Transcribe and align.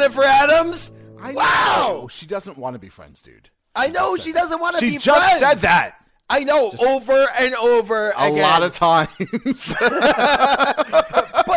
Jennifer 0.00 0.22
Adams. 0.24 0.92
I 1.20 1.32
wow. 1.32 1.74
know. 1.76 2.08
She 2.08 2.24
doesn't 2.26 2.56
want 2.56 2.72
to 2.74 2.78
be 2.78 2.88
friends, 2.88 3.20
dude. 3.20 3.50
I 3.76 3.88
know 3.88 4.16
she 4.16 4.32
doesn't 4.32 4.58
want 4.58 4.76
to 4.76 4.80
be 4.80 4.92
friends. 4.92 5.02
She 5.04 5.10
just 5.10 5.38
said 5.38 5.58
that 5.58 5.96
I 6.30 6.42
know 6.44 6.72
over 6.86 7.28
and 7.38 7.54
over 7.56 8.10
a 8.12 8.28
again. 8.28 8.40
lot 8.40 8.62
of 8.62 8.74
times. 8.74 9.10
but 9.18 9.76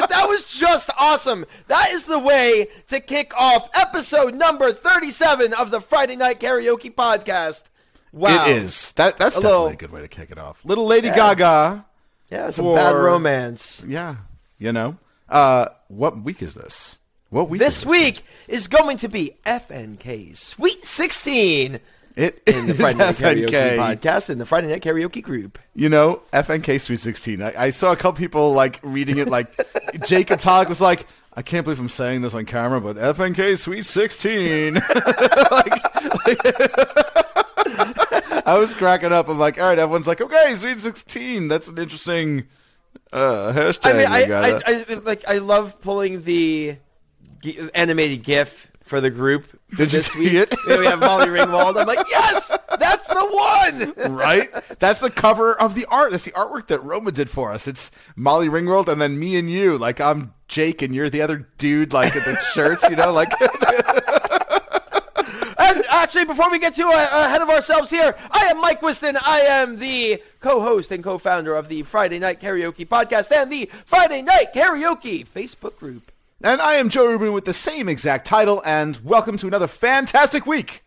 that 0.09 0.25
was 0.27 0.45
just 0.51 0.89
awesome. 0.97 1.45
That 1.67 1.91
is 1.91 2.03
the 2.03 2.19
way 2.19 2.67
to 2.89 2.99
kick 2.99 3.31
off 3.37 3.69
episode 3.73 4.35
number 4.35 4.73
37 4.73 5.53
of 5.53 5.71
the 5.71 5.79
Friday 5.79 6.17
Night 6.17 6.41
Karaoke 6.41 6.93
podcast. 6.93 7.63
Wow. 8.11 8.45
It 8.45 8.57
is. 8.57 8.91
That 8.93 9.17
that's 9.17 9.37
A 9.37 9.39
definitely 9.41 9.51
little- 9.51 9.67
a 9.67 9.75
good 9.77 9.91
way 9.91 10.01
to 10.01 10.07
kick 10.09 10.31
it 10.31 10.37
off. 10.37 10.59
Little 10.65 10.85
Lady 10.85 11.07
Yeah. 11.07 11.15
Gaga. 11.15 11.85
Yeah, 12.29 12.49
some 12.49 12.75
bad 12.75 12.91
romance. 12.95 13.81
Yeah. 13.87 14.17
You 14.59 14.73
know. 14.73 14.97
Uh 15.29 15.67
what 15.87 16.21
week 16.21 16.41
is 16.41 16.55
this? 16.55 16.99
What 17.33 17.49
week 17.49 17.59
This 17.59 17.77
is 17.79 17.85
week 17.87 18.21
is 18.47 18.67
going 18.67 18.97
to 18.97 19.09
be 19.09 19.35
FNK's 19.43 20.39
Sweet 20.39 20.85
16 20.85 21.79
It 22.15 22.43
in 22.45 22.67
the 22.67 22.75
Friday 22.75 22.99
Night 22.99 23.15
Karaoke 23.15 23.75
podcast 23.77 24.29
in 24.29 24.37
the 24.37 24.45
Friday 24.45 24.67
Night 24.67 24.83
Karaoke 24.83 25.23
group. 25.23 25.57
You 25.73 25.89
know, 25.89 26.21
FNK 26.31 26.79
Sweet 26.79 26.99
16. 26.99 27.41
I, 27.41 27.53
I 27.57 27.69
saw 27.71 27.91
a 27.91 27.95
couple 27.95 28.19
people 28.19 28.53
like 28.53 28.79
reading 28.83 29.17
it 29.17 29.29
like 29.29 29.51
Jake 30.05 30.27
Atalik 30.27 30.69
was 30.69 30.79
like, 30.79 31.07
I 31.33 31.41
can't 31.41 31.63
believe 31.63 31.79
I'm 31.79 31.89
saying 31.89 32.21
this 32.21 32.35
on 32.35 32.45
camera, 32.45 32.79
but 32.79 32.97
FNK 32.97 33.57
Sweet 33.57 33.87
16. 33.87 34.75
Like- 35.51 36.25
like- 36.27 36.83
I 38.45 38.57
was 38.59 38.75
cracking 38.75 39.11
up. 39.11 39.27
I'm 39.27 39.39
like, 39.39 39.59
all 39.59 39.65
right, 39.69 39.79
everyone's 39.79 40.05
like, 40.05 40.21
okay, 40.21 40.53
Sweet 40.53 40.79
16. 40.79 41.47
That's 41.47 41.67
an 41.67 41.79
interesting 41.79 42.43
uh, 43.11 43.53
hashtag. 43.53 43.85
I 43.85 43.93
mean, 43.97 44.07
I, 44.07 44.21
I, 44.33 44.61
I 44.67 44.93
like 45.03 45.27
I 45.27 45.39
love 45.39 45.81
pulling 45.81 46.23
the 46.25 46.75
gi- 47.43 47.69
animated 47.75 48.23
GIF 48.23 48.69
for 48.83 48.99
the 48.99 49.09
group. 49.09 49.45
Did 49.75 49.91
you 49.93 49.99
see 49.99 50.19
week. 50.19 50.33
it? 50.33 50.55
We 50.67 50.85
have 50.85 50.99
Molly 50.99 51.27
Ringwald. 51.27 51.79
I'm 51.79 51.87
like, 51.87 52.05
yes, 52.09 52.51
that's 52.79 53.07
the 53.07 53.93
one. 53.95 54.13
right? 54.15 54.49
That's 54.79 54.99
the 54.99 55.09
cover 55.09 55.59
of 55.59 55.73
the 55.75 55.85
art. 55.85 56.11
That's 56.11 56.25
the 56.25 56.31
artwork 56.31 56.67
that 56.67 56.83
Roma 56.83 57.11
did 57.11 57.29
for 57.29 57.51
us. 57.51 57.67
It's 57.67 57.91
Molly 58.15 58.49
Ringwald 58.49 58.87
and 58.87 59.01
then 59.01 59.17
me 59.19 59.35
and 59.37 59.49
you. 59.49 59.77
Like 59.77 59.99
I'm 60.01 60.33
Jake 60.47 60.81
and 60.81 60.93
you're 60.93 61.09
the 61.09 61.21
other 61.21 61.47
dude, 61.57 61.93
like 61.93 62.15
in 62.15 62.23
the 62.23 62.39
shirts, 62.53 62.83
you 62.89 62.95
know, 62.95 63.11
like 63.11 63.31
And 65.57 65.85
actually, 65.89 66.25
before 66.25 66.51
we 66.51 66.59
get 66.59 66.75
too 66.75 66.87
uh, 66.87 67.07
ahead 67.11 67.41
of 67.41 67.49
ourselves 67.49 67.89
here, 67.89 68.15
I 68.31 68.45
am 68.47 68.59
Mike 68.59 68.81
Wiston. 68.81 69.17
I 69.21 69.39
am 69.41 69.77
the 69.77 70.21
co-host 70.41 70.91
and 70.91 71.03
co-founder 71.03 71.55
of 71.55 71.67
the 71.69 71.83
Friday 71.83 72.19
Night 72.19 72.39
Karaoke 72.41 72.85
podcast 72.87 73.31
and 73.31 73.51
the 73.51 73.69
Friday 73.85 74.21
Night 74.21 74.53
Karaoke 74.53 75.25
Facebook 75.25 75.77
group. 75.77 76.11
And 76.43 76.61
I 76.61 76.73
am 76.75 76.89
Joe 76.89 77.05
Rubin 77.05 77.31
with 77.31 77.45
the 77.45 77.53
same 77.53 77.87
exact 77.87 78.27
title, 78.27 78.61
and 78.65 78.97
welcome 79.03 79.37
to 79.37 79.47
another 79.47 79.67
fantastic 79.67 80.45
week 80.45 80.83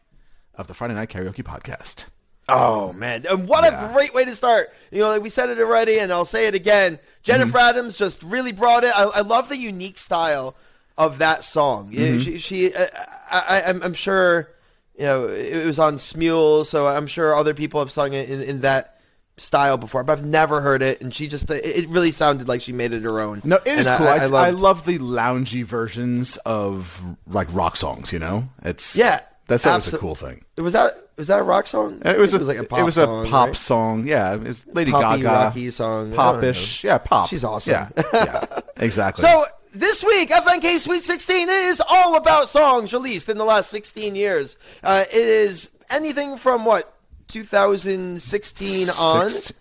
of 0.55 0.67
the 0.67 0.75
Friday 0.75 0.93
Night 0.95 1.09
Karaoke 1.09 1.43
Podcast. 1.43 2.07
Oh 2.49 2.93
man, 2.93 3.25
and 3.29 3.49
what 3.49 3.65
Yeah. 3.65 3.89
a 3.91 3.93
great 3.93 4.13
way 4.15 4.25
to 4.27 4.37
start! 4.37 4.71
You 4.91 5.01
know, 5.01 5.09
like 5.09 5.23
we 5.23 5.31
said 5.31 5.49
it 5.49 5.59
already, 5.59 5.99
and 5.99 6.13
I'll 6.13 6.27
say 6.27 6.47
it 6.47 6.55
again. 6.55 6.99
Jennifer 7.23 7.57
Mm-hmm. 7.59 7.69
Adams 7.79 7.97
just 7.97 8.23
really 8.23 8.53
brought 8.53 8.85
it. 8.85 8.93
I, 8.97 9.05
I 9.05 9.21
love 9.23 9.49
the 9.49 9.57
unique 9.57 9.99
style 9.99 10.55
of 10.99 11.19
that 11.19 11.43
song. 11.43 11.89
Yeah, 11.91 12.09
Mm-hmm. 12.09 12.19
She, 12.21 12.39
she 12.39 12.75
uh, 12.75 12.87
I, 13.31 13.39
I, 13.41 13.63
I'm, 13.71 13.83
I'm 13.83 13.95
sure, 13.95 14.51
you 14.97 15.05
know, 15.07 15.27
it, 15.27 15.57
it 15.57 15.67
was 15.67 15.79
on 15.79 15.97
Smule, 15.97 16.65
so 16.67 16.87
I'm 16.87 17.07
sure 17.07 17.35
other 17.35 17.55
people 17.55 17.81
have 17.81 17.91
sung 17.91 18.13
it 18.13 18.29
in, 18.31 18.43
in 18.43 18.61
that 18.61 18.96
style 19.39 19.77
before, 19.77 20.03
but 20.03 20.13
I've 20.13 20.25
never 20.25 20.61
heard 20.61 20.83
it. 20.83 21.01
And 21.01 21.15
she 21.15 21.29
just, 21.29 21.51
it, 21.51 21.65
it 21.65 21.89
really 21.89 22.13
sounded 22.13 22.49
like 22.49 22.61
she 22.61 22.73
made 22.73 22.95
it 22.95 23.03
her 23.03 23.21
own. 23.21 23.43
No, 23.45 23.57
it 23.57 23.79
is 23.79 23.87
And 23.87 23.99
cool. 23.99 24.09
I, 24.09 24.47
I, 24.47 24.51
love 24.51 24.85
the 24.87 24.99
loungy 24.99 25.65
versions 25.65 26.37
of 26.39 27.03
like 27.27 27.53
rock 27.53 27.77
songs. 27.77 28.13
You 28.13 28.19
know, 28.19 28.49
it's 28.63 28.97
Yeah, 28.97 29.21
that's 29.47 29.67
always 29.67 29.93
a 29.93 29.99
cool 29.99 30.15
thing. 30.15 30.45
Was 30.57 30.73
that 30.73 31.07
was 31.17 31.29
that 31.29 31.41
a 31.41 31.43
rock 31.43 31.67
song? 31.67 32.03
It 32.05 32.19
was 32.19 32.35
I 32.35 32.37
a, 32.37 32.41
think 32.41 32.49
like 32.49 32.59
a 32.59 32.65
pop 32.65 32.79
it 32.79 32.83
was 32.85 32.95
song, 32.95 33.27
a 33.27 33.31
pop 33.31 33.47
right? 33.49 33.57
song. 33.57 34.07
Yeah, 34.07 34.35
it 34.35 34.41
was 34.43 34.67
Lady 34.69 34.91
Poppy, 34.91 35.23
Gaga, 35.23 35.45
rocky 35.45 35.71
song. 35.71 36.13
I 36.13 36.17
popish. 36.17 36.85
Yeah, 36.85 36.99
pop. 36.99 37.29
She's 37.29 37.45
awesome. 37.45 37.73
Yeah, 37.73 37.89
yeah, 38.13 38.45
exactly. 38.77 39.23
So 39.23 39.47
this 39.73 40.03
week, 40.05 40.31
FNK 40.31 40.79
Sweet 40.79 41.05
16 41.05 41.49
is 41.49 41.83
all 41.89 42.17
about 42.17 42.49
songs 42.49 42.93
released 42.93 43.29
in 43.29 43.39
the 43.39 43.45
last 43.45 43.71
16 43.71 44.15
years. 44.15 44.57
Uh, 44.83 45.05
it 45.11 45.17
is 45.17 45.71
anything 45.91 46.37
from 46.37 46.65
what 46.65 46.96
2016 47.29 48.89
on. 48.91 49.31
Six- 49.31 49.53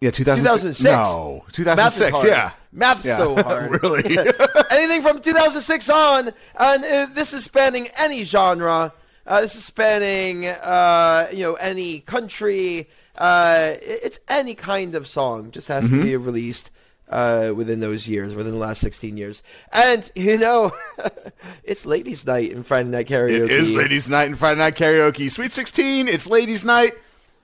yeah, 0.00 0.10
2006. 0.10 0.82
2006. 0.82 0.84
No, 0.84 1.44
Math 1.76 1.92
is 1.94 2.00
2006. 2.00 2.10
hard. 2.12 2.26
Yeah, 2.28 2.50
Math's 2.72 3.04
Yeah. 3.04 3.16
so 3.18 3.36
hard. 3.42 3.82
really. 3.82 4.18
Anything 4.70 5.02
from 5.02 5.20
2006 5.20 5.88
on, 5.90 6.32
and 6.58 6.84
uh, 6.84 7.06
this 7.14 7.32
is 7.32 7.44
spanning 7.44 7.88
any 7.96 8.24
genre. 8.24 8.92
Uh, 9.24 9.40
this 9.42 9.54
is 9.54 9.64
spanning, 9.64 10.46
uh, 10.46 11.28
you 11.32 11.44
know, 11.44 11.54
any 11.54 12.00
country. 12.00 12.88
Uh, 13.16 13.74
it's 13.80 14.18
any 14.28 14.54
kind 14.56 14.96
of 14.96 15.06
song. 15.06 15.52
Just 15.52 15.68
has 15.68 15.84
Mm-hmm. 15.84 15.98
to 15.98 16.02
be 16.02 16.16
released 16.16 16.70
uh, 17.12 17.52
within 17.54 17.80
those 17.80 18.08
years, 18.08 18.34
within 18.34 18.52
the 18.52 18.58
last 18.58 18.80
16 18.80 19.16
years. 19.16 19.42
And 19.72 20.10
you 20.14 20.38
know, 20.38 20.72
it's 21.64 21.86
Ladies' 21.86 22.26
Night 22.26 22.50
in 22.52 22.62
Friday 22.62 22.88
Night 22.88 23.06
Karaoke. 23.08 23.44
It 23.44 23.50
is 23.50 23.70
Ladies' 23.70 24.08
Night 24.08 24.24
and 24.24 24.38
Friday 24.38 24.58
Night 24.58 24.74
Karaoke. 24.76 25.30
Sweet 25.30 25.52
16, 25.52 26.08
it's 26.08 26.26
Ladies' 26.26 26.64
Night. 26.64 26.92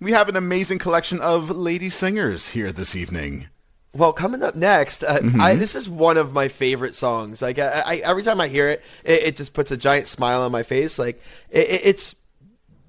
We 0.00 0.12
have 0.12 0.28
an 0.28 0.36
amazing 0.36 0.78
collection 0.78 1.20
of 1.20 1.50
lady 1.50 1.90
singers 1.90 2.50
here 2.50 2.72
this 2.72 2.94
evening. 2.96 3.48
Well, 3.94 4.12
coming 4.12 4.42
up 4.42 4.54
next, 4.54 5.02
uh, 5.02 5.18
Mm-hmm. 5.18 5.40
I, 5.40 5.54
this 5.56 5.74
is 5.74 5.88
one 5.88 6.18
of 6.18 6.32
my 6.32 6.48
favorite 6.48 6.94
songs. 6.94 7.42
Like, 7.42 7.58
I, 7.58 7.82
I, 7.84 7.96
every 7.96 8.22
time 8.22 8.40
I 8.40 8.46
hear 8.46 8.68
it, 8.68 8.84
it, 9.02 9.22
it 9.22 9.36
just 9.36 9.54
puts 9.54 9.70
a 9.70 9.76
giant 9.76 10.06
smile 10.06 10.42
on 10.42 10.52
my 10.52 10.62
face. 10.62 10.98
Like, 10.98 11.20
it- 11.50 11.80
it's 11.84 12.14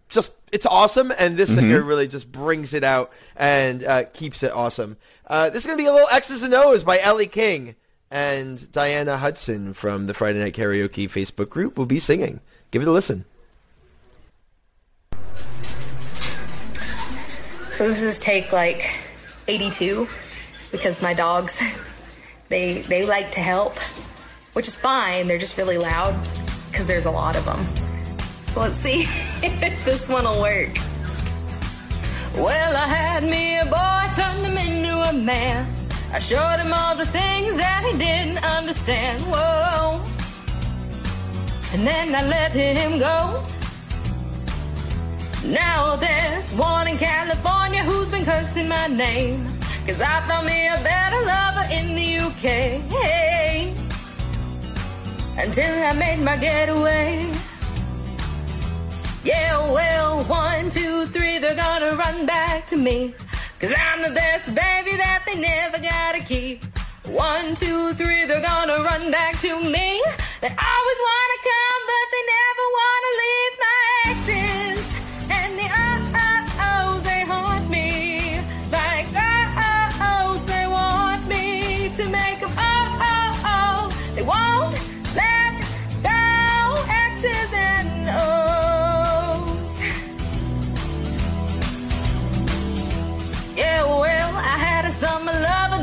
just, 0.09 0.31
it's 0.51 0.65
awesome, 0.65 1.13
and 1.17 1.37
this 1.37 1.49
Mm-hmm. 1.51 1.59
singer 1.59 1.81
really 1.83 2.07
just 2.07 2.31
brings 2.31 2.73
it 2.73 2.83
out 2.83 3.11
and 3.35 3.83
uh, 3.83 4.03
keeps 4.05 4.43
it 4.43 4.51
awesome. 4.51 4.97
Uh, 5.27 5.49
this 5.49 5.61
is 5.63 5.65
gonna 5.67 5.77
be 5.77 5.85
a 5.85 5.93
little 5.93 6.07
Ex's 6.11 6.41
and 6.43 6.53
Oh's 6.53 6.83
by 6.83 6.99
Ellie 6.99 7.27
King 7.27 7.75
and 8.11 8.57
Dianna 8.71 9.19
Hudson 9.19 9.73
from 9.75 10.07
the 10.07 10.13
Friday 10.15 10.39
Night 10.39 10.55
Karaoke 10.55 11.07
Facebook 11.09 11.49
group 11.49 11.77
will 11.77 11.85
be 11.85 11.99
singing. 11.99 12.39
Give 12.71 12.81
it 12.81 12.87
a 12.87 12.91
listen. 12.91 13.25
So 17.71 17.87
this 17.87 18.01
is 18.01 18.17
take 18.19 18.51
like 18.51 18.83
82 19.47 20.07
because 20.71 21.01
my 21.01 21.13
dogs 21.13 21.61
they 22.49 22.81
they 22.81 23.05
like 23.05 23.31
to 23.31 23.39
help, 23.39 23.77
which 24.53 24.67
is 24.67 24.77
fine. 24.77 25.27
They're 25.27 25.37
just 25.37 25.57
really 25.57 25.77
loud 25.77 26.15
because 26.71 26.87
there's 26.87 27.05
a 27.05 27.11
lot 27.11 27.35
of 27.35 27.45
them. 27.45 27.88
So 28.49 28.61
let's 28.61 28.79
see 28.79 29.03
if 29.43 29.85
this 29.85 30.09
one 30.09 30.23
will 30.23 30.41
work. 30.41 30.75
Well, 32.33 32.75
I 32.75 32.87
had 32.87 33.23
me 33.23 33.59
a 33.59 33.65
boy, 33.65 34.01
turned 34.15 34.43
him 34.43 34.57
into 34.57 34.97
a 34.97 35.13
man. 35.13 35.67
I 36.11 36.17
showed 36.17 36.57
him 36.57 36.73
all 36.73 36.95
the 36.95 37.05
things 37.05 37.57
that 37.57 37.85
he 37.85 37.95
didn't 37.99 38.43
understand. 38.43 39.21
Whoa. 39.21 40.01
And 41.73 41.85
then 41.85 42.15
I 42.15 42.23
let 42.27 42.51
him 42.51 42.97
go. 42.97 43.45
Now 45.45 45.95
there's 45.95 46.51
one 46.51 46.87
in 46.87 46.97
California 46.97 47.83
who's 47.83 48.09
been 48.09 48.25
cursing 48.25 48.67
my 48.67 48.87
name. 48.87 49.45
Cause 49.85 50.01
I 50.01 50.25
found 50.27 50.47
me 50.47 50.67
a 50.69 50.81
better 50.81 51.21
lover 51.23 51.67
in 51.71 51.93
the 51.93 52.17
UK. 52.17 52.81
Hey, 52.97 53.75
until 55.37 55.83
I 55.83 55.93
made 55.93 56.19
my 56.19 56.35
getaway. 56.35 57.31
Yeah, 59.23 59.57
well, 59.71 60.23
one, 60.23 60.69
two, 60.69 61.05
three, 61.07 61.39
they're 61.39 61.55
gonna 61.55 61.95
run 61.95 62.25
back 62.25 62.65
to 62.67 62.77
me. 62.77 63.13
Cause 63.59 63.73
I'm 63.77 64.01
the 64.01 64.11
best 64.11 64.55
baby 64.55 64.95
that 64.95 65.23
they 65.25 65.35
never 65.35 65.77
gotta 65.77 66.23
keep. 66.23 66.63
One, 67.05 67.53
two, 67.53 67.93
three, 67.95 68.25
they're 68.25 68.41
gonna 68.41 68.77
run 68.81 69.11
back 69.11 69.37
to 69.39 69.59
me. 69.59 70.01
They 70.41 70.47
always 70.47 70.99
wanna 71.07 71.39
come, 71.51 71.81
but 71.91 72.05
they 72.13 72.23
never 72.37 72.65
wanna 72.79 73.11
leave 73.23 73.55
my 73.59 74.85
exes. 74.85 74.98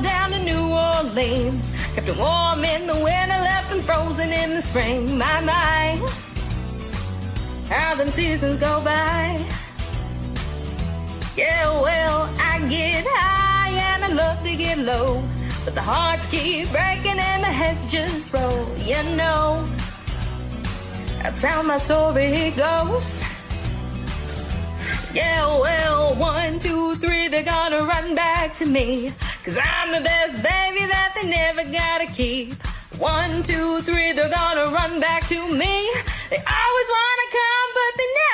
Down 0.07 0.33
in 0.33 0.45
New 0.45 0.67
Orleans. 0.89 1.73
Kept 1.95 2.09
him 2.09 2.19
warm 2.19 2.65
in 2.65 2.87
the 2.87 2.99
winter, 3.07 3.39
left 3.51 3.73
him 3.73 3.81
frozen 3.81 4.31
in 4.31 4.51
the 4.57 4.63
spring. 4.63 5.19
My, 5.19 5.41
my, 5.41 5.85
how 7.69 7.95
them 7.95 8.09
seasons 8.09 8.59
go 8.59 8.81
by. 8.83 9.45
Yeah, 11.37 11.67
well, 11.87 12.19
I 12.51 12.55
get 12.69 13.05
high 13.07 13.71
and 13.91 14.05
I 14.05 14.09
love 14.23 14.43
to 14.45 14.57
get 14.57 14.79
low. 14.79 15.23
But 15.65 15.75
the 15.75 15.83
hearts 15.83 16.27
keep 16.27 16.71
breaking 16.71 17.19
and 17.31 17.43
the 17.43 17.53
heads 17.61 17.91
just 17.91 18.33
roll. 18.33 18.67
You 18.91 19.03
know, 19.21 19.69
that's 21.23 21.43
how 21.43 21.63
my 21.63 21.79
story 21.79 22.53
goes. 22.57 23.25
Yeah, 25.13 25.47
well, 25.61 26.15
one, 26.15 26.59
two, 26.59 26.95
three, 26.97 27.29
they're 27.29 27.43
gonna 27.43 27.83
run 27.85 28.15
back 28.15 28.53
to 28.61 28.67
me. 28.67 29.13
Cause 29.47 29.59
I'm 29.63 29.93
the 29.93 30.01
best 30.01 30.43
baby 30.43 30.87
that 30.87 31.13
they 31.15 31.31
never 31.31 31.63
gotta 31.71 32.07
keep. 32.07 32.55
One, 32.99 33.45
two, 33.45 33.81
three, 33.83 34.11
they're 34.11 34.29
gonna 34.29 34.75
run 34.75 34.99
back 34.99 35.25
to 35.29 35.39
me. 35.47 35.75
They 36.31 36.43
always 36.43 36.89
wanna 36.97 37.29
come, 37.31 37.69
but 37.79 37.93
they 37.97 38.09
never 38.11 38.26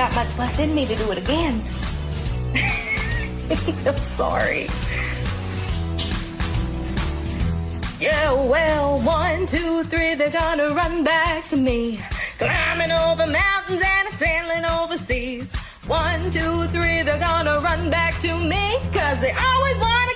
got 0.00 0.14
much 0.14 0.38
left 0.38 0.58
in 0.58 0.74
me 0.74 0.86
to 0.86 0.96
do 0.96 1.12
it 1.12 1.18
again. 1.18 1.62
I'm 3.86 3.98
sorry. 3.98 4.66
Yeah, 8.00 8.32
well, 8.32 8.98
one, 9.00 9.44
two, 9.44 9.84
three, 9.84 10.14
they're 10.14 10.30
gonna 10.30 10.70
run 10.70 11.04
back 11.04 11.48
to 11.48 11.58
me. 11.58 12.00
Climbing 12.38 12.92
over 12.92 13.26
mountains 13.26 13.82
and 13.84 14.08
sailing 14.08 14.64
overseas. 14.64 15.54
One, 15.86 16.30
two, 16.30 16.64
three, 16.68 17.02
they're 17.02 17.18
gonna 17.18 17.60
run 17.60 17.90
back 17.90 18.18
to 18.20 18.32
me. 18.38 18.78
Cause 18.94 19.20
they 19.20 19.32
always 19.32 19.78
wanna 19.78 20.14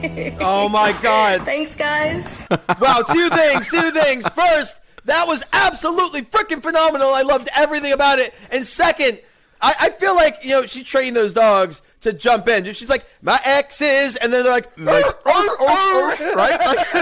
Oh 0.40 0.68
my 0.68 0.92
God! 1.02 1.42
Thanks, 1.42 1.74
guys. 1.76 2.46
Wow, 2.80 3.02
two 3.02 3.28
things, 3.30 3.68
two 3.68 3.90
things. 3.90 4.26
First, 4.28 4.76
that 5.04 5.26
was 5.26 5.44
absolutely 5.52 6.22
freaking 6.22 6.62
phenomenal. 6.62 7.12
I 7.12 7.22
loved 7.22 7.48
everything 7.54 7.92
about 7.92 8.18
it. 8.18 8.32
And 8.50 8.66
second, 8.66 9.20
I, 9.60 9.74
I 9.78 9.90
feel 9.90 10.14
like 10.14 10.38
you 10.42 10.50
know 10.50 10.66
she 10.66 10.82
trained 10.82 11.14
those 11.16 11.34
dogs 11.34 11.82
to 12.02 12.12
jump 12.14 12.48
in. 12.48 12.64
She's 12.72 12.88
like, 12.88 13.04
my 13.20 13.38
ex 13.44 13.80
is, 13.82 14.16
and 14.16 14.32
then 14.32 14.42
they're 14.44 14.52
like, 14.52 14.70
Like, 14.78 15.04
"Arr, 15.26 15.34
arr, 15.34 16.12
arr," 16.16 16.34
right? 16.34 16.58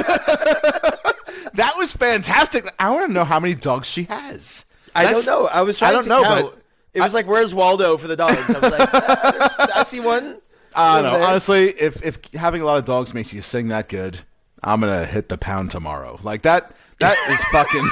that 1.54 1.74
was 1.76 1.92
fantastic. 1.92 2.72
I 2.78 2.90
want 2.90 3.06
to 3.06 3.12
know 3.12 3.24
how 3.24 3.38
many 3.40 3.54
dogs 3.54 3.86
she 3.88 4.04
has. 4.04 4.64
I 4.94 5.04
That's- 5.04 5.24
don't 5.24 5.42
know. 5.42 5.46
I 5.48 5.62
was 5.62 5.78
trying 5.78 5.90
I 5.90 5.92
don't 5.92 6.02
to 6.04 6.08
know, 6.08 6.22
count. 6.22 6.46
but 6.52 6.62
it 6.94 7.00
was 7.02 7.14
like, 7.14 7.26
where's 7.26 7.54
Waldo 7.54 7.96
for 7.96 8.08
the 8.08 8.16
dogs? 8.16 8.40
I 8.48 8.58
was 8.58 8.72
like, 8.78 8.90
"Ah, 8.92 9.68
I 9.76 9.84
see 9.84 10.00
one. 10.00 10.38
I 10.74 11.02
don't 11.02 11.12
know. 11.12 11.26
Honestly, 11.26 11.68
if 11.70 12.04
if 12.04 12.18
having 12.34 12.62
a 12.62 12.64
lot 12.64 12.78
of 12.78 12.84
dogs 12.84 13.14
makes 13.14 13.32
you 13.32 13.42
sing 13.42 13.68
that 13.68 13.88
good, 13.88 14.20
I'm 14.62 14.80
gonna 14.80 15.04
hit 15.04 15.28
the 15.28 15.38
pound 15.38 15.70
tomorrow. 15.70 16.18
Like 16.22 16.42
that. 16.42 16.72
That 17.00 17.16
is 17.30 17.42
fucking. 17.52 17.82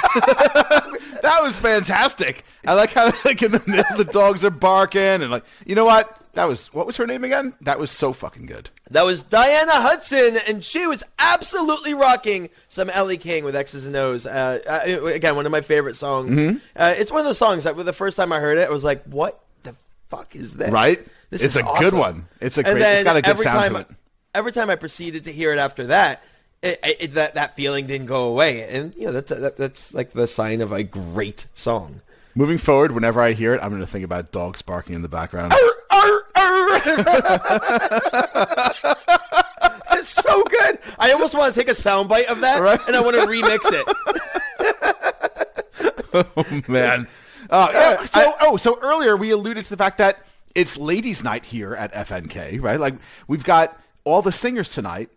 that 1.23 1.41
was 1.43 1.57
fantastic. 1.57 2.45
I 2.67 2.75
like 2.75 2.93
how 2.93 3.13
like 3.25 3.43
in 3.43 3.53
the 3.53 3.63
middle 3.67 3.97
the 3.97 4.05
dogs 4.05 4.45
are 4.45 4.51
barking 4.51 5.01
and 5.01 5.31
like 5.31 5.45
you 5.65 5.75
know 5.75 5.85
what 5.85 6.21
that 6.37 6.49
was 6.49 6.73
what 6.73 6.87
was 6.87 6.97
her 6.97 7.07
name 7.07 7.25
again? 7.25 7.55
That 7.63 7.79
was 7.79 7.91
so 7.91 8.13
fucking 8.13 8.47
good. 8.47 8.71
That 8.91 9.05
was 9.05 9.25
Dianna 9.25 9.71
Hudson, 9.71 10.39
and 10.47 10.63
she 10.63 10.87
was 10.87 11.03
absolutely 11.19 11.95
rocking 11.95 12.51
some 12.69 12.91
Ellie 12.91 13.17
King 13.17 13.45
with 13.45 13.57
Ex's 13.57 13.87
and 13.87 13.97
Oh's. 13.97 14.27
Uh, 14.27 14.61
uh, 14.69 15.07
again, 15.07 15.35
one 15.35 15.47
of 15.47 15.53
my 15.53 15.63
favorite 15.63 15.97
songs. 15.97 16.31
Mm-hmm. 16.31 16.59
Uh, 16.77 16.95
it's 16.97 17.11
one 17.11 17.21
of 17.21 17.27
those 17.27 17.39
songs 17.39 17.65
that 17.65 17.77
the 17.77 17.93
first 17.93 18.17
time 18.17 18.33
I 18.33 18.39
heard 18.39 18.59
it, 18.59 18.69
I 18.69 18.73
was 18.73 18.85
like, 18.85 19.03
"What 19.05 19.41
the 19.63 19.75
fuck 20.09 20.37
is 20.37 20.55
this?" 20.55 20.71
Right? 20.71 21.05
This 21.31 21.43
It's 21.43 21.57
is 21.57 21.63
a 21.63 21.65
good 21.81 21.95
one. 21.95 22.29
It's 22.41 22.59
a 22.59 22.63
great- 22.63 22.77
it's 22.81 23.05
got 23.05 23.17
a 23.17 23.23
good 23.23 23.39
sound 23.39 23.59
time, 23.59 23.75
to 23.75 23.81
it. 23.81 23.89
Every 24.35 24.53
time 24.53 24.71
I 24.71 24.77
proceeded 24.77 25.25
to 25.25 25.33
hear 25.33 25.53
it 25.53 25.59
after 25.59 25.87
that, 25.89 26.23
it, 26.63 26.79
it, 26.83 27.15
that 27.15 27.35
that 27.35 27.57
feeling 27.57 27.87
didn't 27.87 28.07
go 28.07 28.25
away, 28.29 28.69
and 28.69 28.95
you 28.97 29.07
know 29.07 29.13
that's 29.13 29.31
that, 29.31 29.57
that's 29.57 29.95
like 29.95 30.13
the 30.13 30.27
sign 30.27 30.61
of 30.61 30.73
a 30.73 30.83
great 30.83 31.47
song. 31.55 32.01
Moving 32.35 32.59
forward, 32.59 32.93
whenever 32.93 33.21
I 33.21 33.33
hear 33.33 33.55
it, 33.55 33.61
I'm 33.63 33.71
gonna 33.71 33.87
think 33.87 34.05
about 34.05 34.33
dogs 34.33 34.63
barking 34.63 34.95
in 34.95 35.03
the 35.03 35.09
background. 35.09 35.53
Arr, 35.53 35.75
arr. 35.91 36.83
it's 39.93 40.09
so 40.11 40.43
good. 40.45 40.79
I 40.99 41.13
almost 41.13 41.35
want 41.35 41.55
to 41.55 41.61
take 41.61 41.69
a 41.69 41.75
soundbite 41.75 42.27
of 42.27 42.41
that 42.41 42.61
Right. 42.61 42.81
and 42.87 42.97
I 42.97 43.01
want 43.01 43.17
to 43.17 43.27
remix 43.27 43.61
it. 43.65 43.87
Oh 46.15 46.25
man. 46.69 47.07
Uh, 47.51 47.69
yeah, 47.73 48.05
so, 48.07 48.35
oh, 48.41 48.57
so 48.57 48.79
earlier 48.81 49.17
we 49.19 49.31
alluded 49.33 49.65
to 49.65 49.71
the 49.71 49.77
fact 49.77 49.99
that 49.99 50.25
it's 50.57 50.77
ladies' 50.79 51.23
night 51.23 51.45
here 51.45 51.75
at 51.75 51.93
FNK, 51.93 52.61
right? 52.63 52.81
Like 52.81 52.95
we've 53.29 53.45
got 53.45 53.79
all 54.05 54.23
the 54.23 54.33
singers 54.33 54.73
tonight 54.73 55.11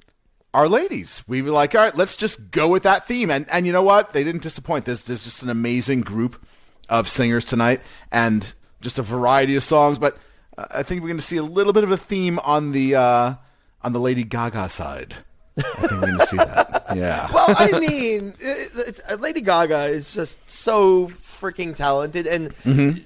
are 0.54 0.68
ladies. 0.68 1.24
We 1.28 1.42
were 1.42 1.52
like, 1.52 1.74
all 1.76 1.82
right, 1.82 1.96
let's 1.96 2.16
just 2.16 2.52
go 2.52 2.68
with 2.68 2.84
that 2.84 3.08
theme. 3.08 3.32
And 3.32 3.50
and 3.50 3.66
you 3.66 3.72
know 3.72 3.82
what? 3.84 4.12
They 4.14 4.24
didn't 4.24 4.44
disappoint. 4.44 4.86
There's 4.86 5.04
there's 5.04 5.24
just 5.24 5.42
an 5.44 5.50
amazing 5.50 6.02
group 6.02 6.46
of 6.90 7.08
singers 7.08 7.46
tonight, 7.46 7.82
and 8.12 8.54
just 8.82 9.00
a 9.00 9.04
variety 9.04 9.56
of 9.56 9.64
songs. 9.64 9.98
But 9.98 10.18
uh, 10.58 10.66
I 10.72 10.84
think 10.84 11.02
we're 11.02 11.08
going 11.08 11.20
to 11.20 11.26
see 11.26 11.38
a 11.38 11.44
little 11.44 11.74
bit 11.74 11.84
of 11.84 11.92
a 11.92 11.98
theme 11.98 12.40
on 12.40 12.72
the 12.74 12.96
uh, 12.96 13.34
on 13.82 13.94
the 13.94 14.00
Lady 14.00 14.24
Gaga 14.24 14.68
side. 14.70 15.16
I 15.58 15.62
think 15.62 15.92
we're 15.92 16.00
going 16.00 16.18
to 16.20 16.26
see 16.28 16.38
that. 16.38 16.76
Yeah. 16.96 17.30
Well, 17.32 17.54
I 17.56 17.80
mean, 17.80 18.34
uh, 18.44 19.16
Lady 19.18 19.42
Gaga 19.42 19.84
is 19.86 20.12
just 20.12 20.38
so 20.50 21.08
freaking 21.22 21.76
talented, 21.76 22.26
and 22.26 22.50
Mm-hmm. 22.64 23.02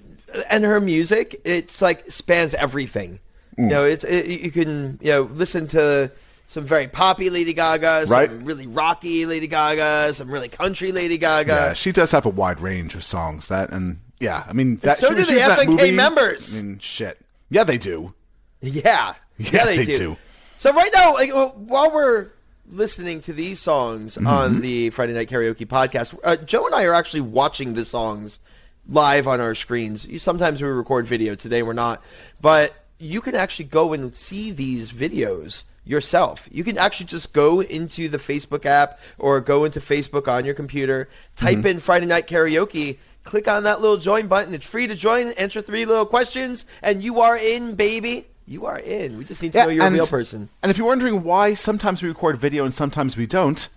And 0.49 0.63
her 0.63 0.79
music, 0.79 1.39
it's 1.45 1.81
like 1.81 2.09
spans 2.11 2.53
everything. 2.55 3.19
Mm. 3.57 3.63
You 3.65 3.69
know, 3.69 3.83
it's 3.85 4.03
it, 4.03 4.27
you 4.41 4.51
can 4.51 4.99
you 5.01 5.09
know 5.11 5.21
listen 5.23 5.67
to 5.69 6.11
some 6.47 6.65
very 6.65 6.87
poppy 6.87 7.29
Lady 7.29 7.53
Gaga, 7.53 8.07
some 8.07 8.11
Right. 8.11 8.31
really 8.43 8.67
rocky 8.67 9.25
Lady 9.25 9.47
Gaga, 9.47 10.13
some 10.13 10.29
really 10.31 10.49
country 10.49 10.91
Lady 10.91 11.17
Gaga. 11.17 11.51
Yeah, 11.51 11.73
she 11.73 11.91
does 11.91 12.11
have 12.11 12.25
a 12.25 12.29
wide 12.29 12.59
range 12.59 12.95
of 12.95 13.03
songs. 13.03 13.47
That 13.47 13.71
and 13.71 13.99
yeah, 14.19 14.43
I 14.47 14.53
mean 14.53 14.77
that. 14.77 14.97
so 14.99 15.07
she 15.09 15.13
do 15.13 15.19
was 15.19 15.27
the 15.27 15.35
FNK 15.35 15.67
movie. 15.67 15.91
members. 15.91 16.57
I 16.57 16.61
mean, 16.61 16.79
shit. 16.79 17.19
Yeah, 17.49 17.63
they 17.63 17.77
do. 17.77 18.13
Yeah, 18.61 19.15
Yeah, 19.37 19.65
they 19.65 19.83
do. 19.85 20.15
So 20.57 20.71
right 20.73 20.91
now, 20.95 21.13
like, 21.13 21.31
while 21.31 21.91
we're 21.91 22.29
listening 22.69 23.19
to 23.21 23.33
these 23.33 23.59
songs 23.59 24.15
Mm-hmm. 24.15 24.27
on 24.27 24.61
the 24.61 24.89
Friday 24.91 25.13
Night 25.13 25.29
Karaoke 25.29 25.65
podcast, 25.67 26.17
uh, 26.23 26.37
Joe 26.37 26.65
and 26.65 26.73
I 26.73 26.85
are 26.85 26.93
actually 26.93 27.21
watching 27.21 27.73
the 27.73 27.83
songs 27.83 28.39
live 28.87 29.27
on 29.27 29.39
our 29.41 29.55
screens. 29.55 30.07
Sometimes 30.21 30.61
we 30.61 30.67
record 30.67 31.05
video. 31.07 31.35
Today 31.35 31.63
we're 31.63 31.73
not, 31.73 32.03
but 32.41 32.73
you 32.99 33.21
can 33.21 33.35
actually 33.35 33.65
go 33.65 33.93
and 33.93 34.15
see 34.15 34.51
these 34.51 34.91
videos 34.91 35.63
yourself. 35.85 36.47
You 36.51 36.63
can 36.63 36.77
actually 36.77 37.07
just 37.07 37.33
go 37.33 37.61
into 37.61 38.07
the 38.07 38.17
Facebook 38.17 38.65
app 38.65 38.99
or 39.17 39.41
go 39.41 39.65
into 39.65 39.79
Facebook 39.79 40.27
on 40.27 40.45
your 40.45 40.53
computer, 40.53 41.09
type 41.35 41.57
Mm-hmm. 41.59 41.67
in 41.67 41.79
Friday 41.79 42.05
Night 42.05 42.27
Karaoke. 42.27 42.97
Click 43.25 43.47
on 43.47 43.63
that 43.63 43.79
little 43.81 43.97
join 43.97 44.27
button. 44.27 44.53
It's 44.53 44.65
free 44.65 44.87
to 44.87 44.95
join. 44.95 45.29
Answer 45.33 45.61
three 45.61 45.85
little 45.85 46.05
questions, 46.05 46.65
and 46.81 47.01
you 47.03 47.21
are 47.21 47.37
in, 47.37 47.75
baby. 47.75 48.27
You 48.45 48.65
are 48.65 48.79
in. 48.79 49.17
We 49.17 49.23
just 49.23 49.41
need 49.41 49.53
to 49.53 49.59
know 49.63 49.69
you're 49.69 49.85
and, 49.85 49.95
a 49.95 49.99
real 49.99 50.07
person. 50.07 50.49
And 50.61 50.69
if 50.69 50.77
you're 50.77 50.87
wondering 50.87 51.23
why 51.23 51.53
sometimes 51.53 52.01
we 52.01 52.09
record 52.09 52.37
video 52.37 52.65
and 52.65 52.75
sometimes 52.75 53.15
we 53.15 53.25
don't, 53.25 53.69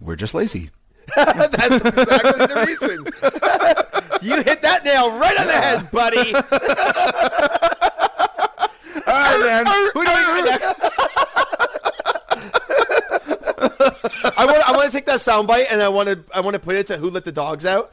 we're 0.00 0.14
just 0.14 0.32
lazy. 0.34 0.70
That's 1.16 1.84
exactly 1.84 2.46
the 2.46 2.64
reason. 2.66 3.06
you 4.22 4.42
hit 4.42 4.62
that 4.62 4.84
nail 4.84 5.10
right 5.18 5.38
on 5.38 5.46
the 5.46 5.52
head, 5.52 5.90
buddy. 5.90 6.34
All 9.06 9.14
right, 9.14 9.40
man. 9.40 9.66
Who 9.94 10.04
do 10.04 10.10
we 10.10 10.42
get 10.42 10.60
next? 10.60 10.74
I 14.38 14.44
want. 14.46 14.68
I 14.68 14.72
want 14.76 14.86
to 14.86 14.92
take 14.92 15.06
that 15.06 15.20
soundbite 15.20 15.66
and 15.70 15.82
I 15.82 15.88
want 15.88 16.08
to. 16.08 16.18
I 16.34 16.40
want 16.40 16.54
to 16.54 16.60
put 16.60 16.76
it 16.76 16.86
to 16.88 16.96
"Who 16.96 17.10
Let 17.10 17.24
the 17.24 17.32
Dogs 17.32 17.64
Out." 17.64 17.92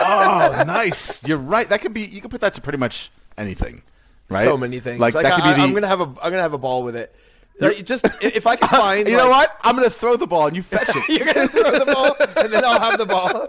Oh, 0.00 0.62
nice. 0.66 1.22
You're 1.26 1.38
right. 1.38 1.68
That 1.68 1.80
could 1.82 1.92
be. 1.94 2.02
You 2.02 2.20
could 2.20 2.30
put 2.30 2.40
that 2.42 2.54
to 2.54 2.60
pretty 2.60 2.78
much 2.78 3.10
anything. 3.36 3.82
Right. 4.28 4.44
So 4.44 4.56
many 4.56 4.80
things. 4.80 5.00
Like, 5.00 5.14
Like, 5.14 5.24
that 5.24 5.34
could 5.34 5.44
be 5.44 5.50
I, 5.50 5.54
the. 5.54 5.62
am 5.62 5.74
gonna 5.74 5.88
have 5.88 6.00
a. 6.00 6.04
I'm 6.04 6.14
gonna 6.30 6.40
have 6.42 6.52
a 6.54 6.58
ball 6.58 6.82
with 6.84 6.96
it. 6.96 7.14
Like, 7.60 7.84
just 7.84 8.06
if 8.20 8.46
I 8.46 8.56
can 8.56 8.68
find. 8.68 9.06
you 9.12 9.16
know 9.16 9.28
what? 9.28 9.56
I'm 9.62 9.76
gonna 9.76 9.90
throw 9.90 10.16
the 10.16 10.26
ball 10.26 10.46
and 10.46 10.56
you 10.56 10.62
fetch 10.62 10.88
it. 10.88 11.08
You're 11.08 11.32
gonna 11.32 11.48
throw 11.48 11.70
the 11.70 11.92
ball, 11.92 12.16
and 12.42 12.52
then 12.52 12.64
I'll 12.64 12.80
have 12.80 12.98
the 12.98 13.06
ball. 13.06 13.46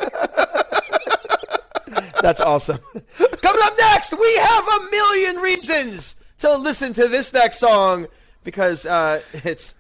That's 2.24 2.40
awesome. 2.40 2.80
Coming 3.18 3.62
up 3.64 3.74
next, 3.78 4.18
we 4.18 4.38
have 4.38 4.66
a 4.66 4.90
million 4.90 5.36
reasons 5.40 6.16
to 6.40 6.56
listen 6.56 6.94
to 6.94 7.10
this 7.10 7.34
next 7.34 7.60
song 7.60 8.08
because 8.46 8.86
uh, 8.86 9.22
it's 9.34 9.76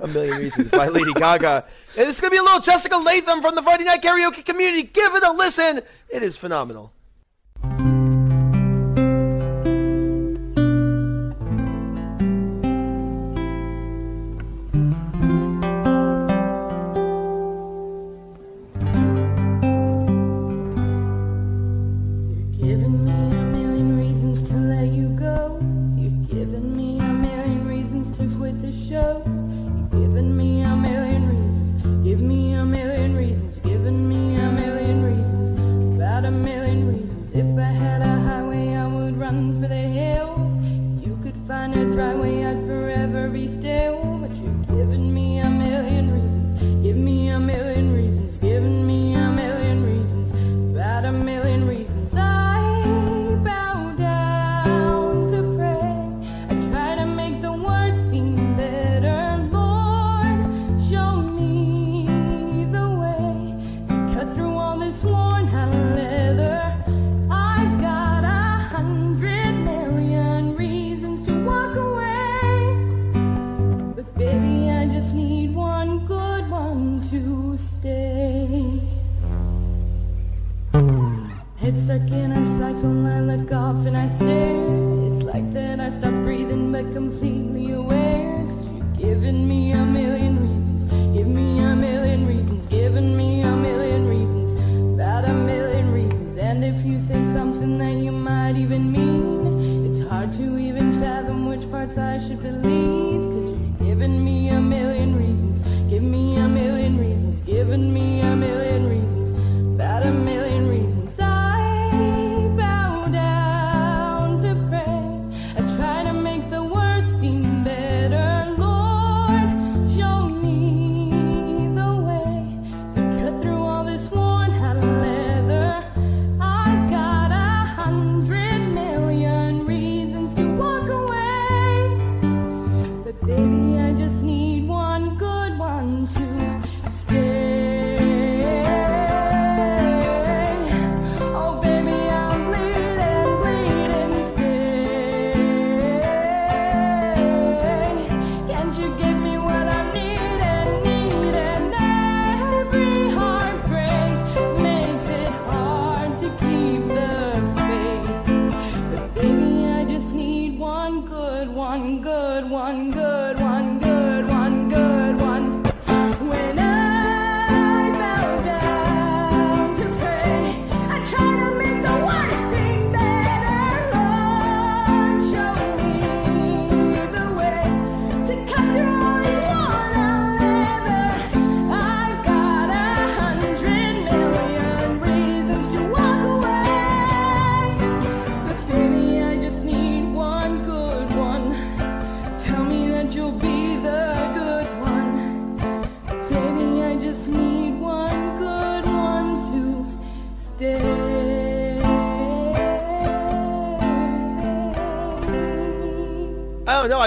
a 0.00 0.06
million 0.06 0.38
reasons 0.38 0.70
by 0.70 0.88
Lady 0.88 1.12
Gaga, 1.12 1.66
and 1.94 2.08
it's 2.08 2.22
gonna 2.22 2.30
be 2.30 2.38
a 2.38 2.42
little 2.42 2.60
Jessica 2.60 2.96
Latham 2.96 3.42
from 3.42 3.54
the 3.54 3.62
Friday 3.62 3.84
Night 3.84 4.00
Karaoke 4.00 4.42
community. 4.46 4.84
Give 4.84 5.14
it 5.14 5.22
a 5.22 5.30
listen. 5.30 5.82
It 6.08 6.22
is 6.22 6.38
phenomenal. 6.38 6.90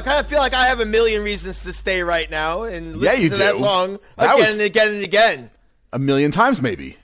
I 0.01 0.03
don't 0.03 0.05
know. 0.05 0.11
I 0.11 0.15
kind 0.15 0.19
of 0.25 0.27
feel 0.29 0.39
like 0.39 0.53
I 0.53 0.67
have 0.67 0.79
a 0.79 0.85
million 0.85 1.23
reasons 1.23 1.63
to 1.63 1.73
stay 1.73 2.01
right 2.03 2.29
now 2.29 2.63
and 2.63 2.95
Yeah, 2.95 3.11
listen 3.11 3.21
you 3.21 3.29
to 3.29 3.35
that 3.37 3.55
song 3.55 3.99
That 4.17 4.35
again 4.35 4.51
and 4.53 4.61
again 4.61 4.87
and 4.89 5.03
again. 5.03 5.49
A 5.93 5.99
million 5.99 6.31
times, 6.31 6.61
maybe. 6.61 6.97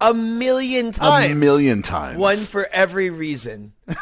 A 0.00 0.14
million 0.14 0.92
times. 0.92 1.32
A 1.32 1.34
million 1.34 1.82
times. 1.82 2.18
One 2.18 2.36
for 2.38 2.68
every 2.72 3.10
reason. 3.10 3.72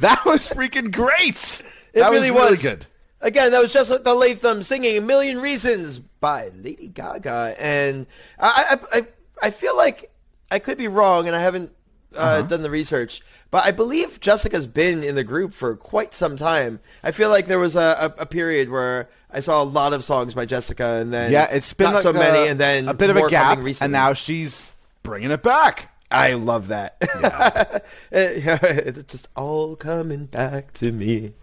That 0.00 0.22
was 0.24 0.46
freaking 0.46 0.92
great. 0.92 1.62
It 1.92 2.00
that 2.00 2.10
really 2.10 2.30
was 2.30 2.40
really 2.40 2.50
was. 2.52 2.62
good. 2.62 2.86
Again, 3.20 3.50
that 3.50 3.60
was 3.60 3.72
just 3.72 3.90
like 3.90 4.04
the 4.04 4.14
Latham 4.14 4.62
singing 4.62 4.96
"A 4.96 5.00
Million 5.00 5.40
Reasons" 5.40 5.98
by 5.98 6.50
Lady 6.54 6.86
Gaga, 6.88 7.56
and 7.58 8.06
I, 8.38 8.78
I, 8.92 8.98
I, 8.98 9.06
I 9.42 9.50
feel 9.50 9.76
like 9.76 10.12
I 10.50 10.58
could 10.60 10.78
be 10.78 10.86
wrong, 10.88 11.26
and 11.26 11.34
I 11.34 11.40
haven't 11.40 11.72
uh, 12.14 12.18
Uh-huh. 12.18 12.42
done 12.42 12.62
the 12.62 12.70
research, 12.70 13.22
but 13.50 13.64
I 13.64 13.70
believe 13.70 14.20
Jessica's 14.20 14.66
been 14.66 15.02
in 15.02 15.14
the 15.14 15.24
group 15.24 15.54
for 15.54 15.74
quite 15.76 16.14
some 16.14 16.36
time. 16.36 16.80
I 17.02 17.12
feel 17.12 17.30
like 17.30 17.46
there 17.46 17.58
was 17.58 17.76
a, 17.76 18.14
a, 18.18 18.22
a 18.22 18.26
period 18.26 18.70
where 18.70 19.08
I 19.30 19.40
saw 19.40 19.62
a 19.62 19.64
lot 19.64 19.92
of 19.92 20.04
songs 20.04 20.34
by 20.34 20.46
Jessica, 20.46 20.96
and 20.96 21.12
then 21.12 21.32
Yeah, 21.32 21.48
it's 21.50 21.72
been 21.72 21.86
not 21.86 21.94
like 21.94 22.02
so 22.02 22.10
a, 22.10 22.14
many, 22.14 22.48
and 22.48 22.60
then 22.60 22.88
a 22.88 22.94
bit 22.94 23.10
of 23.10 23.16
a 23.16 23.28
gap, 23.28 23.58
and 23.80 23.92
now 23.92 24.12
she's 24.12 24.70
bringing 25.02 25.30
it 25.30 25.42
back. 25.42 25.90
I 26.10 26.34
love 26.34 26.68
that. 26.68 26.96
Yeah. 27.20 27.78
it's 28.10 29.12
just 29.12 29.28
all 29.36 29.76
coming 29.76 30.26
back 30.26 30.72
to 30.74 30.92
me. 30.92 31.34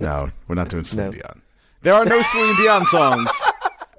No, 0.00 0.30
we're 0.48 0.56
not 0.56 0.68
doing 0.68 0.84
Celine 0.84 1.06
No. 1.06 1.12
Dion. 1.12 1.42
There 1.82 1.94
are 1.94 2.04
no 2.04 2.20
Celine 2.22 2.56
Dion 2.56 2.86
songs. 2.86 3.30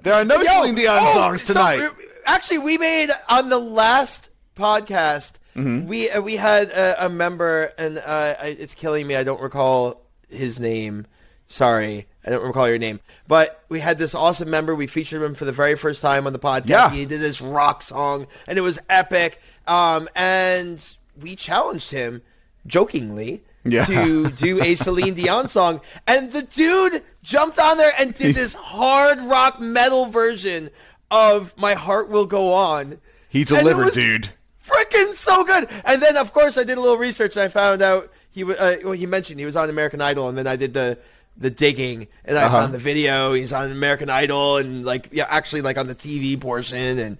There 0.02 0.12
are 0.14 0.24
no 0.24 0.36
Yo, 0.36 0.42
Celine 0.44 0.74
Dion 0.74 0.98
oh, 1.00 1.14
songs 1.14 1.42
tonight. 1.42 1.80
uh, 1.80 1.90
actually, 2.26 2.58
we 2.58 2.78
made 2.78 3.10
on 3.28 3.48
the 3.48 3.58
last 3.58 4.28
podcast. 4.56 5.32
Mm-hmm. 5.56 5.86
We 5.88 6.10
uh, 6.10 6.20
we 6.20 6.36
had 6.36 6.68
a, 6.70 7.06
a 7.06 7.08
member, 7.08 7.72
and 7.78 7.98
uh, 7.98 8.34
I, 8.40 8.46
it's 8.58 8.74
killing 8.74 9.06
me. 9.06 9.16
I 9.16 9.24
don't 9.24 9.40
recall 9.40 10.02
his 10.28 10.60
name. 10.60 11.06
Sorry, 11.48 12.06
I 12.26 12.30
don't 12.30 12.44
recall 12.46 12.68
your 12.68 12.78
name. 12.78 13.00
But 13.28 13.62
we 13.68 13.80
had 13.80 13.98
this 13.98 14.14
awesome 14.14 14.50
member. 14.50 14.74
We 14.74 14.86
featured 14.86 15.22
him 15.22 15.34
for 15.34 15.44
the 15.44 15.52
very 15.52 15.76
first 15.76 16.02
time 16.02 16.26
on 16.26 16.32
the 16.32 16.38
podcast. 16.38 16.68
Yeah. 16.68 16.90
He 16.90 17.06
did 17.06 17.20
this 17.20 17.40
rock 17.40 17.82
song, 17.82 18.26
and 18.46 18.58
it 18.58 18.62
was 18.62 18.78
epic. 18.90 19.40
Um, 19.66 20.08
and 20.14 20.84
we 21.20 21.34
challenged 21.36 21.90
him 21.90 22.22
jokingly 22.66 23.42
Yeah. 23.64 23.84
to 23.86 24.30
do 24.30 24.62
a 24.62 24.74
Celine 24.76 25.14
Dion 25.14 25.48
song, 25.48 25.80
and 26.06 26.32
the 26.32 26.42
dude 26.42 27.02
jumped 27.22 27.58
on 27.58 27.78
there 27.78 27.92
and 27.98 28.14
did 28.14 28.34
this 28.36 28.54
hard 28.54 29.18
rock 29.20 29.60
metal 29.60 30.06
version 30.06 30.70
of 31.10 31.56
"My 31.56 31.74
Heart 31.74 32.08
Will 32.10 32.26
Go 32.26 32.52
On." 32.52 32.98
he 33.28 33.44
delivered, 33.44 33.86
was 33.86 33.94
dude. 33.94 34.30
Freaking 34.66 35.14
so 35.14 35.44
good! 35.44 35.68
And 35.84 36.02
then, 36.02 36.16
of 36.16 36.32
course, 36.32 36.58
I 36.58 36.64
did 36.64 36.76
a 36.78 36.80
little 36.80 36.98
research 36.98 37.36
and 37.36 37.44
I 37.44 37.48
found 37.48 37.82
out 37.82 38.10
he 38.30 38.44
wa- 38.44 38.54
uh, 38.58 38.76
well, 38.84 38.92
he 38.92 39.06
mentioned 39.06 39.38
he 39.38 39.46
was 39.46 39.56
on 39.56 39.70
American 39.70 40.00
Idol, 40.00 40.28
and 40.28 40.36
then 40.36 40.46
I 40.46 40.56
did 40.56 40.74
the 40.74 40.98
the 41.38 41.50
digging 41.50 42.08
and 42.24 42.38
I 42.38 42.44
Uh-huh. 42.44 42.60
found 42.62 42.74
the 42.74 42.78
video. 42.78 43.32
He's 43.34 43.52
on 43.52 43.70
American 43.70 44.08
Idol, 44.10 44.56
and 44.56 44.84
like 44.84 45.08
yeah, 45.12 45.26
actually 45.28 45.60
like 45.62 45.78
on 45.78 45.86
the 45.86 45.94
TV 45.94 46.40
portion, 46.40 46.98
and 46.98 47.18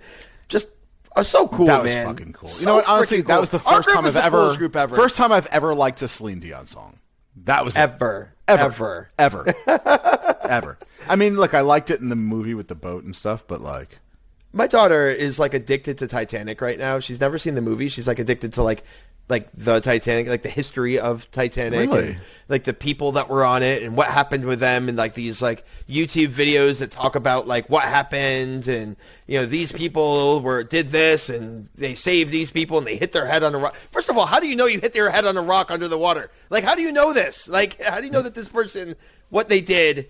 just 0.49 0.69
uh, 1.15 1.23
so 1.23 1.47
cool, 1.49 1.67
That 1.67 1.83
was 1.83 1.93
man. 1.93 2.07
fucking 2.07 2.33
cool. 2.33 2.49
So 2.49 2.61
you 2.61 2.67
know 2.67 2.75
what? 2.77 2.89
Honestly, 2.89 3.23
freaking 3.23 3.27
that 3.29 3.41
was 3.41 3.51
the 3.51 3.59
first 3.59 3.89
time 3.89 4.05
I've 4.07 4.17
ever, 4.17 4.57
ever. 4.75 4.97
first 4.97 5.17
time 5.17 5.33
I've 5.33 5.47
ever 5.47 5.75
liked 5.75 6.03
a 6.03 6.09
Celine 6.09 6.41
Dion 6.41 6.67
song. 6.67 6.99
That 7.45 7.65
was 7.65 7.77
it. 7.77 7.81
ever, 7.81 8.33
ever, 8.49 9.11
ever. 9.19 9.47
ever, 9.67 10.37
ever. 10.49 10.79
I 11.09 11.17
mean, 11.17 11.37
look, 11.37 11.55
I 11.55 11.61
liked 11.61 11.91
it 11.91 12.01
in 12.01 12.09
the 12.09 12.17
movie 12.17 12.55
with 12.55 12.69
the 12.69 12.75
boat 12.75 13.05
and 13.05 13.15
stuff, 13.15 13.45
but 13.47 13.61
like, 13.61 13.99
My 14.57 14.67
daughter 14.67 15.07
is 15.07 15.39
like 15.39 15.53
addicted 15.53 15.99
to 15.99 16.07
Titanic 16.07 16.63
right 16.63 16.79
now. 16.79 16.99
She's 16.99 17.21
never 17.21 17.39
seen 17.39 17.55
the 17.55 17.61
movie. 17.61 17.91
She's 17.91 18.09
like 18.09 18.19
addicted 18.19 18.55
to 18.55 18.63
like 18.63 18.85
like 19.29 19.49
the 19.55 19.81
Titanic, 19.81 20.29
like 20.29 20.43
the 20.43 20.49
history 20.49 20.99
of 20.99 21.31
Titanic, 21.31 21.91
Really? 21.91 22.09
and 22.13 22.21
like 22.49 22.65
the 22.65 22.73
people 22.73 23.13
that 23.13 23.29
were 23.29 23.45
on 23.45 23.63
it 23.63 23.83
and 23.83 23.97
what 23.97 24.07
happened 24.07 24.45
with 24.47 24.61
them, 24.61 24.89
and 24.89 24.97
like 24.97 25.13
these 25.13 25.43
like 25.43 25.65
YouTube 25.91 26.29
videos 26.29 26.79
that 26.79 26.91
talk 26.91 27.17
about 27.17 27.47
like 27.47 27.69
what 27.69 27.83
happened, 27.85 28.67
and 28.67 28.97
you 29.27 29.39
know 29.39 29.45
these 29.45 29.73
people 29.73 30.41
were 30.41 30.65
did 30.65 30.91
this 30.91 31.29
and 31.29 31.69
they 31.75 31.95
saved 31.95 32.31
these 32.33 32.51
people 32.51 32.79
and 32.79 32.87
they 32.87 32.97
hit 32.97 33.13
their 33.13 33.27
head 33.27 33.43
on 33.43 33.55
a 33.55 33.59
rock. 33.59 33.75
First 33.91 34.09
of 34.09 34.17
all, 34.17 34.25
how 34.25 34.41
do 34.41 34.47
you 34.49 34.57
know 34.57 34.65
you 34.65 34.81
hit 34.81 34.95
their 34.95 35.11
head 35.11 35.27
on 35.27 35.37
a 35.37 35.43
rock 35.43 35.71
under 35.71 35.87
the 35.87 35.99
water? 35.99 36.31
Like 36.49 36.65
how 36.65 36.75
do 36.75 36.81
you 36.81 36.93
know 36.93 37.13
this? 37.13 37.47
Like 37.47 37.83
how 37.83 37.99
do 37.99 38.07
you 38.07 38.13
know 38.13 38.23
that 38.23 38.35
this 38.35 38.49
person 38.49 38.97
what 39.29 39.51
they 39.51 39.61
did 39.61 40.09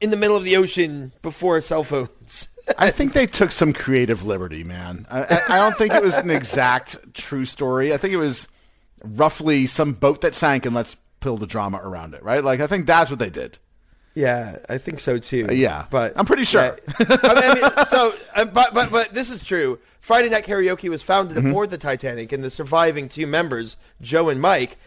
in 0.00 0.10
the 0.10 0.16
middle 0.16 0.36
of 0.36 0.44
the 0.44 0.56
ocean 0.56 1.10
before 1.20 1.60
cell 1.62 1.82
phones? 1.82 2.46
I 2.78 2.90
think 2.90 3.12
they 3.12 3.26
took 3.26 3.52
some 3.52 3.72
creative 3.72 4.24
liberty, 4.24 4.64
man. 4.64 5.06
I, 5.10 5.40
I, 5.48 5.58
don't 5.58 5.76
think 5.76 5.94
it 5.94 6.02
was 6.02 6.14
an 6.14 6.30
exact 6.30 7.14
true 7.14 7.44
story. 7.44 7.94
I 7.94 7.96
think 7.96 8.12
it 8.12 8.18
was 8.18 8.48
roughly 9.04 9.66
some 9.66 9.92
boat 9.92 10.22
that 10.22 10.34
sank 10.34 10.66
and 10.66 10.74
let's 10.74 10.96
build 11.20 11.40
the 11.40 11.46
drama 11.46 11.80
around 11.82 12.14
it, 12.14 12.22
right? 12.24 12.42
Like, 12.42 12.60
I 12.60 12.66
think 12.66 12.86
that's 12.86 13.08
what 13.08 13.18
they 13.18 13.30
did. 13.30 13.58
Yeah, 14.14 14.58
I 14.68 14.78
think 14.78 14.98
so 15.00 15.18
too. 15.18 15.46
Uh, 15.48 15.52
yeah. 15.52 15.86
but 15.90 16.14
I'm 16.16 16.24
pretty 16.24 16.44
sure. 16.44 16.78
Yeah. 16.98 17.16
I 17.22 17.54
mean, 17.54 17.86
so, 17.86 18.14
uh, 18.34 18.46
but 18.46 18.72
but 18.72 18.90
but 18.90 19.12
this 19.12 19.30
is 19.30 19.44
true. 19.44 19.78
Friday 20.00 20.30
Night 20.30 20.46
Karaoke 20.46 20.88
was 20.88 21.02
founded 21.02 21.36
Mm-hmm. 21.36 21.50
aboard 21.50 21.68
the 21.68 21.76
Titanic, 21.76 22.32
and 22.32 22.42
the 22.42 22.48
surviving 22.48 23.10
two 23.10 23.26
members, 23.26 23.76
Joe 24.00 24.30
and 24.30 24.40
Mike, 24.40 24.78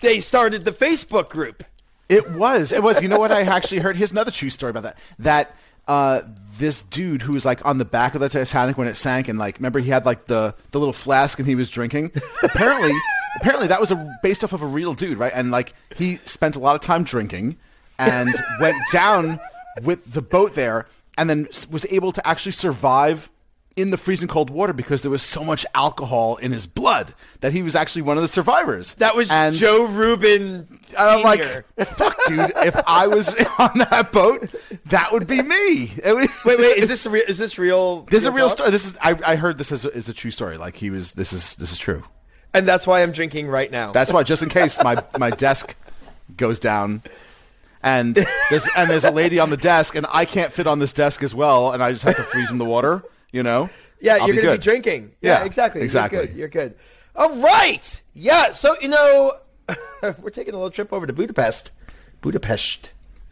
they 0.00 0.18
started 0.18 0.64
the 0.64 0.72
Facebook 0.72 1.28
group. 1.28 1.62
It 2.08 2.32
was. 2.32 2.72
It 2.72 2.82
was. 2.82 3.00
You 3.00 3.08
know 3.08 3.18
what? 3.18 3.30
I 3.30 3.42
actually 3.42 3.78
heard. 3.78 3.96
Here's 3.96 4.10
another 4.10 4.32
true 4.32 4.50
story 4.50 4.70
about 4.70 4.82
that. 4.82 4.96
That 5.20 5.54
uh, 5.86 6.22
this 6.58 6.82
dude 6.84 7.22
who 7.22 7.32
was 7.32 7.44
like 7.44 7.64
on 7.64 7.78
the 7.78 7.84
back 7.84 8.14
of 8.14 8.20
the 8.20 8.28
Titanic 8.28 8.78
when 8.78 8.88
it 8.88 8.94
sank, 8.94 9.28
and 9.28 9.38
like, 9.38 9.58
remember 9.58 9.78
he 9.78 9.90
had 9.90 10.06
like 10.06 10.26
the 10.26 10.54
the 10.70 10.78
little 10.78 10.92
flask 10.92 11.38
and 11.38 11.46
he 11.46 11.54
was 11.54 11.70
drinking. 11.70 12.12
apparently, 12.42 12.92
apparently 13.36 13.66
that 13.68 13.80
was 13.80 13.90
a 13.90 14.18
based 14.22 14.44
off 14.44 14.52
of 14.52 14.62
a 14.62 14.66
real 14.66 14.94
dude, 14.94 15.18
right? 15.18 15.32
And 15.34 15.50
like 15.50 15.74
he 15.96 16.16
spent 16.24 16.56
a 16.56 16.58
lot 16.58 16.74
of 16.74 16.80
time 16.80 17.04
drinking, 17.04 17.56
and 17.98 18.34
went 18.60 18.76
down 18.92 19.40
with 19.82 20.12
the 20.12 20.22
boat 20.22 20.54
there, 20.54 20.86
and 21.18 21.28
then 21.28 21.48
was 21.70 21.86
able 21.90 22.12
to 22.12 22.26
actually 22.26 22.52
survive 22.52 23.30
in 23.76 23.90
the 23.90 23.98
freezing 23.98 24.26
cold 24.26 24.48
water 24.48 24.72
because 24.72 25.02
there 25.02 25.10
was 25.10 25.22
so 25.22 25.44
much 25.44 25.66
alcohol 25.74 26.36
in 26.36 26.50
his 26.50 26.66
blood 26.66 27.14
that 27.40 27.52
he 27.52 27.62
was 27.62 27.74
actually 27.74 28.00
one 28.00 28.16
of 28.16 28.22
the 28.22 28.28
survivors. 28.28 28.94
That 28.94 29.14
was 29.14 29.30
and 29.30 29.54
Joe 29.54 29.84
Rubin. 29.84 30.66
and 30.70 30.80
I'm 30.98 31.22
like, 31.22 31.42
fuck, 31.86 32.18
dude. 32.26 32.52
If 32.56 32.74
I 32.86 33.06
was 33.06 33.28
on 33.58 33.78
that 33.90 34.12
boat, 34.12 34.48
that 34.86 35.12
would 35.12 35.26
be 35.26 35.42
me. 35.42 35.92
Would- 36.04 36.30
wait, 36.46 36.58
wait. 36.58 36.78
Is 36.78 36.88
this 36.88 37.04
a 37.04 37.10
real? 37.10 37.24
Is 37.28 37.36
this 37.36 37.58
real? 37.58 38.02
This 38.04 38.22
is 38.22 38.26
a 38.26 38.32
real 38.32 38.48
story. 38.48 38.70
This 38.70 38.86
is 38.86 38.96
I, 39.02 39.18
I 39.24 39.36
heard 39.36 39.58
this 39.58 39.70
is 39.70 39.84
a, 39.84 39.92
is 39.92 40.08
a 40.08 40.14
true 40.14 40.30
story. 40.30 40.56
Like 40.56 40.76
he 40.76 40.88
was. 40.90 41.12
This 41.12 41.32
is 41.34 41.54
this 41.56 41.70
is 41.70 41.78
true. 41.78 42.02
And 42.54 42.66
that's 42.66 42.86
why 42.86 43.02
I'm 43.02 43.12
drinking 43.12 43.48
right 43.48 43.70
now. 43.70 43.92
That's 43.92 44.10
why, 44.10 44.22
just 44.22 44.42
in 44.42 44.48
case 44.48 44.82
my 44.82 45.02
my 45.18 45.28
desk 45.28 45.76
goes 46.38 46.58
down, 46.58 47.02
and 47.82 48.14
there's 48.48 48.66
and 48.74 48.90
there's 48.90 49.04
a 49.04 49.10
lady 49.10 49.38
on 49.38 49.50
the 49.50 49.58
desk, 49.58 49.94
and 49.94 50.06
I 50.08 50.24
can't 50.24 50.50
fit 50.50 50.66
on 50.66 50.78
this 50.78 50.94
desk 50.94 51.22
as 51.22 51.34
well, 51.34 51.72
and 51.72 51.82
I 51.82 51.92
just 51.92 52.04
have 52.04 52.16
to 52.16 52.22
freeze 52.22 52.50
in 52.50 52.56
the 52.56 52.64
water. 52.64 53.02
You 53.32 53.42
know? 53.42 53.68
Yeah, 54.00 54.18
I'll 54.20 54.26
you're 54.28 54.42
going 54.42 54.54
to 54.54 54.58
be 54.60 54.62
drinking. 54.64 55.12
Yeah, 55.20 55.40
Yeah, 55.40 55.44
exactly. 55.44 55.82
exactly. 55.82 56.18
You're 56.18 56.26
good. 56.26 56.36
You're 56.36 56.48
good. 56.48 56.74
All 57.14 57.34
right. 57.40 58.02
Yeah. 58.14 58.52
So 58.52 58.76
you 58.80 58.88
know, 58.88 59.32
we're 60.20 60.30
taking 60.30 60.54
a 60.54 60.56
little 60.56 60.70
trip 60.70 60.92
over 60.92 61.06
to 61.06 61.12
Budapest. 61.12 61.72
Budapest. 62.20 62.90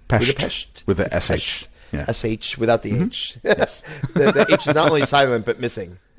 Pest. 0.09 0.26
Budapest 0.26 0.83
With 0.87 0.96
the 0.98 1.09
SH. 1.20 1.66
Yeah. 1.92 2.11
sh 2.12 2.59
without 2.59 2.83
the 2.83 3.02
h. 3.04 3.38
Yes. 3.44 3.83
the, 4.14 4.33
the 4.33 4.46
h 4.50 4.66
is 4.66 4.74
not 4.74 4.88
only 4.88 5.07
silent 5.07 5.44
but 5.46 5.61
missing. 5.61 5.98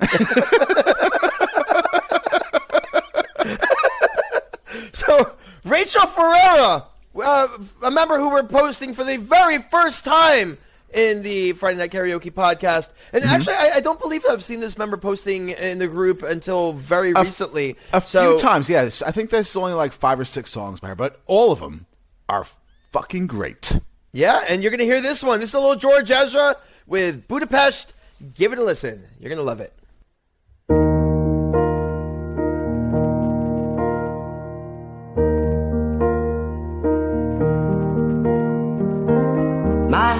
so 4.92 5.32
Rachel 5.64 6.06
Ferreira, 6.06 6.84
uh, 7.22 7.48
a 7.82 7.90
member 7.90 8.18
who 8.18 8.30
we're 8.30 8.42
posting 8.44 8.94
for 8.94 9.04
the 9.04 9.16
very 9.16 9.58
first 9.58 10.04
time 10.04 10.58
in 10.96 11.22
the 11.22 11.52
Friday 11.52 11.78
Night 11.78 11.92
Karaoke 11.92 12.32
podcast, 12.32 12.88
and 13.12 13.22
Mm-hmm. 13.22 13.32
actually, 13.32 13.54
I, 13.54 13.70
I 13.76 13.80
don't 13.80 14.00
believe 14.00 14.24
I've 14.28 14.42
seen 14.42 14.60
this 14.60 14.76
member 14.78 14.96
posting 14.96 15.50
in 15.50 15.78
the 15.78 15.86
group 15.86 16.22
until 16.22 16.72
very 16.72 17.12
recently. 17.12 17.76
A 17.92 18.00
so, 18.00 18.32
few 18.36 18.40
times, 18.42 18.68
yes. 18.68 19.02
I 19.02 19.10
think 19.12 19.30
there's 19.30 19.54
only 19.54 19.74
like 19.74 19.92
five 19.92 20.18
or 20.18 20.24
six 20.24 20.50
songs 20.50 20.80
by 20.80 20.88
her, 20.88 20.94
but 20.96 21.20
all 21.26 21.52
of 21.52 21.60
them 21.60 21.86
are 22.28 22.46
fucking 22.92 23.26
great. 23.28 23.78
Yeah, 24.12 24.42
and 24.48 24.62
you're 24.62 24.70
going 24.70 24.78
to 24.80 24.86
hear 24.86 25.02
this 25.02 25.22
one. 25.22 25.38
This 25.40 25.50
is 25.50 25.54
a 25.54 25.60
little 25.60 25.76
George 25.76 26.10
Ezra 26.10 26.56
with 26.86 27.28
Budapest. 27.28 27.92
Give 28.34 28.52
it 28.54 28.58
a 28.58 28.64
listen. 28.64 29.04
You're 29.20 29.28
going 29.28 29.36
to 29.38 29.44
love 29.44 29.60
it. 29.60 29.74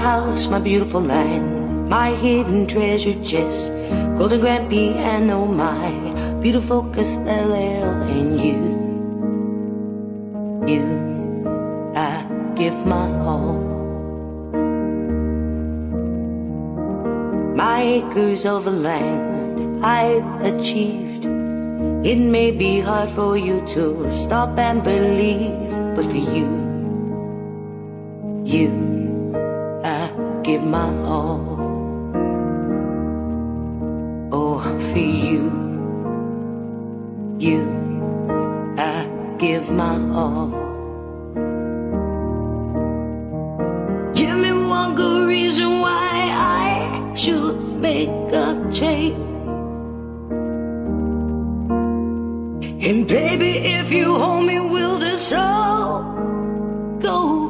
House, 0.06 0.46
my 0.46 0.60
beautiful 0.60 1.00
land, 1.00 1.88
my 1.88 2.10
hidden 2.14 2.64
treasure 2.72 3.18
chest, 3.24 3.72
golden 4.16 4.38
grand 4.40 4.70
piano, 4.70 5.44
my 5.46 5.90
beautiful 6.40 6.82
Castello, 6.94 8.06
and 8.16 8.40
you, 8.46 8.60
you, 10.72 10.84
I 11.96 12.22
give 12.54 12.78
my 12.94 13.08
all. 13.30 13.58
My 17.62 17.82
acres 17.82 18.46
of 18.46 18.66
land 18.66 19.84
I've 19.84 20.30
achieved. 20.52 21.24
It 22.06 22.18
may 22.18 22.52
be 22.52 22.78
hard 22.78 23.10
for 23.10 23.36
you 23.36 23.60
to 23.74 24.12
stop 24.14 24.56
and 24.56 24.84
believe, 24.84 25.96
but 25.96 26.06
for 26.06 26.22
you, 26.36 26.48
you. 28.44 28.95
Give 30.46 30.62
my 30.62 30.88
all. 31.02 31.58
Oh, 34.30 34.60
for 34.92 34.98
you, 34.98 35.50
you, 37.40 37.62
I 38.78 39.08
give 39.38 39.68
my 39.68 39.98
all. 40.14 40.50
Give 44.14 44.38
me 44.38 44.52
one 44.52 44.94
good 44.94 45.26
reason 45.26 45.80
why 45.80 46.30
I 46.32 47.12
should 47.16 47.80
make 47.80 48.08
a 48.08 48.70
change. 48.72 49.16
And 52.86 53.08
baby, 53.08 53.50
if 53.80 53.90
you 53.90 54.14
hold 54.14 54.46
me, 54.46 54.60
will 54.60 55.00
this 55.00 55.32
all 55.32 56.04
go 57.00 57.45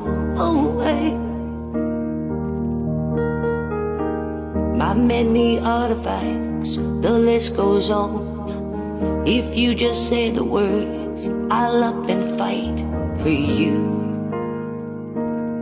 many 4.97 5.59
artifacts, 5.61 6.77
the 6.77 7.11
list 7.11 7.55
goes 7.55 7.91
on. 7.91 9.25
If 9.27 9.57
you 9.57 9.75
just 9.75 10.09
say 10.09 10.31
the 10.31 10.45
words, 10.45 11.29
I'll 11.51 11.85
up 11.85 12.09
and 12.09 12.39
fight 12.39 12.79
for 13.23 13.29
you. 13.29 13.95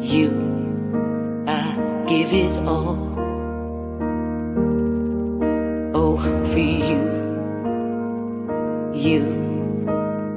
You, 0.01 0.31
I 1.49 2.05
give 2.07 2.33
it 2.33 2.53
all. 2.67 3.15
Oh, 5.95 6.19
for 6.53 6.59
you. 6.59 7.03
You, 8.95 9.25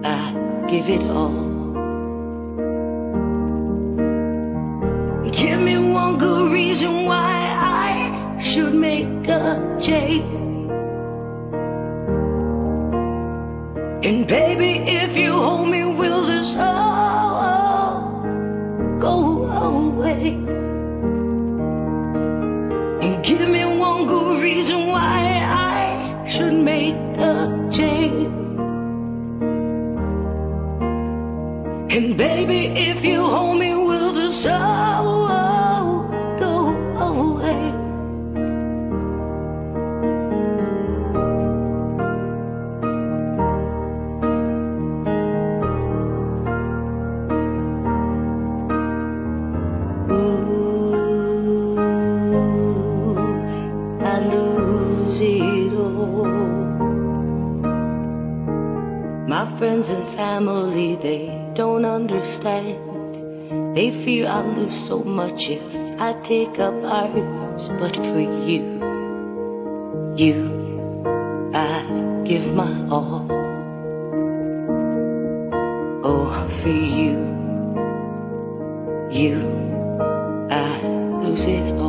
I 0.03 0.65
give 0.69 0.89
it 0.89 1.01
all. 1.10 1.47
Give 5.31 5.60
me 5.60 5.77
one 5.77 6.17
good 6.17 6.51
reason 6.51 7.07
should 8.58 8.74
make 8.74 9.28
a 9.28 9.78
change. 9.80 10.26
And 14.04 14.26
baby, 14.26 14.72
if 15.04 15.15
you 15.15 15.32
hold 15.32 15.70
me, 15.70 15.86
will 15.86 16.26
this 16.26 16.56
all 16.56 18.24
go 19.00 19.46
away? 19.46 20.30
And 23.04 23.24
give 23.24 23.48
me 23.48 23.63
one 23.78 24.08
good 24.08 24.41
reason 24.41 24.88
why 24.88 25.20
I 25.46 26.26
should 26.26 26.56
make 26.56 26.96
a 26.96 27.70
change. 27.72 28.34
And 31.96 32.17
baby, 32.17 32.62
if 32.89 33.06
you 33.06 33.24
hold 33.24 33.60
me, 33.60 33.76
will 33.76 34.13
this 34.13 34.48
all 34.48 35.37
friends 59.67 59.89
and 59.89 60.08
family, 60.15 60.95
they 60.95 61.27
don't 61.53 61.84
understand. 61.84 63.75
They 63.75 63.91
fear 63.91 64.25
I'll 64.25 64.47
lose 64.53 64.88
so 64.88 65.03
much 65.03 65.49
if 65.49 65.62
I 65.99 66.13
take 66.23 66.58
up 66.58 66.73
arms. 66.86 67.67
But 67.82 67.97
for 67.97 68.21
you, 68.47 68.63
you, 70.15 70.38
I 71.53 71.84
give 72.23 72.45
my 72.53 72.71
all. 72.88 73.27
Oh, 76.12 76.49
for 76.62 76.77
you, 76.99 77.17
you, 79.19 79.36
I 80.49 80.80
lose 81.23 81.43
it 81.43 81.75
all. 81.75 81.87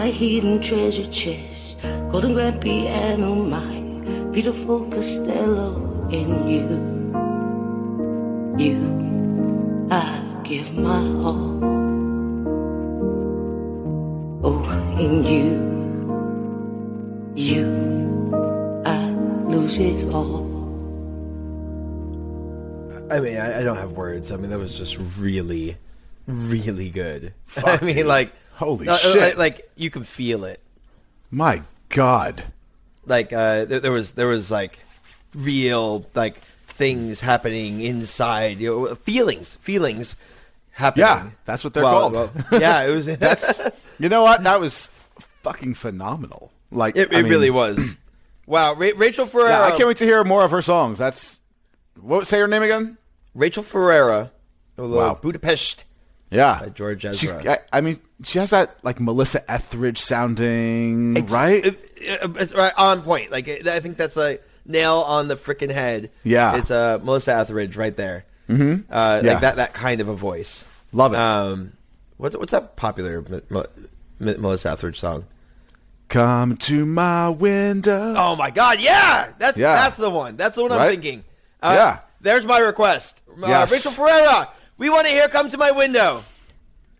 My 0.00 0.06
house, 0.06 0.20
my 0.20 0.30
land, 0.30 0.40
my 0.40 0.50
hidden 0.50 0.62
treasure 0.62 1.10
chest, 1.10 1.76
golden 2.10 2.32
grand 2.32 2.60
piano, 2.60 3.34
my 3.34 3.80
beautiful 4.32 4.88
Costello, 4.90 6.08
and 6.10 6.50
you, 6.50 6.68
you, 8.64 9.88
I 9.90 10.22
give 10.44 10.72
my 10.72 11.04
all. 11.06 11.60
Oh, 14.42 14.64
in 14.98 15.24
you, 15.24 15.68
you, 17.34 18.82
I 18.86 19.10
lose 19.50 19.78
it 19.78 20.08
all. 20.14 20.48
I 23.10 23.20
mean, 23.20 23.36
I, 23.36 23.60
I 23.60 23.62
don't 23.62 23.76
have 23.76 23.92
words. 23.92 24.32
I 24.32 24.36
mean, 24.36 24.50
that 24.50 24.58
was 24.58 24.78
just 24.78 24.96
really, 25.18 25.76
really 26.26 26.88
good. 26.88 27.34
I 27.56 27.84
mean, 27.84 28.06
like, 28.06 28.32
Holy 28.60 28.88
uh, 28.88 28.96
shit. 28.98 29.36
Like, 29.38 29.68
you 29.74 29.90
can 29.90 30.04
feel 30.04 30.44
it. 30.44 30.60
My 31.30 31.62
God. 31.88 32.44
Like, 33.06 33.32
uh, 33.32 33.64
there, 33.64 33.80
there 33.80 33.90
was, 33.92 34.12
there 34.12 34.26
was 34.28 34.50
like 34.50 34.78
real 35.34 36.06
like 36.14 36.36
things 36.66 37.20
happening 37.20 37.80
inside. 37.80 38.58
You 38.60 38.68
know, 38.88 38.94
feelings, 38.96 39.56
feelings 39.62 40.14
happening. 40.72 41.06
Yeah, 41.06 41.30
that's 41.44 41.64
what 41.64 41.72
they're 41.74 41.82
Well, 41.84 42.10
called. 42.10 42.34
well, 42.50 42.60
yeah, 42.60 42.84
it 42.84 42.94
was. 42.94 43.06
That's 43.18 43.60
you 43.98 44.08
know 44.08 44.22
what? 44.22 44.42
That 44.44 44.60
was 44.60 44.90
fucking 45.42 45.74
phenomenal. 45.74 46.52
Like 46.70 46.96
it, 46.96 47.12
it 47.12 47.22
mean, 47.22 47.30
really 47.30 47.50
was. 47.50 47.78
Wow, 48.46 48.74
Ra- 48.74 48.90
Rachel 48.96 49.26
Ferreira. 49.26 49.50
Yeah, 49.50 49.62
I 49.62 49.70
can't 49.76 49.86
wait 49.86 49.98
to 49.98 50.04
hear 50.04 50.24
more 50.24 50.42
of 50.42 50.50
her 50.50 50.60
songs. 50.60 50.98
That's 50.98 51.40
what 52.00 52.26
say 52.26 52.40
her 52.40 52.48
name 52.48 52.64
again? 52.64 52.98
Rachel 53.32 53.62
Ferreira. 53.62 54.32
uh, 54.76 54.88
Wow. 54.88 55.14
Budapest. 55.22 55.84
Yeah, 56.30 56.58
By 56.60 56.68
George 56.68 57.04
Ezra. 57.04 57.42
I, 57.50 57.58
I 57.72 57.80
mean, 57.80 57.98
she 58.22 58.38
has 58.38 58.50
that 58.50 58.76
like 58.84 59.00
Melissa 59.00 59.48
Etheridge 59.50 59.98
sounding, 60.00 61.16
It's- 61.16 61.32
right? 61.32 61.64
it- 61.66 61.84
it- 61.96 62.30
it's 62.36 62.54
right 62.54 62.72
on 62.76 63.02
point. 63.02 63.30
Like 63.32 63.48
it- 63.48 63.66
I 63.66 63.80
think 63.80 63.96
that's 63.96 64.16
a 64.16 64.38
nail 64.64 64.98
on 65.00 65.26
the 65.28 65.34
freaking 65.36 65.70
head. 65.72 66.10
Yeah. 66.22 66.56
it's 66.56 66.70
uh, 66.70 66.98
Melissa 67.02 67.34
Etheridge 67.34 67.76
right 67.76 67.96
there. 67.96 68.24
Mm-hmm. 68.48 68.92
Uh, 68.92 69.20
Yeah. 69.24 69.32
Like 69.32 69.40
that 69.40 69.56
that 69.56 69.74
kind 69.74 70.00
of 70.00 70.08
a 70.08 70.14
voice. 70.14 70.64
Love 70.92 71.14
it. 71.14 71.18
Um, 71.18 71.72
what's 72.16 72.36
what's 72.36 72.52
that 72.52 72.76
popular 72.76 73.24
Melissa 74.20 74.70
Etheridge 74.70 75.00
song? 75.00 75.24
Come 76.08 76.56
to 76.58 76.84
my 76.86 77.28
window. 77.28 78.14
Oh 78.16 78.34
my 78.36 78.50
God! 78.50 78.80
Yeah, 78.80 79.28
that's 79.38 79.56
Yeah. 79.56 79.74
that's 79.74 79.96
the 79.96 80.10
one. 80.10 80.36
That's 80.36 80.56
the 80.56 80.62
one 80.62 80.72
I'm 80.72 80.78
Right? 80.78 80.90
thinking. 80.90 81.24
Uh, 81.62 81.74
Yeah. 81.76 81.98
there's 82.20 82.44
my 82.44 82.58
request. 82.58 83.20
Uh, 83.30 83.46
Yes. 83.46 83.70
Rachel 83.72 83.92
Ferreira. 83.92 84.48
We 84.80 84.88
want 84.88 85.06
to 85.06 85.12
hear 85.12 85.28
"Come 85.28 85.50
to 85.50 85.58
My 85.58 85.70
Window." 85.70 86.24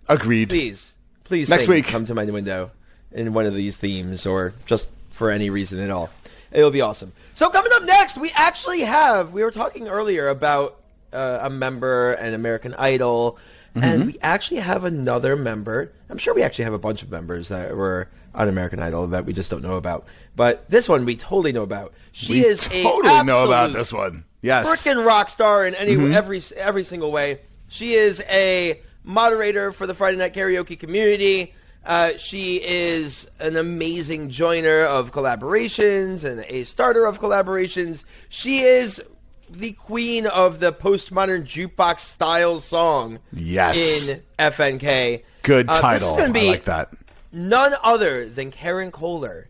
Agreed. 0.06 0.50
Please, 0.50 0.92
please. 1.24 1.48
Next 1.48 1.66
week. 1.66 1.86
come 1.86 2.04
to 2.04 2.14
my 2.14 2.24
window 2.26 2.72
in 3.10 3.32
one 3.32 3.46
of 3.46 3.54
these 3.54 3.78
themes, 3.78 4.26
or 4.26 4.52
just 4.66 4.88
for 5.10 5.30
any 5.30 5.48
reason 5.48 5.80
at 5.80 5.88
all. 5.90 6.10
It'll 6.52 6.70
be 6.70 6.82
awesome. 6.82 7.12
So 7.34 7.48
coming 7.48 7.72
up 7.74 7.82
next, 7.84 8.18
we 8.18 8.30
actually 8.34 8.80
have. 8.82 9.32
We 9.32 9.42
were 9.42 9.50
talking 9.50 9.88
earlier 9.88 10.28
about 10.28 10.78
uh, 11.10 11.38
a 11.42 11.48
member 11.48 12.12
and 12.12 12.34
American 12.34 12.74
Idol, 12.74 13.38
Mm-hmm. 13.74 13.84
and 13.84 14.06
we 14.08 14.18
actually 14.20 14.58
have 14.58 14.82
another 14.84 15.36
member. 15.36 15.92
I'm 16.10 16.18
sure 16.18 16.34
we 16.34 16.42
actually 16.42 16.64
have 16.64 16.74
a 16.74 16.78
bunch 16.78 17.02
of 17.04 17.10
members 17.10 17.48
that 17.50 17.76
were 17.76 18.08
on 18.34 18.48
American 18.48 18.80
Idol 18.80 19.06
that 19.06 19.24
we 19.24 19.32
just 19.32 19.48
don't 19.50 19.62
know 19.62 19.76
about. 19.76 20.04
But 20.34 20.68
this 20.68 20.88
one 20.88 21.04
we 21.04 21.14
totally 21.14 21.52
know 21.52 21.62
about. 21.62 21.94
She 22.12 22.32
we 22.32 22.44
is 22.44 22.66
a 22.66 22.82
totally 22.82 23.22
know 23.22 23.44
about 23.46 23.72
this 23.72 23.92
one. 23.92 24.24
Yes. 24.42 24.66
freaking 24.66 25.06
rock 25.06 25.28
star 25.28 25.64
in 25.64 25.76
any 25.76 25.94
Mm-hmm. 25.94 26.12
every 26.14 26.42
every 26.56 26.82
single 26.84 27.12
way. 27.12 27.38
She 27.70 27.92
is 27.94 28.20
a 28.28 28.80
moderator 29.04 29.72
for 29.72 29.86
the 29.86 29.94
Friday 29.94 30.18
Night 30.18 30.34
Karaoke 30.34 30.78
community. 30.78 31.54
Uh, 31.86 32.16
she 32.18 32.56
is 32.56 33.26
an 33.38 33.56
amazing 33.56 34.28
joiner 34.28 34.80
of 34.82 35.12
collaborations 35.12 36.24
and 36.24 36.44
a 36.48 36.64
starter 36.64 37.06
of 37.06 37.20
collaborations. 37.20 38.04
She 38.28 38.58
is 38.60 39.00
the 39.48 39.72
queen 39.72 40.26
of 40.26 40.60
the 40.60 40.72
postmodern 40.72 41.44
jukebox 41.44 42.00
style 42.00 42.60
song. 42.60 43.18
Yes. 43.32 44.08
in 44.08 44.22
FNK. 44.38 45.22
Good 45.42 45.68
Uh, 45.68 45.72
this 45.72 45.76
is 45.78 45.80
title. 46.16 46.32
be 46.32 46.48
I 46.48 46.50
like 46.50 46.64
that. 46.64 46.90
none 47.32 47.74
other 47.82 48.28
than 48.28 48.50
Karen 48.50 48.90
Kolar. 48.90 49.48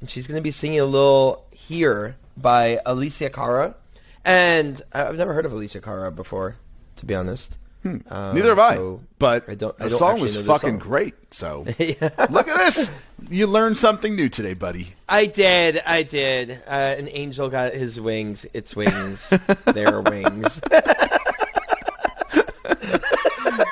And 0.00 0.08
she's 0.10 0.26
going 0.26 0.36
to 0.38 0.42
be 0.42 0.50
singing 0.50 0.80
a 0.80 0.84
little 0.86 1.44
Here 1.52 2.16
by 2.38 2.80
Alessia 2.86 3.30
Cara. 3.32 3.74
And 4.24 4.80
I've 4.92 5.16
never 5.16 5.34
heard 5.34 5.46
of 5.46 5.52
Alessia 5.52 5.82
Cara 5.82 6.10
before, 6.10 6.56
to 7.00 7.06
be 7.06 7.14
honest. 7.14 7.56
Um, 7.82 8.00
Hmm. 8.06 8.34
Neither 8.34 8.50
have 8.50 8.58
I. 8.58 8.74
so 8.74 9.00
but 9.18 9.48
I 9.48 9.54
don't, 9.54 9.74
I 9.80 9.84
the 9.84 9.90
don't 9.90 9.98
song 9.98 10.20
was 10.20 10.36
fucking 10.36 10.68
song. 10.70 10.78
great. 10.78 11.14
So 11.30 11.64
look 12.28 12.46
at 12.46 12.58
this. 12.58 12.90
You 13.30 13.46
learned 13.46 13.78
something 13.78 14.14
new 14.14 14.28
today, 14.28 14.52
buddy. 14.52 14.94
I 15.08 15.24
did, 15.24 15.80
I 15.86 16.02
did. 16.02 16.62
Uh, 16.66 16.94
an 16.98 17.08
angel 17.08 17.48
got 17.48 17.72
his 17.72 17.98
wings. 17.98 18.44
Its 18.52 18.76
wings. 18.76 19.32
Their 19.64 20.02
wings. 20.02 20.60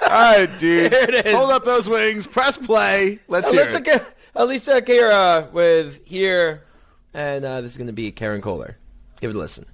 All 0.03 0.09
right, 0.09 0.49
dude. 0.59 0.91
Here 0.93 1.03
it 1.03 1.27
is. 1.27 1.35
Hold 1.35 1.51
up 1.51 1.67
those 1.67 1.87
wings. 1.87 2.27
Press 2.27 2.57
play. 2.57 3.19
Let's 3.29 3.51
hear 3.51 3.67
Alessia, 3.67 3.97
it. 3.97 4.07
Alessia 4.35 4.87
Cara 4.87 5.49
with 5.53 6.01
Here. 6.07 6.65
And 7.13 7.45
uh, 7.45 7.61
this 7.61 7.73
is 7.73 7.77
going 7.77 7.89
to 7.89 7.93
be 7.93 8.11
Karen 8.11 8.41
Kolar. 8.41 8.79
Give 9.21 9.31
it 9.31 9.37
a 9.37 9.39
listen. 9.39 9.67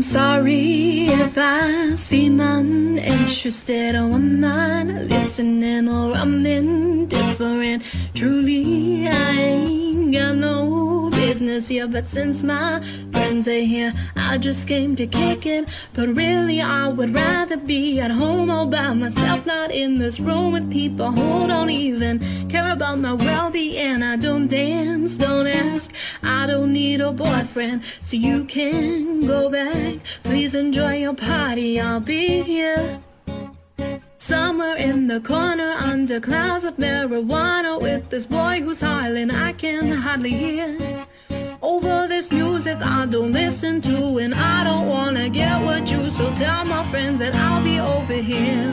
I'm 0.00 0.04
sorry 0.04 1.08
if 1.08 1.36
I 1.36 1.94
seem 1.94 2.40
uninterested 2.40 3.94
or 3.94 4.14
I'm 4.14 4.40
not 4.40 4.86
listening 4.86 5.90
or 5.90 6.14
I'm 6.14 6.46
indifferent. 6.46 7.82
Truly, 8.14 9.06
I 9.06 9.30
ain't 9.32 10.14
got 10.14 10.36
no 10.36 11.10
business 11.10 11.68
here, 11.68 11.86
but 11.86 12.08
since 12.08 12.42
my 12.42 12.82
here, 13.38 13.94
I 14.16 14.38
just 14.38 14.66
came 14.66 14.96
to 14.96 15.06
kick 15.06 15.46
it. 15.46 15.68
But 15.94 16.08
really, 16.08 16.60
I 16.60 16.88
would 16.88 17.14
rather 17.14 17.56
be 17.56 18.00
at 18.00 18.10
home 18.10 18.50
all 18.50 18.66
by 18.66 18.92
myself, 18.92 19.46
not 19.46 19.70
in 19.70 19.98
this 19.98 20.18
room 20.18 20.52
with 20.52 20.70
people 20.70 21.12
who 21.12 21.46
don't 21.46 21.70
even 21.70 22.48
care 22.48 22.72
about 22.72 22.98
my 22.98 23.12
well-being. 23.12 24.02
I 24.02 24.16
don't 24.16 24.48
dance, 24.48 25.16
don't 25.16 25.46
ask, 25.46 25.92
I 26.22 26.46
don't 26.46 26.72
need 26.72 27.00
a 27.00 27.12
boyfriend, 27.12 27.82
so 28.00 28.16
you 28.16 28.44
can 28.44 29.26
go 29.26 29.48
back. 29.48 30.00
Please 30.24 30.54
enjoy 30.56 30.96
your 30.96 31.14
party, 31.14 31.80
I'll 31.80 32.00
be 32.00 32.42
here. 32.42 33.00
Somewhere 34.18 34.76
in 34.76 35.06
the 35.06 35.20
corner 35.20 35.70
under 35.70 36.20
clouds 36.20 36.64
of 36.64 36.76
marijuana 36.76 37.80
with 37.80 38.10
this 38.10 38.26
boy 38.26 38.60
who's 38.60 38.80
hollering 38.80 39.30
I 39.30 39.52
can 39.52 39.92
hardly 39.92 40.30
hear. 40.30 41.06
Over 41.62 42.08
this 42.08 42.32
music 42.32 42.78
I 42.80 43.04
don't 43.04 43.32
listen 43.32 43.82
to 43.82 44.16
and 44.16 44.34
I 44.34 44.64
don't 44.64 44.86
wanna 44.86 45.28
get 45.28 45.62
what 45.62 45.90
you 45.90 46.10
so 46.10 46.32
tell 46.34 46.64
my 46.64 46.82
friends 46.90 47.18
that 47.18 47.34
I'll 47.34 47.62
be 47.62 47.78
over 47.78 48.14
here. 48.14 48.72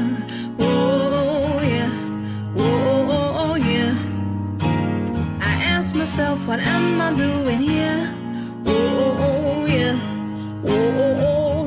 Oh 0.57 1.59
yeah, 1.61 1.91
oh 2.55 3.55
yeah. 3.55 3.93
I 5.41 5.63
ask 5.65 5.95
myself 5.95 6.39
what 6.47 6.61
am 6.61 7.01
I 7.01 7.13
doing 7.13 7.59
here? 7.59 8.15
Oh 8.65 9.65
yeah, 9.65 9.99
oh 10.65 11.66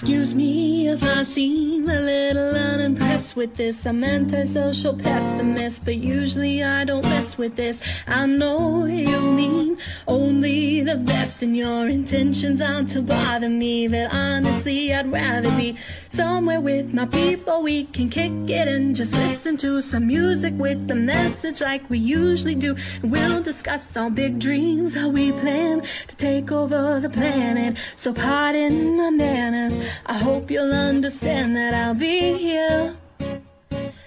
Excuse 0.00 0.32
me 0.32 0.86
if 0.86 1.02
I 1.02 1.24
seem 1.24 1.90
a 1.90 1.98
little 1.98 2.54
unimpressed 2.54 3.34
with 3.34 3.56
this. 3.56 3.84
I'm 3.84 4.04
antisocial 4.04 4.94
pessimist, 4.94 5.84
but 5.84 5.96
usually 5.96 6.62
I 6.62 6.84
don't 6.84 7.02
mess 7.02 7.36
with 7.36 7.56
this. 7.56 7.82
I 8.06 8.24
know 8.26 8.84
you 8.84 9.20
mean 9.20 9.76
only 10.06 10.82
the 10.82 10.94
best, 10.94 11.42
and 11.42 11.56
your 11.56 11.88
intentions 11.88 12.60
aren't 12.60 12.90
to 12.90 13.02
bother 13.02 13.48
me. 13.48 13.88
But 13.88 14.14
honestly, 14.14 14.94
I'd 14.94 15.10
rather 15.10 15.50
be 15.56 15.76
somewhere 16.10 16.60
with 16.60 16.94
my 16.94 17.06
people. 17.06 17.62
We 17.62 17.82
can 17.86 18.08
kick 18.08 18.30
it 18.48 18.68
and 18.68 18.94
just 18.94 19.12
listen 19.14 19.56
to 19.58 19.82
some 19.82 20.06
music 20.06 20.54
with 20.56 20.86
the 20.86 20.94
message 20.94 21.60
like 21.60 21.90
we 21.90 21.98
usually 21.98 22.54
do. 22.54 22.76
And 23.02 23.10
we'll 23.10 23.42
discuss 23.42 23.96
our 23.96 24.10
big 24.10 24.38
dreams, 24.38 24.94
how 24.94 25.08
we 25.08 25.32
plan 25.32 25.82
to 26.06 26.16
take 26.16 26.52
over 26.52 27.00
the 27.00 27.10
planet. 27.10 27.76
So 27.96 28.14
pardon 28.14 28.96
my 28.96 29.10
manners. 29.10 29.87
I 30.06 30.18
hope 30.18 30.50
you'll 30.50 30.72
understand 30.72 31.56
that 31.56 31.74
I'll 31.74 31.94
be 31.94 32.34
here. 32.38 32.96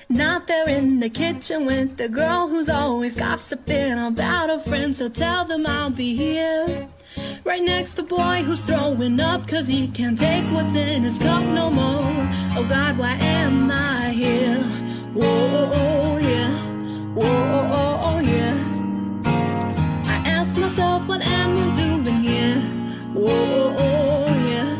Not 0.10 0.48
there 0.48 0.68
in 0.68 1.00
the 1.00 1.10
kitchen 1.10 1.66
with 1.66 1.98
the 1.98 2.10
girl 2.10 2.48
who's 2.48 2.70
always 2.70 3.16
gossiping 3.16 3.98
about 3.98 4.50
her 4.50 4.60
friends. 4.60 4.98
So 4.98 5.08
tell 5.08 5.46
them 5.46 5.66
I'll 5.66 5.90
be 5.90 6.16
here. 6.16 6.88
Right 7.44 7.64
next 7.64 7.96
to 7.96 8.04
boy 8.04 8.44
who's 8.44 8.62
throwing 8.64 9.20
up 9.20 9.48
cause 9.48 9.68
he 9.68 9.88
can't 9.88 10.18
take 10.20 10.44
what's 10.52 10.76
in 10.76 11.04
his 11.04 11.18
cup 11.18 11.44
no 11.44 11.70
more. 11.70 12.02
Oh 12.56 12.66
God, 12.70 12.98
why 12.98 13.14
am 13.14 13.72
I 13.72 14.10
here? 14.12 14.64
Whoa, 15.14 15.26
oh, 15.26 15.72
oh, 15.74 16.18
yeah. 16.18 16.52
Whoa, 17.14 17.26
oh, 17.26 18.02
oh, 18.04 18.20
yeah. 18.20 18.56
I 20.06 20.30
ask 20.30 20.58
myself, 20.58 21.08
what 21.08 21.22
am 21.22 21.58
I 21.58 21.76
doing 21.76 22.22
here? 22.22 22.62
Whoa, 23.14 23.76
oh, 23.78 24.26
yeah. 24.48 24.78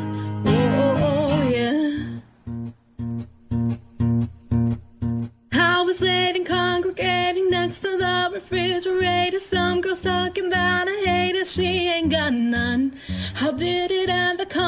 Late 6.00 6.46
congregating 6.46 7.50
next 7.50 7.82
to 7.82 7.98
the 7.98 8.32
refrigerator. 8.34 9.40
Some 9.40 9.82
girls 9.82 10.04
talking 10.04 10.48
about 10.48 10.88
a 10.88 11.06
hater, 11.06 11.44
she 11.44 11.90
ain't 11.90 12.10
got 12.10 12.34
none. 12.34 12.94
How 13.34 13.52
did 13.52 13.92
it 13.92 14.01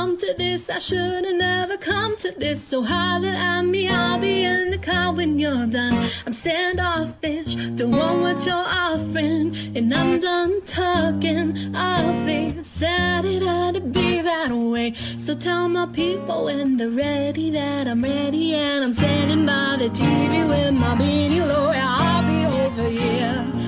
come 0.04 0.18
to 0.18 0.34
this? 0.38 0.70
I 0.70 0.80
should 0.80 1.24
have 1.24 1.36
never 1.36 1.78
come 1.78 2.18
to 2.18 2.32
this. 2.32 2.62
So 2.62 2.84
holler 2.84 3.30
at 3.30 3.62
me, 3.62 3.88
I'll 3.88 4.20
be 4.20 4.44
in 4.44 4.72
the 4.72 4.78
car 4.78 5.14
when 5.14 5.40
you're 5.40 5.66
done. 5.66 6.10
I'm 6.26 6.34
standoffish, 6.34 7.56
don't 7.78 7.92
want 7.92 8.20
what 8.22 8.46
you're 8.46 8.68
offering, 8.86 9.56
and 9.78 9.94
I'm 9.94 10.20
done 10.20 10.62
talking. 10.66 11.74
I'll 11.74 12.26
be 12.26 12.62
sad 12.64 13.24
it 13.24 13.44
had 13.44 13.76
to 13.76 13.80
be 13.80 14.22
that 14.22 14.52
way. 14.52 14.94
So 15.18 15.36
tell 15.36 15.70
my 15.70 15.86
people 15.86 16.46
when 16.46 16.76
they're 16.76 16.90
ready 16.90 17.52
that 17.52 17.88
I'm 17.88 18.04
ready, 18.04 18.56
and 18.56 18.84
I'm 18.84 18.94
standing 18.94 19.46
by 19.46 19.78
the 19.80 19.90
TV 19.90 20.34
with 20.50 20.74
my 20.74 20.96
beanie 21.00 21.48
low. 21.48 21.72
Yeah, 21.72 21.88
I'll 21.88 22.24
be 22.30 22.40
over 22.46 22.90
here. 22.90 23.63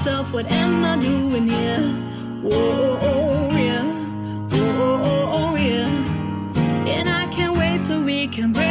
Myself, 0.00 0.32
what 0.32 0.50
am 0.50 0.82
I 0.82 0.98
doing 0.98 1.46
here? 1.46 1.78
Whoa, 2.40 2.98
oh, 3.02 3.50
oh, 3.50 3.54
yeah. 3.54 3.84
Whoa, 4.48 5.00
oh, 5.02 5.30
oh, 5.30 5.56
yeah. 5.56 5.86
And 6.88 7.06
I 7.06 7.26
can't 7.26 7.54
wait 7.54 7.84
till 7.84 8.02
we 8.02 8.26
can 8.26 8.50
break 8.50 8.69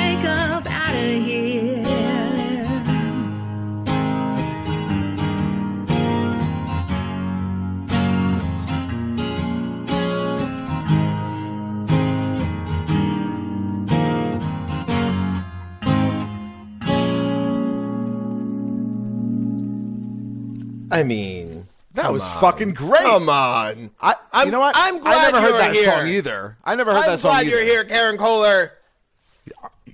I 20.92 21.04
mean, 21.04 21.68
That 21.94 22.04
come 22.04 22.14
was 22.14 22.24
on. 22.24 22.40
fucking 22.42 22.74
great. 22.74 23.02
Come 23.02 23.30
on. 23.30 23.92
I, 24.02 24.16
I'm- 24.32 24.48
you 24.48 24.52
know 24.52 24.60
what? 24.60 24.76
I'm 24.78 25.00
glad 25.00 25.34
I 25.34 25.40
never 25.40 25.42
heard 25.42 25.60
that 25.60 25.74
here. 25.74 25.86
song 25.86 26.08
either. 26.08 26.58
I 26.64 26.76
never 26.76 26.92
heard 26.94 27.04
I'm 27.04 27.10
that 27.12 27.20
song 27.20 27.32
glad 27.32 27.46
either. 27.48 27.56
you're 27.58 27.66
here, 27.66 27.84
Karen 27.86 28.18
Kolar. 28.18 28.74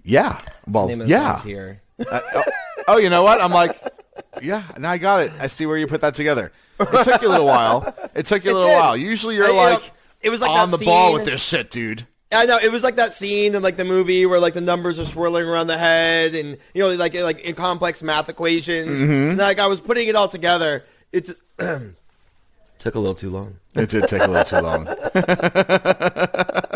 Yeah. 0.03 0.39
Well, 0.67 0.91
yeah. 0.91 1.41
here. 1.43 1.81
Uh, 1.99 2.19
oh, 2.35 2.43
oh, 2.89 2.97
you 2.97 3.09
know 3.09 3.23
what? 3.23 3.41
I'm 3.41 3.51
like, 3.51 3.81
yeah, 4.41 4.63
now 4.77 4.91
I 4.91 4.97
got 4.97 5.21
it. 5.23 5.31
I 5.39 5.47
see 5.47 5.65
where 5.65 5.77
you 5.77 5.87
put 5.87 6.01
that 6.01 6.13
together. 6.15 6.51
It 6.79 7.03
took 7.05 7.21
you 7.21 7.27
a 7.27 7.31
little 7.31 7.45
while. 7.45 7.95
It 8.13 8.25
took 8.25 8.43
you 8.43 8.51
a 8.51 8.55
little 8.55 8.69
while. 8.75 8.97
Usually 8.97 9.35
you're 9.35 9.45
I- 9.45 9.49
you 9.49 9.55
know, 9.55 9.63
like, 9.75 9.91
it 10.21 10.29
was 10.29 10.41
like 10.41 10.49
on 10.51 10.71
the 10.71 10.77
ball 10.77 11.13
with 11.13 11.25
this 11.25 11.41
shit, 11.41 11.71
dude. 11.71 12.05
I 12.35 12.45
know 12.45 12.57
it 12.57 12.71
was 12.71 12.83
like 12.83 12.95
that 12.97 13.13
scene 13.13 13.55
in 13.55 13.61
like 13.61 13.77
the 13.77 13.85
movie 13.85 14.25
where 14.25 14.39
like 14.39 14.53
the 14.53 14.61
numbers 14.61 14.99
are 14.99 15.05
swirling 15.05 15.47
around 15.47 15.67
the 15.67 15.77
head, 15.77 16.35
and 16.35 16.57
you 16.73 16.83
know 16.83 16.93
like 16.93 17.13
like 17.15 17.39
in 17.41 17.55
complex 17.55 18.01
math 18.03 18.29
equations. 18.29 18.89
Mm-hmm. 18.89 19.29
And 19.31 19.37
like 19.37 19.59
I 19.59 19.67
was 19.67 19.81
putting 19.81 20.07
it 20.07 20.15
all 20.15 20.27
together. 20.27 20.85
It 21.11 21.25
took 21.57 22.95
a 22.95 22.99
little 22.99 23.15
too 23.15 23.29
long. 23.29 23.57
It 23.73 23.89
did 23.89 24.07
take 24.07 24.21
a 24.21 24.27
little 24.27 24.43
too 24.43 24.61
long. 24.61 24.87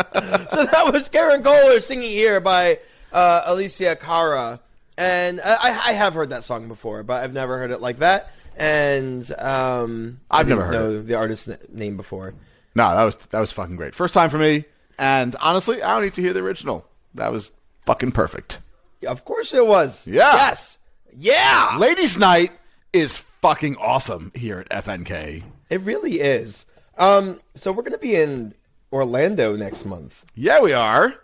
So 0.50 0.66
that 0.66 0.92
was 0.92 1.08
Karen 1.08 1.42
Kolar 1.42 1.80
singing 1.80 2.10
here 2.10 2.40
by 2.40 2.80
uh, 3.12 3.52
Alessia 3.52 3.98
Cara, 3.98 4.60
and 4.98 5.40
I, 5.42 5.90
I 5.90 5.92
have 5.92 6.12
heard 6.12 6.30
that 6.30 6.44
song 6.44 6.66
before, 6.66 7.04
but 7.04 7.22
I've 7.22 7.32
never 7.32 7.56
heard 7.56 7.70
it 7.70 7.80
like 7.80 7.98
that. 7.98 8.32
And 8.56 9.30
um, 9.38 10.20
I've 10.30 10.48
never 10.48 10.64
heard 10.64 11.06
the 11.06 11.14
artist's 11.14 11.48
name 11.72 11.96
before. 11.96 12.34
No, 12.74 12.94
that 12.94 13.04
was 13.04 13.16
that 13.16 13.40
was 13.40 13.52
fucking 13.52 13.76
great. 13.76 13.94
First 13.94 14.12
time 14.12 14.28
for 14.28 14.38
me, 14.38 14.64
and 15.00 15.34
honestly, 15.40 15.82
I 15.82 15.94
don't 15.94 16.02
need 16.04 16.14
to 16.14 16.22
hear 16.22 16.34
the 16.34 16.40
original. 16.40 16.86
That 17.14 17.32
was 17.32 17.50
fucking 17.86 18.12
perfect. 18.12 18.60
Of 19.06 19.24
course 19.24 19.54
it 19.54 19.66
was. 19.66 20.06
Yeah. 20.06 20.34
Yes. 20.34 20.78
Yeah. 21.16 21.76
Ladies' 21.78 22.18
Night 22.18 22.52
is 22.92 23.16
fucking 23.16 23.76
awesome 23.78 24.30
here 24.34 24.60
at 24.60 24.84
FNK. 24.84 25.42
It 25.70 25.80
really 25.80 26.20
is. 26.20 26.66
Um, 26.98 27.40
so 27.54 27.72
we're 27.72 27.82
gonna 27.82 27.96
be 27.96 28.14
in 28.14 28.54
Orlando 28.92 29.56
next 29.56 29.86
month. 29.86 30.24
Yeah, 30.34 30.60
we 30.60 30.74
are. 30.74 31.14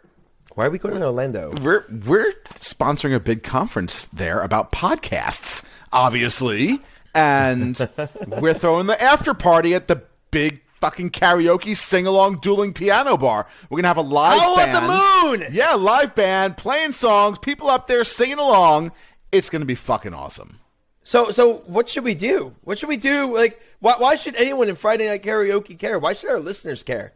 Why 0.55 0.67
are 0.67 0.71
we 0.71 0.79
going 0.79 0.95
to 0.95 1.05
Orlando? 1.05 1.53
We're 1.61 1.85
we're 2.07 2.33
sponsoring 2.55 3.15
a 3.15 3.21
big 3.21 3.43
conference 3.43 4.07
there 4.07 4.41
about 4.41 4.73
podcasts, 4.73 5.63
obviously, 5.93 6.81
and 7.15 7.77
we're 8.41 8.55
throwing 8.55 8.87
the 8.87 9.01
after 9.03 9.35
party 9.35 9.75
at 9.75 9.87
the 9.87 10.03
big 10.31 10.63
fucking 10.81 11.11
karaoke 11.11 11.77
sing 11.77 12.07
along 12.07 12.39
dueling 12.41 12.73
piano 12.73 13.17
bar. 13.17 13.47
We're 13.71 13.77
gonna 13.79 13.89
have 13.89 13.97
a 13.97 14.03
live 14.03 14.41
Howl 14.41 14.57
band. 14.57 14.75
the 14.77 15.41
moon! 15.41 15.55
Yeah, 15.55 15.75
live 15.75 16.15
band 16.15 16.57
playing 16.57 16.93
songs, 16.93 17.39
people 17.39 17.69
up 17.69 17.87
there 17.87 18.05
singing 18.05 18.39
along. 18.39 18.93
It's 19.33 19.51
gonna 19.51 19.65
be 19.65 19.75
fucking 19.75 20.15
awesome. 20.15 20.61
So, 21.05 21.31
so 21.31 21.59
what 21.67 21.89
should 21.89 22.03
we 22.05 22.15
do? 22.15 22.55
What 22.63 22.79
should 22.79 22.89
we 22.89 22.97
do? 22.97 23.33
Like, 23.35 23.61
why, 23.79 23.95
why 23.99 24.17
should 24.17 24.35
anyone 24.37 24.69
in 24.69 24.75
Friday 24.75 25.09
Night 25.09 25.23
Karaoke 25.23 25.79
care? 25.79 25.99
Why 26.01 26.15
should 26.15 26.31
our 26.31 26.41
listeners 26.41 26.83
care? 26.83 27.13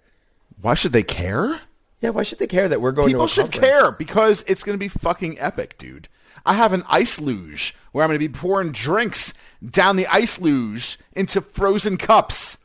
Why 0.61 0.75
should 0.75 0.93
they 0.93 1.03
care? 1.03 1.61
Yeah, 2.01 2.11
why 2.11 2.23
should 2.23 2.39
they 2.39 2.47
care 2.47 2.69
that 2.69 2.81
we're 2.81 2.93
going 2.93 3.09
People 3.09 3.27
to 3.27 3.33
a 3.33 3.35
should 3.35 3.53
conference? 3.53 3.67
care 3.67 3.91
because 3.91 4.45
it's 4.47 4.63
to 4.63 4.77
be 4.79 4.87
fucking 4.87 5.41
epic, 5.41 5.77
dude. 5.77 6.09
I 6.47 6.55
have 6.55 6.73
an 6.73 6.85
ice 6.89 7.19
luge 7.21 7.75
where 7.93 8.05
I'm 8.05 8.09
going 8.11 8.19
to 8.21 8.27
be 8.29 8.33
pouring 8.33 8.71
drinks 8.71 9.35
down 9.69 9.97
the 9.97 10.07
ice 10.07 10.39
luge 10.39 10.99
into 11.13 11.41
frozen 11.41 11.97
cups. 11.97 12.59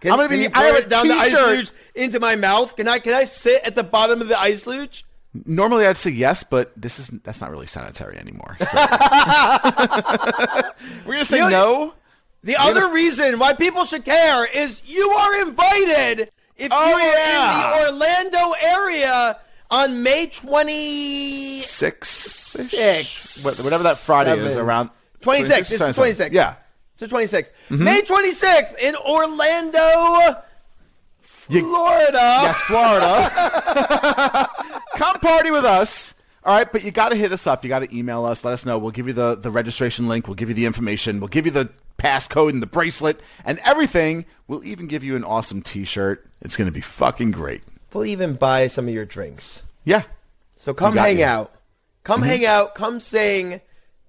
Can, 0.00 0.12
I'm 0.12 0.18
gonna 0.18 0.28
be- 0.28 0.38
you 0.40 0.50
I 0.54 0.64
have 0.64 0.76
a 0.76 0.88
down 0.88 1.08
the 1.08 1.14
ice 1.14 1.30
t-shirt. 1.30 1.48
luge 1.48 1.70
into 1.94 2.20
my 2.20 2.36
mouth? 2.36 2.76
Can 2.76 2.86
I? 2.88 2.98
Can 2.98 3.14
I 3.14 3.24
sit 3.24 3.62
at 3.64 3.74
the 3.74 3.82
bottom 3.84 4.20
of 4.20 4.28
the 4.28 4.38
ice 4.38 4.66
luge? 4.66 5.04
Normally 5.44 5.86
I'd 5.86 5.96
say 5.98 6.10
yes, 6.10 6.42
but 6.44 6.72
this 6.76 6.98
is 6.98 7.08
that's 7.24 7.40
not 7.40 7.50
really 7.50 7.66
sanitary 7.66 8.16
anymore. 8.18 8.56
So. 8.60 8.66
We're 11.06 11.12
gonna 11.14 11.24
say 11.24 11.38
You- 11.38 11.50
no. 11.50 11.94
The 12.42 12.56
other 12.56 12.92
reason 12.92 13.38
why 13.40 13.54
people 13.54 13.84
should 13.86 14.04
care 14.04 14.44
is 14.46 14.80
you 14.84 15.08
are 15.10 15.40
invited 15.42 16.30
if 16.56 16.68
Oh, 16.70 16.88
you 16.88 16.94
are 16.94 17.00
yeah. 17.00 17.78
in 17.80 17.84
the 17.86 17.90
Orlando 17.90 18.52
area 18.62 19.36
on 19.70 20.02
May 20.04 20.26
twenty 20.28 21.60
six, 21.62 22.08
Six, 22.08 22.70
Six. 23.40 23.44
Whatever 23.64 23.82
that 23.82 23.98
Friday 23.98 24.38
is 24.38 24.56
around 24.56 24.90
26. 25.22 25.72
It's 25.72 25.96
26. 25.96 26.32
Yeah, 26.34 26.54
So 26.96 27.06
26. 27.06 27.50
Mm-hmm. 27.70 27.84
May 27.84 28.00
26th 28.02 28.78
in 28.78 28.94
Orlando, 28.96 30.42
You- 31.48 31.60
Florida. 31.62 32.12
yes, 32.42 32.60
Florida. 32.62 34.48
Come 34.96 35.18
party 35.20 35.50
with 35.50 35.64
us. 35.64 36.14
All 36.44 36.56
right, 36.56 36.70
but 36.70 36.84
you 36.84 36.92
got 36.92 37.08
to 37.10 37.16
hit 37.16 37.32
us 37.32 37.46
up. 37.46 37.64
You 37.64 37.68
got 37.68 37.80
to 37.80 37.96
email 37.96 38.24
us. 38.24 38.44
Let 38.44 38.52
us 38.54 38.64
know. 38.64 38.78
We'll 38.78 38.92
give 38.92 39.08
you 39.08 39.12
the, 39.12 39.34
the 39.34 39.50
registration 39.50 40.06
link. 40.08 40.28
We'll 40.28 40.36
give 40.36 40.48
you 40.48 40.54
the 40.54 40.64
information. 40.64 41.18
We'll 41.18 41.28
give 41.28 41.44
you 41.44 41.50
the 41.52 41.70
passcode 41.98 42.50
and 42.50 42.62
the 42.62 42.66
bracelet 42.68 43.20
and 43.44 43.58
everything. 43.64 44.24
We'll 44.46 44.64
even 44.64 44.86
give 44.86 45.02
you 45.02 45.16
an 45.16 45.24
awesome 45.24 45.60
T-shirt. 45.60 46.24
It's 46.42 46.56
going 46.56 46.66
to 46.68 46.72
be 46.72 46.80
fucking 46.80 47.32
great. 47.32 47.62
We'll 47.92 48.06
even 48.06 48.34
buy 48.34 48.68
some 48.68 48.86
of 48.86 48.94
your 48.94 49.04
drinks. 49.04 49.62
Yeah. 49.84 50.02
So 50.58 50.72
come 50.72 50.96
hang 50.96 51.18
you. 51.18 51.24
out. 51.24 51.52
Come 52.04 52.20
Mm-hmm. 52.20 52.28
hang 52.30 52.46
out. 52.46 52.74
Come 52.76 53.00
sing 53.00 53.60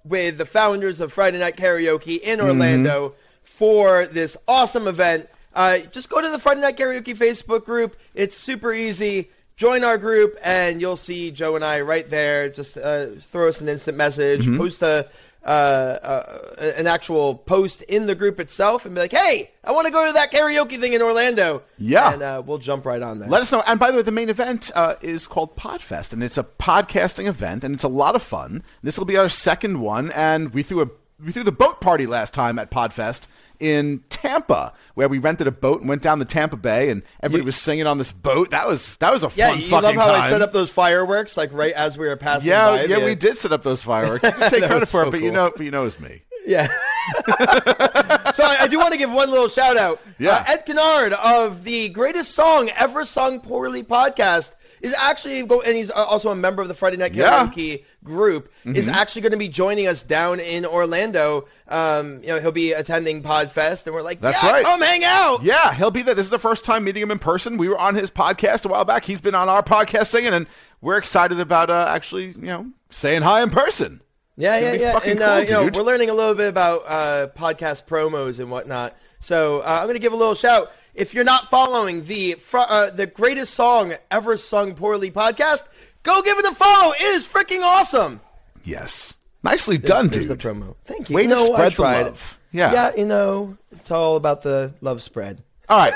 with 0.10 0.38
the 0.38 0.46
founders 0.46 1.00
of 1.00 1.12
Friday 1.14 1.40
Night 1.40 1.56
Karaoke 1.58 2.20
in 2.20 2.40
Orlando 2.42 3.10
Mm-hmm. 3.10 3.16
for 3.44 4.06
this 4.06 4.38
awesome 4.48 4.88
event. 4.88 5.28
Uh, 5.54 5.80
just 5.92 6.10
go 6.10 6.22
to 6.22 6.30
the 6.30 6.40
Friday 6.40 6.62
Night 6.62 6.78
Karaoke 6.78 7.16
Facebook 7.16 7.66
group. 7.66 7.96
It's 8.14 8.38
super 8.38 8.72
easy. 8.74 9.30
Join 9.56 9.84
our 9.84 9.98
group, 9.98 10.38
and 10.44 10.80
you'll 10.80 10.98
see 10.98 11.32
Joe 11.32 11.56
and 11.56 11.66
I 11.66 11.82
right 11.82 12.08
there. 12.08 12.48
Just 12.50 12.78
uh, 12.78 13.08
throw 13.18 13.48
us 13.48 13.60
an 13.60 13.68
instant 13.68 13.98
message, 13.98 14.42
Mm-hmm. 14.46 14.58
post 14.58 14.82
a 14.84 15.10
uh, 15.48 15.50
uh, 15.50 16.72
an 16.76 16.88
actual 16.88 17.36
post 17.36 17.82
in 17.84 18.06
the 18.06 18.16
group 18.16 18.40
itself, 18.40 18.86
and 18.86 18.94
be 18.94 19.02
like, 19.02 19.12
"Hey, 19.14 19.52
I 19.64 19.72
want 19.72 19.86
to 19.86 19.92
go 19.92 20.06
to 20.06 20.14
that 20.14 20.32
karaoke 20.32 20.78
thing 20.78 20.94
in 20.94 21.02
Orlando." 21.02 21.64
Yeah. 21.78 22.14
and 22.14 22.22
uh, 22.22 22.44
we'll 22.46 22.58
jump 22.58 22.86
right 22.86 23.02
on 23.02 23.20
there. 23.20 23.30
Let 23.30 23.42
us 23.42 23.52
know. 23.52 23.64
And 23.66 23.80
by 23.80 23.92
the 23.92 23.98
way, 23.98 24.04
the 24.04 24.12
main 24.12 24.30
event 24.30 24.72
uh, 24.76 24.96
is 25.02 25.28
called 25.28 25.56
Podfest, 25.56 26.14
and 26.14 26.22
it's 26.24 26.38
a 26.38 26.44
podcasting 26.44 27.28
event, 27.28 27.64
and 27.64 27.74
it's 27.74 27.84
a 27.84 27.88
lot 27.90 28.16
of 28.16 28.22
fun. 28.22 28.64
This 28.84 28.98
will 28.98 29.06
be 29.06 29.18
our 29.18 29.30
second 29.30 29.80
one, 29.80 30.12
and 30.12 30.54
we 30.54 30.64
threw 30.64 30.82
a 30.82 30.90
we 31.24 31.32
threw 31.32 31.44
the 31.44 31.52
boat 31.52 31.82
party 31.82 32.06
last 32.06 32.34
time 32.34 32.60
at 32.60 32.70
Podfest. 32.70 33.28
In 33.60 34.04
Tampa, 34.10 34.74
where 34.96 35.08
we 35.10 35.18
rented 35.20 35.48
a 35.48 35.52
boat 35.52 35.80
and 35.82 35.90
went 35.90 36.02
down 36.02 36.20
the 36.20 36.26
Tampa 36.26 36.58
Bay, 36.58 36.90
and 36.90 37.04
everybody 37.22 37.46
was 37.46 37.56
singing 37.56 37.88
on 37.88 37.98
this 37.98 38.12
boat. 38.12 38.52
That 38.52 38.68
was 38.68 38.98
that 38.98 39.12
was 39.14 39.24
a 39.24 39.32
Yeah, 39.36 39.50
fun 39.52 39.60
you 39.62 39.68
fucking 39.68 39.96
love 39.98 40.08
how 40.08 40.14
time. 40.14 40.22
I 40.24 40.30
set 40.30 40.42
up 40.42 40.54
those 40.54 40.70
fireworks 40.72 41.38
like 41.38 41.52
right 41.54 41.74
as 41.74 41.98
we 41.98 42.08
were 42.08 42.16
passing 42.18 42.50
yeah, 42.50 42.70
by. 42.70 42.84
yeah, 42.86 43.00
the- 43.00 43.06
we 43.06 43.16
did 43.16 43.38
set 43.38 43.52
up 43.52 43.64
those 43.64 43.82
fireworks. 43.84 44.24
You 44.24 44.32
can 44.32 44.50
take 44.52 44.64
credit 44.66 44.88
for 44.88 45.04
so 45.04 45.08
it, 45.08 45.12
but 45.12 45.22
you 45.22 45.32
know, 45.32 45.52
but 45.56 45.64
you 45.66 45.72
know 45.72 45.86
it's 45.86 46.00
me. 46.00 46.24
Yeah. 46.46 46.68
so 47.28 48.44
I, 48.44 48.58
I 48.62 48.68
do 48.70 48.78
want 48.80 48.94
to 48.94 48.98
give 48.98 49.12
one 49.12 49.30
little 49.30 49.50
shout 49.50 49.78
out. 49.78 50.02
Yeah. 50.18 50.32
Uh, 50.38 50.44
Ed 50.48 50.66
Kennard 50.66 51.14
of 51.14 51.64
the 51.64 51.90
Greatest 51.90 52.32
Song 52.34 52.70
Ever 52.70 53.06
Sung 53.06 53.40
Poorly 53.42 53.84
podcast 53.84 54.52
is 54.82 54.96
actually 54.98 55.44
go, 55.44 55.62
and 55.62 55.76
he's 55.76 55.92
uh, 55.92 55.96
also 56.06 56.30
a 56.30 56.36
member 56.36 56.62
of 56.62 56.68
the 56.68 56.74
Friday 56.74 56.98
Night 56.98 57.14
Yeah. 57.14 57.48
Mm-hmm. 57.48 57.84
Group. 58.04 58.52
Is 58.66 58.88
actually 58.88 59.22
going 59.22 59.32
to 59.32 59.38
be 59.38 59.48
joining 59.48 59.88
us 59.88 60.04
down 60.04 60.40
in 60.40 60.66
Orlando. 60.66 61.48
Um, 61.68 62.22
you 62.22 62.28
know, 62.28 62.40
he'll 62.40 62.52
be 62.52 62.72
attending 62.74 63.22
Podfest, 63.22 63.86
and 63.86 63.96
we're 63.96 64.02
like, 64.02 64.22
That's 64.22 64.42
yeah, 64.42 64.52
right. 64.52 64.64
come 64.64 64.82
hang 64.82 65.04
out. 65.04 65.44
Yeah, 65.44 65.74
he'll 65.74 65.92
be 65.92 66.02
there. 66.04 66.16
This 66.16 66.26
is 66.26 66.30
the 66.32 66.40
first 66.40 66.64
time 66.66 66.84
meeting 66.84 67.04
him 67.04 67.12
in 67.12 67.20
person. 67.20 67.58
We 67.58 67.70
were 67.70 67.78
on 67.78 67.96
his 67.96 68.10
podcast 68.12 68.66
a 68.66 68.70
while 68.70 68.86
back. 68.86 69.06
He's 69.06 69.22
been 69.22 69.36
on 69.36 69.50
our 69.50 69.64
podcast 69.64 70.08
singing, 70.08 70.34
and 70.34 70.48
we're 70.82 70.98
excited 70.98 71.40
about 71.40 71.70
uh, 71.70 71.88
actually, 71.90 72.28
you 72.28 72.42
know, 72.44 72.72
saying 72.90 73.24
hi 73.24 73.42
in 73.42 73.50
person. 73.50 74.02
Yeah, 74.38 74.60
yeah, 74.60 74.74
yeah. 74.74 75.00
And 75.04 75.22
uh, 75.22 75.44
you 75.46 75.52
know, 75.52 75.64
we're 75.74 75.82
learning 75.82 76.12
a 76.12 76.14
little 76.14 76.36
bit 76.36 76.48
about 76.48 76.84
uh, 76.86 77.28
podcast 77.36 77.86
promos 77.86 78.38
and 78.40 78.52
whatnot. 78.52 78.96
So 79.20 79.62
uh, 79.62 79.80
I'm 79.80 79.86
going 79.86 79.96
to 79.96 80.00
give 80.00 80.14
a 80.14 80.18
little 80.18 80.36
shout. 80.36 80.72
If 80.98 81.14
you're 81.14 81.24
not 81.24 81.50
following 81.50 82.04
the 82.06 82.34
fr- 82.34 82.58
uh, 82.58 82.90
the 82.90 83.06
greatest 83.06 83.54
song 83.54 83.94
ever 84.10 84.36
sung 84.36 84.74
poorly 84.74 85.12
podcast, 85.12 85.64
go 86.02 86.24
give 86.24 86.40
it 86.40 86.46
a 86.46 86.56
follow. 86.56 86.92
It 86.94 87.02
is 87.04 87.24
freaking 87.26 87.62
awesome. 87.62 88.20
Yes, 88.64 89.16
nicely 89.44 89.78
done, 89.78 90.08
There's 90.08 90.28
dude. 90.28 90.40
the 90.40 90.44
promo. 90.44 90.76
Thank 90.86 91.12
you. 91.12 91.16
Way 91.16 91.22
you 91.24 91.28
know, 91.30 91.54
I 91.54 91.70
spread 91.70 91.74
the 91.74 91.82
love. 91.82 92.40
Yeah. 92.52 92.74
Yeah, 92.74 92.96
you 92.96 93.06
know, 93.06 93.56
it's 93.72 93.92
all 93.92 94.16
about 94.16 94.42
the 94.42 94.74
love 94.82 95.04
spread. 95.04 95.44
All 95.70 95.78
right. 95.78 95.94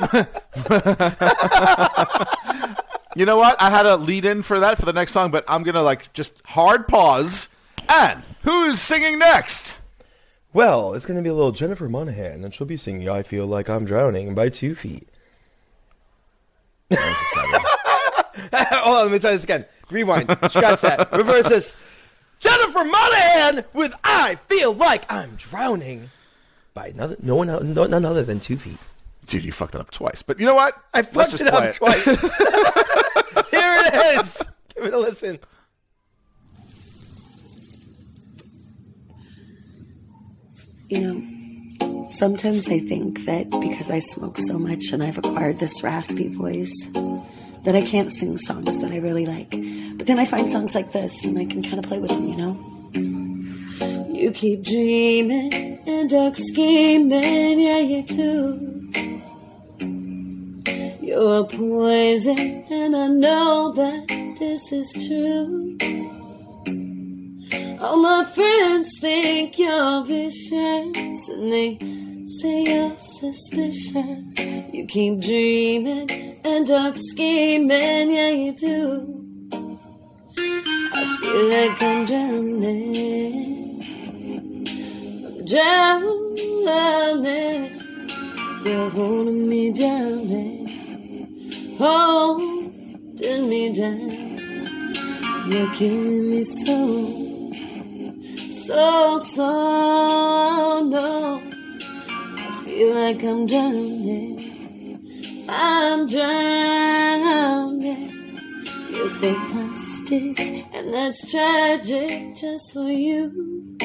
you 3.16 3.24
know 3.24 3.38
what? 3.38 3.56
I 3.60 3.70
had 3.70 3.86
a 3.86 3.96
lead 3.96 4.26
in 4.26 4.42
for 4.42 4.60
that 4.60 4.78
for 4.78 4.84
the 4.84 4.92
next 4.92 5.12
song, 5.12 5.30
but 5.30 5.44
I'm 5.48 5.62
gonna 5.62 5.82
like 5.82 6.12
just 6.12 6.34
hard 6.44 6.86
pause. 6.88 7.48
And 7.88 8.22
who's 8.42 8.80
singing 8.80 9.18
next? 9.18 9.79
Well, 10.52 10.94
it's 10.94 11.06
going 11.06 11.16
to 11.16 11.22
be 11.22 11.28
a 11.28 11.34
little 11.34 11.52
Jennifer 11.52 11.88
Monaghan, 11.88 12.44
and 12.44 12.52
she'll 12.52 12.66
be 12.66 12.76
singing 12.76 13.08
"I 13.08 13.22
Feel 13.22 13.46
Like 13.46 13.70
I'm 13.70 13.84
Drowning" 13.84 14.34
by 14.34 14.48
Two 14.48 14.74
Feet. 14.74 15.08
Hold 16.92 18.96
on, 18.96 19.02
let 19.04 19.12
me 19.12 19.18
try 19.20 19.30
this 19.32 19.44
again. 19.44 19.64
Rewind. 19.90 20.28
Scratch 20.50 20.80
that. 20.80 21.12
Reverse 21.12 21.48
this. 21.48 21.76
Jennifer 22.40 22.84
Monaghan 22.84 23.64
with 23.74 23.94
"I 24.02 24.36
Feel 24.48 24.72
Like 24.72 25.10
I'm 25.10 25.36
Drowning" 25.36 26.10
by 26.74 26.88
another, 26.88 27.16
no 27.22 27.36
one, 27.36 27.46
no, 27.74 27.86
none 27.86 28.04
other 28.04 28.24
than 28.24 28.40
Two 28.40 28.56
Feet. 28.56 28.78
Dude, 29.26 29.44
you 29.44 29.52
fucked 29.52 29.76
it 29.76 29.80
up 29.80 29.92
twice. 29.92 30.22
But 30.22 30.40
you 30.40 30.46
know 30.46 30.54
what? 30.54 30.74
I 30.92 31.02
fucked 31.02 31.34
it 31.34 31.42
up 31.46 31.54
play 31.54 31.72
twice. 31.72 32.04
Here 32.04 32.16
it 33.84 34.18
is. 34.18 34.42
Give 34.74 34.86
it 34.86 34.94
a 34.94 34.98
listen. 34.98 35.38
You 40.90 41.00
know, 41.00 42.08
sometimes 42.08 42.68
I 42.68 42.80
think 42.80 43.24
that 43.26 43.48
because 43.48 43.92
I 43.92 44.00
smoke 44.00 44.38
so 44.38 44.58
much 44.58 44.90
and 44.92 45.04
I've 45.04 45.18
acquired 45.18 45.60
this 45.60 45.84
raspy 45.84 46.26
voice, 46.26 46.88
that 47.62 47.76
I 47.76 47.82
can't 47.82 48.10
sing 48.10 48.36
songs 48.38 48.80
that 48.80 48.90
I 48.90 48.96
really 48.96 49.24
like. 49.24 49.50
But 49.96 50.08
then 50.08 50.18
I 50.18 50.24
find 50.24 50.50
songs 50.50 50.74
like 50.74 50.90
this 50.90 51.24
and 51.24 51.38
I 51.38 51.44
can 51.44 51.62
kind 51.62 51.78
of 51.78 51.84
play 51.84 52.00
with 52.00 52.10
them, 52.10 52.26
you 52.26 52.36
know? 52.36 52.56
You 54.12 54.32
keep 54.32 54.64
dreaming 54.64 55.78
and 55.86 56.10
dark 56.10 56.34
scheming, 56.34 57.60
yeah, 57.60 57.78
you 57.78 58.02
do. 58.02 58.90
You're 61.00 61.44
poison, 61.44 62.64
and 62.68 62.96
I 62.96 63.06
know 63.06 63.72
that 63.76 64.08
this 64.40 64.72
is 64.72 65.06
true. 65.06 66.19
All 67.80 67.96
my 67.96 68.24
friends 68.24 68.88
think 69.00 69.58
you're 69.58 70.04
vicious 70.04 70.52
and 70.52 71.52
they 71.52 71.78
say 72.40 72.64
you're 72.64 72.96
suspicious. 72.98 74.38
You 74.72 74.86
keep 74.86 75.20
dreaming 75.20 76.10
and 76.44 76.66
dark 76.66 76.96
scheming, 76.96 78.12
yeah, 78.12 78.30
you 78.30 78.52
do. 78.52 79.26
I 80.92 81.16
feel 81.20 81.44
like 81.48 81.82
I'm 81.82 82.04
drowning. 82.06 83.82
I'm 85.26 85.44
drowning. 85.44 86.20
You're 88.64 88.90
holding 88.90 89.48
me 89.48 89.72
down, 89.72 90.30
eh? 90.30 90.60
holding 91.78 93.48
me 93.48 93.72
down. 93.72 94.10
You're 95.50 95.72
killing 95.74 96.30
me 96.30 96.44
slow 96.44 97.29
so, 98.70 99.18
so 99.18 100.86
no. 100.88 101.42
I 101.42 102.62
feel 102.64 102.94
like 102.94 103.22
I'm 103.24 103.44
drowning. 103.46 105.46
I'm 105.48 106.06
drowning. 106.06 108.10
You're 108.90 109.08
so 109.08 109.34
plastic, 109.50 110.38
and 110.72 110.94
that's 110.94 111.32
tragic 111.32 112.36
just 112.36 112.72
for 112.72 112.88
you. 112.88 113.76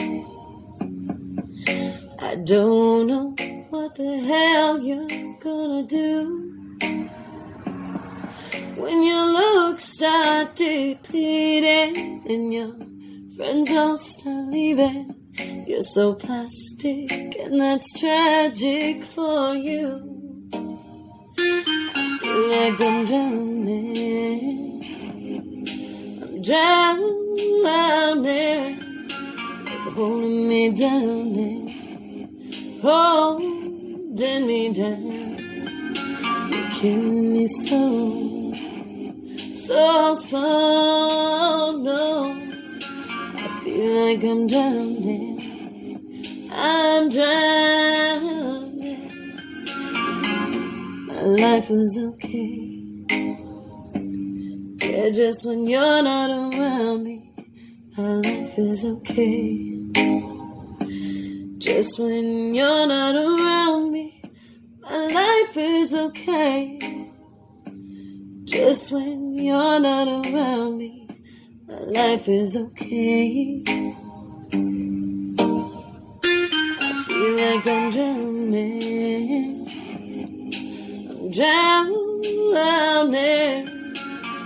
I 2.20 2.36
don't 2.36 3.08
know 3.08 3.36
what 3.72 3.96
the 3.96 4.20
hell 4.20 4.78
you're 4.78 5.08
gonna 5.40 5.88
do. 5.88 6.52
When 8.76 9.04
your 9.04 9.26
looks 9.26 9.86
start 9.86 10.56
depleting 10.56 12.22
and 12.30 12.54
your 12.54 12.85
friends 13.36 13.70
all 13.72 13.98
start 13.98 14.48
leaving, 14.48 15.14
you're 15.68 15.82
so 15.82 16.14
plastic, 16.14 17.12
and 17.12 17.60
that's 17.60 18.00
tragic 18.00 19.04
for 19.04 19.56
you. 19.56 20.00
Feel 22.22 22.50
like 22.50 22.80
I'm 22.80 23.06
drowning. 23.06 24.84
I'm 26.24 26.42
drowning. 26.42 27.66
Holding 29.96 30.50
me 30.50 30.72
down, 30.72 31.78
holding 32.82 34.48
me 34.48 34.74
down. 34.74 35.38
You're 36.52 36.72
killing 36.72 37.34
me 37.34 37.48
so, 37.48 38.54
so, 39.68 40.16
so, 40.16 41.82
no. 41.82 42.45
Feel 43.76 44.06
like 44.06 44.24
I'm 44.24 44.48
drowning. 44.48 45.38
I'm 46.50 47.10
drowning. 47.10 48.72
My 51.08 51.22
life 51.22 51.70
was 51.70 51.98
okay. 51.98 52.72
Yeah, 54.80 55.10
just 55.10 55.46
when 55.46 55.68
you're 55.68 56.02
not 56.02 56.30
around 56.30 57.04
me, 57.04 57.34
my 57.98 58.14
life 58.24 58.58
is 58.58 58.86
okay. 58.86 59.78
Just 61.58 62.00
when 62.00 62.54
you're 62.54 62.88
not 62.88 63.16
around 63.16 63.92
me, 63.92 64.22
my 64.84 65.08
life 65.08 65.58
is 65.58 65.94
okay. 65.94 66.80
Just 68.46 68.94
when 68.94 69.36
you're 69.36 69.82
not 69.82 70.08
around 70.08 70.78
me, 70.78 71.05
my 71.68 71.80
life 71.80 72.28
is 72.28 72.56
okay. 72.56 73.64
I 73.68 73.78
feel 77.08 77.36
like 77.36 77.66
I'm 77.66 77.92
drowning. 77.92 79.68
I'm 81.10 81.32
drowning. 81.32 82.56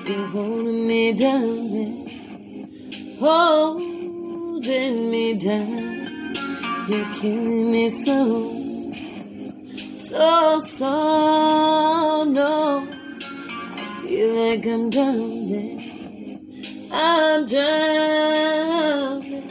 You're 0.05 0.28
holding 0.28 0.88
me 0.88 1.13
down, 1.13 2.07
holding 3.20 5.11
me 5.11 5.34
down. 5.36 6.36
You're 6.88 7.13
killing 7.15 7.72
me 7.72 7.89
slow, 7.89 8.93
so, 9.93 10.59
so, 10.61 12.24
no. 12.24 12.88
I 12.89 14.07
feel 14.07 14.30
like 14.34 14.65
I'm 14.65 14.89
drowning. 14.89 15.89
I'm 16.92 17.46
drowning. 17.48 19.46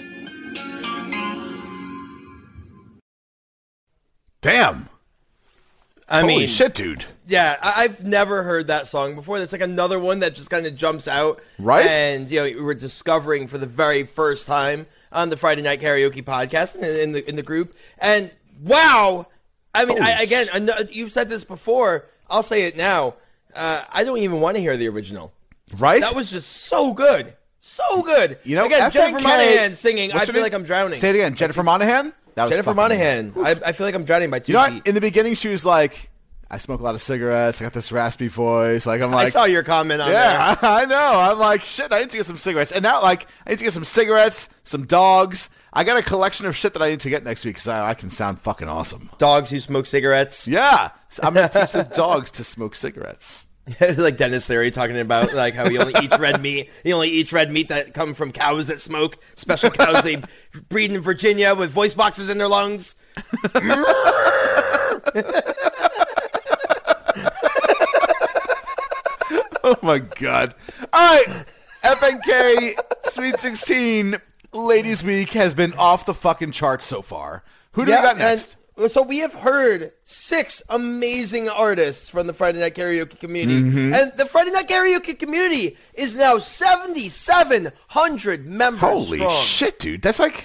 Damn. 4.41 4.89
I 6.09 6.21
Holy 6.21 6.37
mean, 6.39 6.49
shit, 6.49 6.75
dude. 6.75 7.05
Yeah, 7.27 7.57
I- 7.61 7.85
I've 7.85 8.05
never 8.07 8.43
heard 8.43 8.69
that 8.69 8.87
song 8.87 9.15
before. 9.15 9.39
That's 9.39 9.53
like 9.53 9.61
another 9.61 9.99
one 9.99 10.21
that 10.21 10.35
just 10.35 10.49
kind 10.49 10.65
of 10.67 10.75
jumps 10.75 11.07
out, 11.07 11.43
Right? 11.59 11.85
And 11.87 12.31
you 12.31 12.41
know, 12.41 12.65
we're 12.65 12.73
discovering 12.75 13.47
for 13.47 13.59
the 13.59 13.67
very 13.67 14.05
first 14.05 14.47
time 14.47 14.87
on 15.13 15.29
the 15.29 15.37
Friday 15.37 15.61
Night 15.63 15.81
Karaoke 15.81 16.23
podcast 16.25 16.77
in, 16.77 16.85
in 16.85 17.13
the 17.13 17.29
in 17.29 17.37
the 17.37 17.43
group. 17.43 17.75
And 17.99 18.31
Wow. 18.63 19.27
I 19.75 19.85
mean, 19.85 20.01
I, 20.03 20.23
again, 20.23 20.49
I 20.53 20.87
you've 20.91 21.13
said 21.13 21.29
this 21.29 21.45
before. 21.45 22.07
I'll 22.31 22.43
say 22.43 22.63
it 22.63 22.77
now. 22.77 23.15
Uh, 23.55 23.83
I 23.91 24.03
don't 24.03 24.19
even 24.19 24.41
want 24.41 24.57
to 24.57 24.63
hear 24.63 24.77
the 24.79 24.89
original. 24.89 25.33
Right? 25.77 26.01
That 26.01 26.15
was 26.15 26.31
just 26.31 26.51
so 26.51 26.93
good, 26.93 27.35
so 27.61 28.03
good. 28.03 28.39
You 28.45 28.57
know, 28.57 28.67
again, 28.67 28.91
FNK 28.91 28.93
Jennifer 28.93 29.21
Monaghan 29.23 29.77
singing. 29.77 30.13
I 30.13 30.25
feel 30.25 30.35
her 30.37 30.41
like? 30.41 30.55
I'm 30.55 30.65
drowning. 30.65 30.99
Say 30.99 31.11
it 31.11 31.17
again. 31.17 31.35
Jennifer 31.35 31.63
Monaghan? 31.63 32.13
That 32.35 32.45
was 32.45 32.53
Jennifer 32.53 32.75
Monaghan. 32.75 33.33
I, 33.37 33.51
I 33.67 33.73
feel 33.73 33.87
like 33.87 33.95
I'm 33.95 34.05
drowning 34.05 34.31
by 34.31 34.39
two 34.39 34.53
You 34.53 34.59
know 34.59 34.65
what? 34.65 34.73
feet. 34.73 34.87
In 34.87 34.95
the 34.95 35.01
beginning, 35.01 35.35
she 35.35 35.49
was 35.49 35.65
like, 35.65 36.11
I 36.51 36.59
smoke 36.59 36.81
a 36.81 36.85
lot 36.85 36.95
of 36.95 37.03
cigarettes. 37.03 37.61
I 37.61 37.65
got 37.65 37.73
this 37.75 37.93
raspy 37.93 38.29
voice. 38.29 38.87
Like, 38.87 39.03
I'm 39.03 39.11
like, 39.11 39.27
I 39.27 39.31
saw 39.31 39.45
your 39.45 39.63
comment 39.63 40.01
on 40.01 40.11
Yeah, 40.11 40.57
I 40.63 40.85
know. 40.87 40.97
I'm 41.21 41.39
like, 41.39 41.65
shit, 41.65 41.93
I 41.93 41.99
need 42.01 42.11
to 42.11 42.17
get 42.17 42.27
some 42.27 42.39
cigarettes. 42.39 42.73
And 42.73 42.83
now, 42.83 43.03
like, 43.03 43.27
I 43.47 43.51
need 43.51 43.59
to 43.59 43.65
get 43.65 43.73
some 43.75 43.85
cigarettes, 43.85 44.49
some 44.65 44.87
dogs. 44.87 45.51
I 45.73 45.85
got 45.85 45.99
a 45.99 46.03
collection 46.03 46.47
of 46.47 46.57
shit 46.57 46.73
that 46.73 46.81
I 46.83 46.89
need 46.91 47.01
to 47.01 47.11
get 47.11 47.23
next 47.25 47.45
week 47.45 47.57
because 47.57 47.69
I, 47.69 47.91
I 47.91 47.95
can 47.95 48.09
sound 48.09 48.41
fucking 48.41 48.69
awesome. 48.69 49.11
Dogs 49.19 49.51
who 49.51 49.61
smoke 49.61 49.85
cigarettes. 49.85 50.49
Yeah. 50.49 50.91
I'm 51.23 51.35
going 51.35 51.49
to 51.49 51.61
teach 51.61 51.73
the 51.73 51.83
dogs 51.83 52.31
to 52.33 52.45
smoke 52.45 52.75
cigarettes. 52.77 53.47
like 53.97 54.17
Denis 54.17 54.49
Leary 54.49 54.71
talking 54.71 54.99
about 54.99 55.35
like 55.35 55.55
how 55.55 55.69
he 55.69 55.79
only 55.79 55.95
eats 56.03 56.19
red 56.19 56.41
meat. 56.43 56.71
He 56.85 56.93
only 56.93 57.09
eats 57.09 57.33
red 57.33 57.51
meat 57.51 57.69
that 57.69 57.95
come 57.95 58.15
from 58.15 58.33
cows 58.33 58.67
that 58.69 58.81
smoke. 58.81 59.19
Special 59.37 59.71
cows 59.71 60.03
they 60.03 60.23
breed 60.69 60.93
in 60.93 61.01
Virginia 61.01 61.55
with 61.55 61.71
voice 61.71 61.95
boxes 61.95 62.29
in 62.31 62.39
their 62.39 62.49
lungs. 62.49 62.95
Oh 69.65 69.77
my 69.83 69.99
god. 69.99 70.55
All 70.95 71.17
right. 71.25 71.45
FNK 71.85 72.75
Sweet 73.11 73.39
16 73.39 74.17
Ladies 74.53 75.03
Week 75.03 75.29
has 75.31 75.55
been 75.55 75.75
off 75.75 76.07
the 76.07 76.15
fucking 76.15 76.53
charts 76.53 76.87
so 76.87 77.03
far. 77.03 77.45
Who 77.73 77.85
do 77.85 77.91
we 77.91 77.99
got 77.99 78.17
next? 78.17 78.55
And, 78.55 78.68
so 78.87 79.03
we 79.03 79.19
have 79.19 79.35
heard 79.35 79.93
six 80.05 80.63
amazing 80.69 81.49
artists 81.49 82.09
from 82.09 82.27
the 82.29 82.33
Friday 82.33 82.61
Night 82.61 82.75
Karaoke 82.77 83.19
community, 83.19 83.61
Mm-hmm. 83.61 83.93
and 83.95 84.13
the 84.17 84.25
Friday 84.27 84.53
Night 84.53 84.69
Karaoke 84.69 85.19
community 85.19 85.77
is 85.95 86.15
now 86.17 86.39
seventy-seven 86.39 87.73
hundred 87.89 88.47
members. 88.47 88.81
Holy 88.81 89.19
strong. 89.19 89.43
shit, 89.43 89.79
dude. 89.79 90.03
That's 90.03 90.19
like 90.19 90.45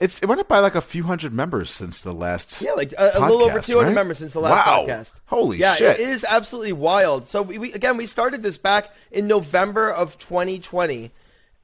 it's 0.00 0.20
it 0.22 0.26
went 0.26 0.40
up 0.40 0.48
by 0.48 0.58
like 0.58 0.74
a 0.74 0.80
few 0.80 1.04
hundred 1.04 1.32
members 1.32 1.70
since 1.70 2.00
the 2.00 2.12
last 2.12 2.60
Yeah, 2.60 2.72
like 2.72 2.92
a, 2.98 3.12
a 3.14 3.20
little 3.20 3.42
over 3.44 3.60
200 3.60 3.86
right? 3.86 3.94
members 3.94 4.18
since 4.18 4.32
the 4.32 4.40
last 4.40 4.66
wow. 4.66 4.84
podcast. 4.86 5.12
Holy 5.26 5.58
yeah, 5.58 5.76
shit. 5.76 6.00
it 6.00 6.08
is 6.08 6.24
absolutely 6.28 6.72
wild. 6.72 7.28
So 7.28 7.42
we, 7.42 7.58
we 7.58 7.72
again 7.72 7.96
we 7.96 8.06
started 8.06 8.42
this 8.42 8.58
back 8.58 8.90
in 9.12 9.26
November 9.28 9.90
of 9.90 10.18
2020, 10.18 11.10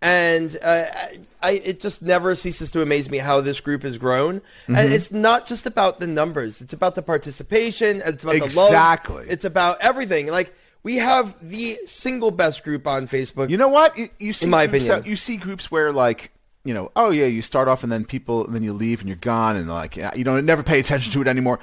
and 0.01 0.57
uh, 0.63 0.85
I, 0.95 1.19
I 1.43 1.51
it 1.65 1.81
just 1.81 2.03
never 2.03 2.35
ceases 2.37 2.71
to 2.73 2.83
amaze 2.83 3.11
me 3.11 3.19
how 3.19 3.41
this 3.41 3.61
group 3.61 3.83
has 3.83 3.99
grown. 3.99 4.41
Mm-hmm. 4.41 4.77
And 4.77 4.93
it's 4.93 5.11
not 5.11 5.47
just 5.47 5.67
about 5.67 6.01
the 6.01 6.07
numbers; 6.07 6.61
it's 6.61 6.73
about 6.73 6.95
the 6.95 7.03
participation. 7.03 8.01
and 8.03 8.15
It's 8.15 8.25
about 8.25 8.39
the 8.39 8.45
Exactly. 8.45 9.17
love. 9.17 9.31
It's 9.31 9.45
about 9.45 9.79
everything. 9.81 10.29
Like 10.29 10.55
we 10.83 10.97
have 10.97 11.35
the 11.43 11.79
single 11.87 12.31
best 12.31 12.63
group 12.63 12.87
on 12.87 13.09
Facebook. 13.09 13.51
You 13.51 13.57
know 13.57 13.69
what? 13.69 13.99
You, 13.99 14.09
you 14.19 14.33
see 14.33 14.45
In 14.47 14.51
my 14.51 14.63
opinion. 14.65 14.89
that- 14.89 15.07
you 15.07 15.17
see 15.17 15.37
groups 15.37 15.71
where 15.71 15.93
like 15.93 16.31
you 16.65 16.75
know, 16.75 16.91
oh 16.97 17.11
yeah, 17.11 17.27
you 17.27 17.41
start 17.41 17.67
off 17.67 17.83
and 17.83 17.91
then 17.91 18.05
people, 18.05 18.45
and 18.45 18.55
then 18.55 18.63
you 18.63 18.73
leave 18.75 19.01
and 19.01 19.09
you're 19.09 19.17
gone, 19.17 19.57
and 19.57 19.69
like 19.69 19.97
you 19.97 20.25
don't 20.25 20.45
never 20.45 20.63
pay 20.63 20.79
attention 20.81 21.13
to 21.15 21.21
it 21.23 21.27
anymore. 21.29 21.59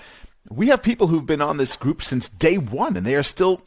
We 0.49 0.67
have 0.67 0.81
people 0.83 1.07
who've 1.07 1.25
been 1.25 1.41
on 1.41 1.57
this 1.57 1.75
group 1.75 2.03
since 2.03 2.27
day 2.29 2.57
one, 2.57 2.97
and 2.97 3.05
they 3.05 3.15
are 3.15 3.23
still 3.23 3.61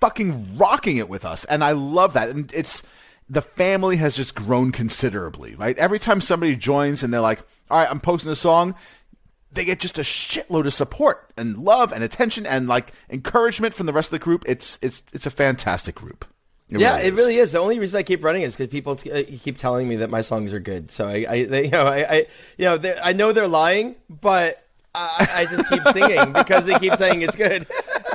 fucking 0.00 0.56
rocking 0.56 0.96
it 0.98 1.08
with 1.08 1.24
us, 1.24 1.44
and 1.46 1.64
I 1.64 1.72
love 1.72 2.12
that. 2.14 2.28
And 2.28 2.50
it's 2.54 2.82
the 3.28 3.42
family 3.42 3.96
has 3.96 4.14
just 4.14 4.34
grown 4.34 4.72
considerably, 4.72 5.54
right? 5.54 5.76
Every 5.78 5.98
time 5.98 6.20
somebody 6.20 6.56
joins 6.56 7.02
and 7.02 7.12
they're 7.12 7.20
like, 7.20 7.40
all 7.70 7.78
right, 7.78 7.90
I'm 7.90 8.00
posting 8.00 8.30
a 8.30 8.36
song. 8.36 8.74
They 9.52 9.64
get 9.64 9.78
just 9.80 9.98
a 9.98 10.02
shitload 10.02 10.66
of 10.66 10.74
support 10.74 11.30
and 11.36 11.58
love 11.58 11.92
and 11.92 12.02
attention 12.02 12.44
and 12.44 12.66
like 12.68 12.92
encouragement 13.08 13.74
from 13.74 13.86
the 13.86 13.92
rest 13.92 14.08
of 14.08 14.12
the 14.12 14.18
group. 14.18 14.44
It's 14.46 14.78
it's 14.82 15.02
it's 15.12 15.26
a 15.26 15.30
fantastic 15.30 15.94
group. 15.94 16.24
yeah, 16.68 16.98
it 16.98 17.14
really 17.14 17.36
is. 17.36 17.52
The 17.52 17.60
only 17.60 17.78
reason 17.78 17.98
I 17.98 18.02
keep 18.02 18.24
running 18.24 18.42
is 18.42 18.56
because 18.56 18.70
people 18.70 18.96
t- 18.96 19.12
uh, 19.12 19.22
keep 19.42 19.56
telling 19.58 19.88
me 19.88 19.96
that 19.96 20.10
my 20.10 20.22
songs 20.22 20.52
are 20.52 20.60
good. 20.60 20.90
So 20.90 21.06
I, 21.08 21.24
I 21.28 21.44
they, 21.44 21.64
you 21.66 21.70
know, 21.70 21.86
I, 21.86 22.12
I, 22.12 22.26
you 22.58 22.64
know, 22.64 22.96
I 23.02 23.12
know 23.12 23.32
they're 23.32 23.46
lying, 23.46 23.94
but 24.08 24.63
I, 24.94 25.28
I 25.34 25.46
just 25.46 25.68
keep 25.68 25.82
singing 25.92 26.32
because 26.32 26.66
they 26.66 26.78
keep 26.78 26.94
saying 26.94 27.22
it's 27.22 27.34
good. 27.36 27.66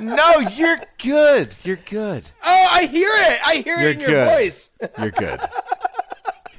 No, 0.02 0.40
you're 0.40 0.80
good. 0.98 1.54
You're 1.64 1.76
good. 1.76 2.24
Oh, 2.44 2.68
I 2.72 2.86
hear 2.86 3.12
it. 3.14 3.40
I 3.46 3.56
hear 3.58 3.80
You're 3.80 3.90
it 3.90 4.02
in 4.02 4.10
your 4.10 4.26
voice. 4.26 4.70
You're 5.00 5.12
good. 5.12 5.42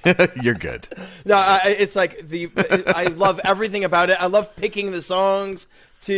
you're 0.42 0.54
good. 0.54 0.88
No, 1.26 1.34
I, 1.36 1.60
I- 1.64 1.76
it's 1.78 1.94
like 1.94 2.26
the. 2.28 2.50
I 2.86 3.04
love 3.08 3.38
everything 3.44 3.84
about 3.84 4.08
it. 4.10 4.16
I 4.20 4.26
love 4.26 4.54
picking 4.56 4.92
the 4.92 5.02
songs 5.02 5.66
to 6.02 6.14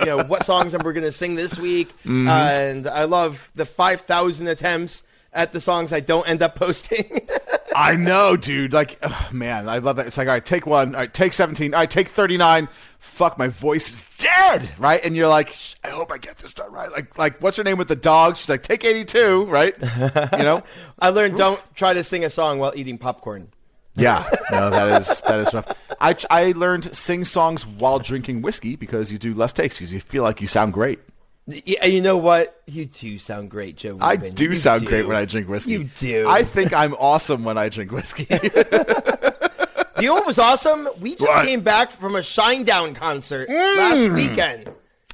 you 0.00 0.04
know 0.06 0.24
what 0.24 0.44
songs 0.44 0.72
we're 0.72 0.92
going 0.92 1.04
to 1.04 1.12
sing 1.12 1.36
this 1.36 1.56
week, 1.56 1.90
Mm-hmm. 2.00 2.26
and 2.28 2.86
I 2.88 3.04
love 3.04 3.48
the 3.54 3.64
five 3.64 4.00
thousand 4.00 4.48
attempts 4.48 5.04
at 5.32 5.52
the 5.52 5.60
songs 5.60 5.92
I 5.92 6.00
don't 6.00 6.28
end 6.28 6.42
up 6.42 6.54
posting. 6.56 7.26
I 7.74 7.96
know, 7.96 8.36
dude. 8.36 8.72
Like, 8.72 8.98
ugh, 9.02 9.32
man, 9.32 9.68
I 9.68 9.78
love 9.78 9.96
that. 9.96 10.06
It's 10.06 10.18
like, 10.18 10.28
all 10.28 10.34
right, 10.34 10.44
take 10.44 10.66
one. 10.66 10.94
All 10.94 11.00
right, 11.00 11.12
take 11.12 11.32
17. 11.32 11.72
All 11.74 11.80
right, 11.80 11.90
take 11.90 12.08
39. 12.08 12.68
Fuck, 12.98 13.38
my 13.38 13.48
voice 13.48 13.92
is 13.92 14.04
dead, 14.18 14.70
right? 14.78 15.00
And 15.02 15.16
you're 15.16 15.28
like, 15.28 15.56
I 15.82 15.88
hope 15.88 16.12
I 16.12 16.18
get 16.18 16.38
this 16.38 16.52
done 16.52 16.70
right. 16.72 16.90
Like, 16.92 17.18
like, 17.18 17.40
what's 17.42 17.56
her 17.56 17.64
name 17.64 17.78
with 17.78 17.88
the 17.88 17.96
dog? 17.96 18.36
She's 18.36 18.48
like, 18.48 18.62
take 18.62 18.84
82, 18.84 19.46
right? 19.46 19.74
You 19.80 20.44
know? 20.44 20.62
I 20.98 21.10
learned 21.10 21.36
don't 21.36 21.60
try 21.74 21.94
to 21.94 22.04
sing 22.04 22.24
a 22.24 22.30
song 22.30 22.58
while 22.58 22.72
eating 22.76 22.98
popcorn. 22.98 23.48
Yeah, 23.94 24.26
no, 24.50 24.70
that 24.70 25.02
is 25.02 25.20
that 25.22 25.38
is 25.40 25.52
rough. 25.52 25.70
I 26.00 26.16
I 26.30 26.52
learned 26.56 26.96
sing 26.96 27.26
songs 27.26 27.66
while 27.66 27.98
drinking 27.98 28.40
whiskey 28.40 28.74
because 28.74 29.12
you 29.12 29.18
do 29.18 29.34
less 29.34 29.52
takes 29.52 29.76
because 29.76 29.92
you 29.92 30.00
feel 30.00 30.22
like 30.22 30.40
you 30.40 30.46
sound 30.46 30.72
great. 30.72 30.98
Yeah, 31.46 31.86
you 31.86 32.00
know 32.00 32.16
what? 32.16 32.62
You 32.66 32.84
do 32.86 33.18
sound 33.18 33.50
great, 33.50 33.76
Joe. 33.76 33.98
I 34.00 34.16
do 34.16 34.44
You 34.50 34.56
sound 34.56 34.82
do. 34.82 34.88
great 34.88 35.06
when 35.08 35.16
I 35.16 35.24
drink 35.24 35.48
whiskey. 35.48 35.72
You 35.72 35.84
do. 35.98 36.28
I 36.28 36.44
think 36.44 36.72
I'm 36.72 36.94
awesome 36.94 37.42
when 37.44 37.58
I 37.58 37.68
drink 37.68 37.90
whiskey. 37.90 38.26
You 40.00 40.08
know 40.08 40.14
what 40.14 40.26
was 40.26 40.38
awesome? 40.38 40.88
We 41.00 41.10
just 41.10 41.20
What? 41.20 41.46
came 41.46 41.60
back 41.60 41.92
from 41.92 42.16
a 42.16 42.20
Shinedown 42.20 42.96
concert 42.96 43.48
last 43.48 44.12
weekend. 44.14 44.66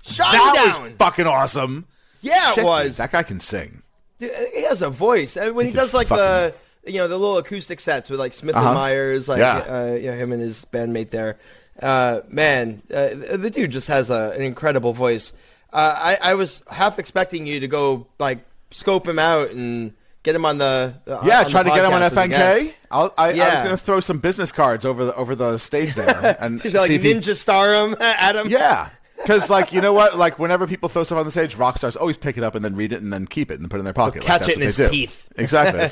Shinedown. 0.03 0.33
that 0.55 0.81
was 0.83 0.93
fucking 0.99 1.27
awesome. 1.27 1.85
yeah, 2.23 2.53
it 2.53 2.55
Shit, 2.55 2.57
dude, 2.57 2.65
was. 2.65 2.97
that 2.97 3.13
guy 3.13 3.23
can 3.23 3.39
sing. 3.41 3.83
Dude, 4.19 4.31
he 4.55 4.63
has 4.63 4.81
a 4.81 4.89
voice. 4.89 5.37
And 5.37 5.55
when 5.55 5.67
he, 5.67 5.73
can 5.73 5.81
does 5.81 5.93
like 5.93 6.09
the 6.09 6.55
you 6.87 6.95
know 6.95 7.09
the 7.09 7.19
little 7.19 7.37
acoustic 7.37 7.81
sets 7.81 8.09
with 8.09 8.19
like 8.19 8.33
Smith 8.33 8.57
Uh-huh. 8.57 8.67
and 8.69 8.75
Myers, 8.77 9.29
like 9.29 9.41
Yeah. 9.41 9.57
uh, 9.59 9.95
you 10.01 10.07
know, 10.11 10.17
him 10.17 10.33
and 10.33 10.41
his 10.41 10.65
bandmate 10.73 11.11
there. 11.11 11.37
Uh, 11.83 12.21
man, 12.29 12.81
uh, 12.91 13.11
the 13.37 13.51
dude 13.53 13.73
just 13.73 13.89
has 13.89 14.09
a, 14.09 14.31
an 14.35 14.41
incredible 14.41 14.95
voice. 14.95 15.35
Uh, 15.73 16.17
I, 16.23 16.31
I 16.31 16.35
was 16.35 16.63
half 16.71 16.99
expecting 16.99 17.47
you 17.47 17.61
to 17.61 17.69
go 17.69 18.07
like 18.19 18.39
scope 18.71 19.07
him 19.07 19.19
out 19.19 19.51
and 19.51 19.93
get 20.23 20.35
him 20.35 20.45
on 20.45 20.59
the 20.59 20.95
uh, 21.07 21.21
Yeah, 21.25 21.39
on 21.39 21.45
the 21.45 21.51
try 21.51 21.63
to 21.63 21.71
get 21.71 21.85
him 21.85 21.93
on 21.93 22.01
podcast 22.01 22.05
as 22.05 22.13
a 22.13 22.17
FNK. 22.17 22.75
I'll, 22.91 23.15
I, 23.19 23.33
I 23.33 23.55
was 23.55 23.63
going 23.63 23.77
to 23.77 23.77
throw 23.77 24.01
some 24.01 24.19
business 24.19 24.51
cards 24.51 24.85
over 24.85 25.05
the 25.05 25.15
over 25.15 25.35
the 25.35 25.59
stage 25.59 25.95
there 25.95 26.37
and 26.41 26.61
He's 26.63 26.75
like 26.75 26.89
see 26.89 26.95
if 26.97 27.03
he- 27.03 27.13
ninja 27.13 27.37
star 27.37 27.75
him 27.75 27.97
at 28.01 28.35
him. 28.35 28.49
yeah, 28.49 28.89
because 29.19 29.51
like 29.51 29.73
you 29.73 29.81
know 29.81 29.93
what, 29.93 30.17
like 30.17 30.39
whenever 30.39 30.67
people 30.67 30.89
throw 30.89 31.05
stuff 31.05 31.19
on 31.19 31.25
the 31.27 31.31
stage, 31.31 31.55
rock 31.57 31.77
stars 31.77 31.97
always 31.97 32.17
pick 32.17 32.39
it 32.39 32.45
up 32.45 32.55
and 32.55 32.65
then 32.65 32.75
read 32.75 32.93
it 32.93 33.03
and 33.03 33.13
then 33.13 33.27
keep 33.27 33.51
it 33.51 33.61
and 33.61 33.71
put 33.71 33.77
it 33.77 33.81
in 33.81 33.85
their 33.85 33.93
pocket. 33.93 34.23
catch 34.23 34.43
like, 34.43 34.51
it 34.51 34.55
in 34.57 34.61
his 34.63 34.77
do. 34.77 34.89
teeth. 34.89 35.27
Exactly. 35.37 35.89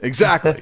Exactly. 0.00 0.54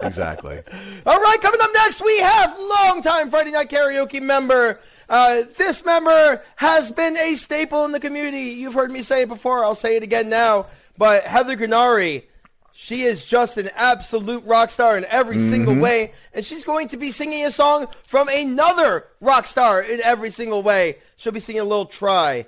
exactly. 0.00 0.60
All 1.06 1.20
right, 1.20 1.40
coming 1.40 1.60
up 1.60 1.70
next, 1.74 2.04
we 2.04 2.18
have 2.18 2.58
longtime 2.58 3.30
Friday 3.30 3.52
Night 3.52 3.68
Karaoke 3.70 4.20
member. 4.20 4.80
Uh, 5.08 5.42
this 5.56 5.84
member 5.84 6.42
has 6.56 6.90
been 6.90 7.16
a 7.16 7.34
staple 7.34 7.84
in 7.84 7.92
the 7.92 8.00
community. 8.00 8.54
You've 8.54 8.74
heard 8.74 8.90
me 8.90 9.02
say 9.02 9.22
it 9.22 9.28
before. 9.28 9.64
I'll 9.64 9.74
say 9.74 9.96
it 9.96 10.02
again 10.02 10.28
now. 10.28 10.66
But 10.98 11.24
Heather 11.24 11.56
Gurnari, 11.56 12.24
she 12.72 13.02
is 13.02 13.24
just 13.24 13.56
an 13.56 13.70
absolute 13.74 14.44
rock 14.44 14.70
star 14.70 14.96
in 14.96 15.04
every 15.08 15.38
single 15.38 15.76
way. 15.76 16.12
And 16.32 16.44
she's 16.44 16.64
going 16.64 16.88
to 16.88 16.96
be 16.96 17.12
singing 17.12 17.44
a 17.44 17.50
song 17.50 17.86
from 18.04 18.28
another 18.28 19.06
rock 19.20 19.46
star 19.46 19.80
in 19.80 20.00
every 20.02 20.30
single 20.30 20.62
way. 20.62 20.98
She'll 21.16 21.32
be 21.32 21.40
singing 21.40 21.62
a 21.62 21.64
little 21.64 21.86
try 21.86 22.46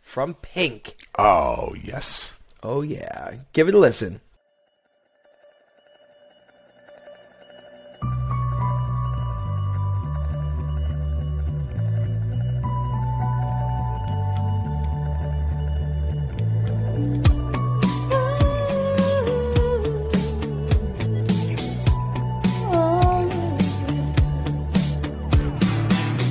from 0.00 0.34
Pink. 0.34 0.96
Oh 1.18 1.74
yes. 1.80 2.34
Oh, 2.62 2.82
yeah. 2.82 3.36
Give 3.52 3.68
it 3.68 3.74
a 3.74 3.78
listen. 3.78 4.20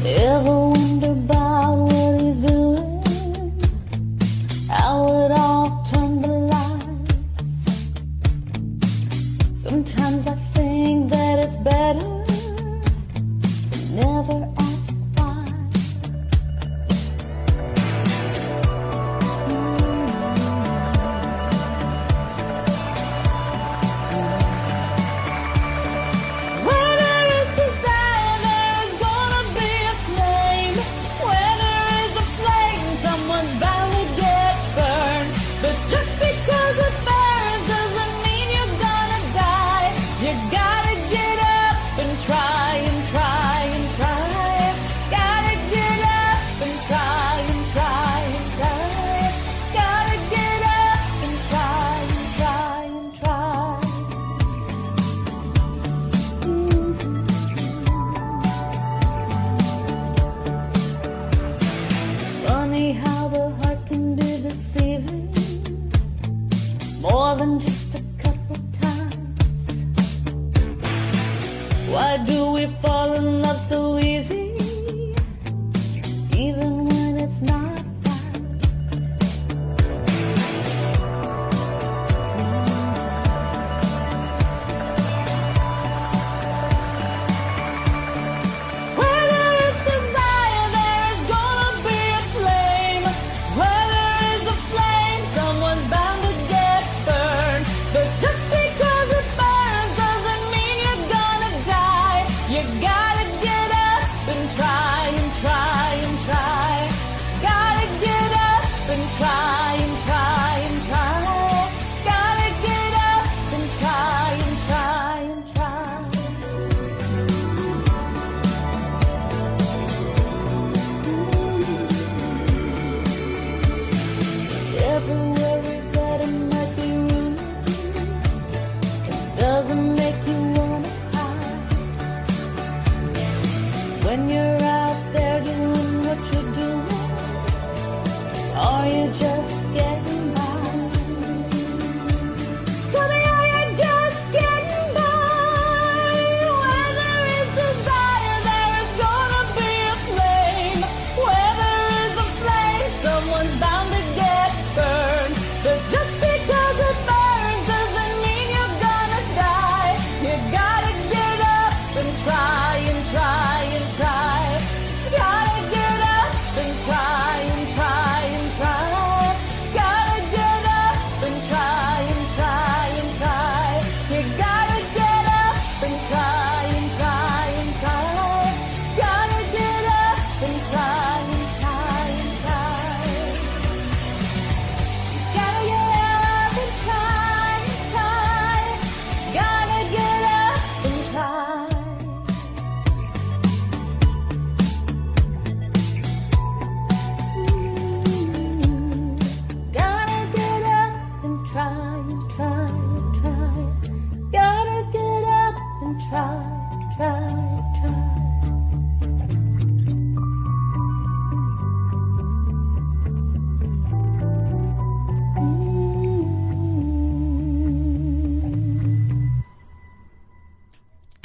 Ever 0.05 0.68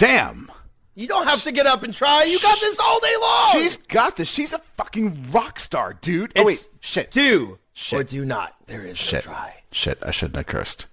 Damn. 0.04 0.50
You 0.94 1.08
don't 1.08 1.26
have 1.26 1.42
to 1.44 1.52
get 1.52 1.66
up 1.66 1.82
and 1.82 1.94
try. 1.94 2.24
You 2.24 2.38
got 2.38 2.60
this 2.60 2.78
all 2.78 3.00
day 3.00 3.14
long. 3.20 3.52
She's 3.54 3.78
got 3.78 4.16
this. 4.16 4.28
She's 4.28 4.52
a 4.52 4.58
fucking 4.58 5.30
rock 5.32 5.58
star, 5.58 5.94
dude. 5.94 6.32
oh 6.36 6.44
wait, 6.44 6.68
shit. 6.80 7.10
Do 7.10 7.58
Shit. 7.72 7.98
or 8.00 8.04
do 8.04 8.24
not. 8.24 8.54
There 8.66 8.82
is 8.82 8.98
Shit. 8.98 9.26
no 9.26 9.32
try. 9.32 9.62
Shit, 9.72 9.98
I 10.02 10.10
shouldn't 10.10 10.36
have 10.36 10.46
cursed. 10.46 10.86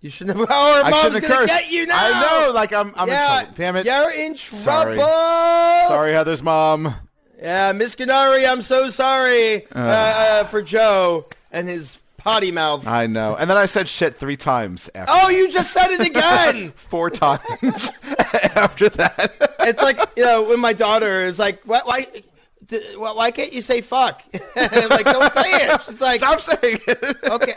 You 0.00 0.08
should 0.08 0.26
never. 0.26 0.42
Our 0.50 0.82
I 0.84 0.90
mom's 0.90 1.02
shouldn't 1.04 1.22
gonna 1.22 1.34
have 1.34 1.48
cursed. 1.48 1.52
get 1.52 1.70
you 1.70 1.86
now. 1.86 1.96
I 1.98 2.46
know, 2.46 2.52
like 2.52 2.72
I'm 2.72 2.94
I'm 2.96 3.08
yeah, 3.08 3.40
in 3.40 3.40
trouble. 3.44 3.54
Damn 3.58 3.76
it. 3.76 3.86
You're 3.86 4.10
in 4.10 4.36
Sorry. 4.38 4.96
trouble. 4.96 5.88
Sorry, 5.88 6.12
Heather's 6.12 6.42
mom. 6.42 6.94
Yeah, 7.38 7.72
Miss 7.72 7.94
Gurnari, 7.94 8.50
I'm 8.50 8.62
so 8.62 8.90
sorry 8.90 9.66
uh, 9.68 9.78
uh, 9.78 10.44
for 10.44 10.62
Joe 10.62 11.26
and 11.52 11.68
his 11.68 11.98
potty 12.20 12.52
mouth. 12.52 12.86
I 12.86 13.06
know. 13.06 13.34
And 13.36 13.48
then 13.50 13.56
I 13.56 13.66
said 13.66 13.88
shit 13.88 14.18
three 14.18 14.36
times 14.36 14.88
after. 14.94 15.12
oh, 15.14 15.28
you 15.28 15.50
just 15.50 15.72
said 15.72 15.90
it 15.90 16.00
again. 16.06 16.72
Four 16.76 17.10
times 17.10 17.90
after 18.54 18.88
that. 18.90 19.34
it's 19.60 19.82
like 19.82 19.98
you 20.16 20.24
know 20.24 20.42
when 20.44 20.60
my 20.60 20.72
daughter 20.72 21.20
is 21.22 21.38
like, 21.38 21.62
"Why? 21.64 21.80
Why, 21.84 22.06
why 23.12 23.30
can't 23.32 23.52
you 23.52 23.62
say 23.62 23.80
fuck?" 23.80 24.22
Like, 24.56 25.04
"Don't 25.04 25.32
say 25.32 25.50
it." 25.50 25.82
She's 25.82 26.00
like, 26.00 26.20
Stop 26.20 26.40
saying 26.40 26.80
it. 26.86 27.16
"Okay." 27.24 27.54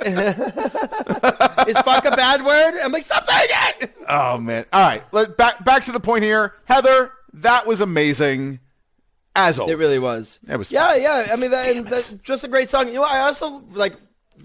is 1.67 1.77
fuck 1.81 2.05
a 2.05 2.11
bad 2.11 2.43
word? 2.43 2.79
I'm 2.83 2.91
like, 2.91 3.05
"Stop 3.05 3.25
saying 3.27 3.49
it." 3.81 3.95
Oh 4.09 4.37
man. 4.37 4.65
All 4.73 4.87
right. 4.87 5.03
Let, 5.11 5.37
back 5.37 5.63
back 5.63 5.83
to 5.85 5.91
the 5.91 5.99
point 5.99 6.23
here. 6.23 6.53
Heather, 6.65 7.11
that 7.33 7.67
was 7.67 7.81
amazing. 7.81 8.59
As 9.35 9.57
always. 9.57 9.73
It 9.73 9.77
really 9.77 9.97
was. 9.97 10.39
It 10.47 10.57
was 10.57 10.71
Yeah, 10.71 10.95
yeah. 10.95 11.29
I 11.31 11.35
mean, 11.37 11.49
that, 11.51 11.67
and 11.75 11.87
that's 11.87 12.09
just 12.21 12.43
a 12.43 12.47
great 12.47 12.69
song. 12.69 12.87
You 12.87 12.93
know, 12.95 13.03
I 13.03 13.21
also 13.21 13.63
like 13.71 13.93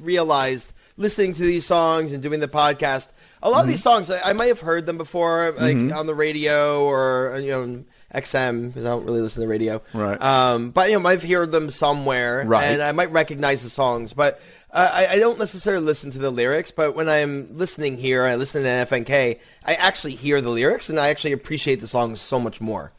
realized 0.00 0.72
listening 0.96 1.32
to 1.34 1.42
these 1.42 1.64
songs 1.66 2.12
and 2.12 2.22
doing 2.22 2.40
the 2.40 2.48
podcast. 2.48 3.08
A 3.42 3.48
lot 3.50 3.58
of 3.58 3.62
Mm-hmm. 3.64 3.70
these 3.70 3.82
songs, 3.82 4.10
I, 4.10 4.20
I 4.30 4.32
might 4.32 4.48
have 4.48 4.60
heard 4.60 4.84
them 4.86 4.98
before, 4.98 5.52
like 5.58 5.76
on 5.76 6.06
the 6.06 6.14
radio 6.14 6.84
or 6.84 7.38
you 7.40 7.50
know 7.50 7.84
XM, 8.14 8.68
because 8.68 8.84
I 8.84 8.88
don't 8.88 9.04
really 9.04 9.20
listen 9.20 9.36
to 9.36 9.46
the 9.46 9.48
radio. 9.48 9.80
Right. 9.94 10.20
Um, 10.20 10.70
but 10.70 10.90
you 10.90 10.98
know, 10.98 11.08
I've 11.08 11.22
heard 11.22 11.52
them 11.52 11.70
somewhere, 11.70 12.42
Right. 12.46 12.64
and 12.64 12.82
I 12.82 12.92
might 12.92 13.12
recognize 13.12 13.62
the 13.62 13.70
songs, 13.70 14.12
but. 14.12 14.40
Uh, 14.70 14.90
I, 14.92 15.06
I 15.14 15.18
don't 15.18 15.38
necessarily 15.38 15.82
listen 15.82 16.10
to 16.10 16.18
the 16.18 16.30
lyrics, 16.30 16.70
but 16.70 16.94
when 16.94 17.08
I'm 17.08 17.48
listening 17.56 17.96
here, 17.96 18.24
I 18.24 18.34
listen 18.34 18.64
to 18.64 18.68
FNK. 18.68 19.38
I 19.64 19.74
actually 19.76 20.12
hear 20.14 20.42
the 20.42 20.50
lyrics, 20.50 20.90
and 20.90 21.00
I 21.00 21.08
actually 21.08 21.32
appreciate 21.32 21.80
the 21.80 21.88
songs 21.88 22.20
so 22.20 22.38
much 22.38 22.60
more. 22.60 22.92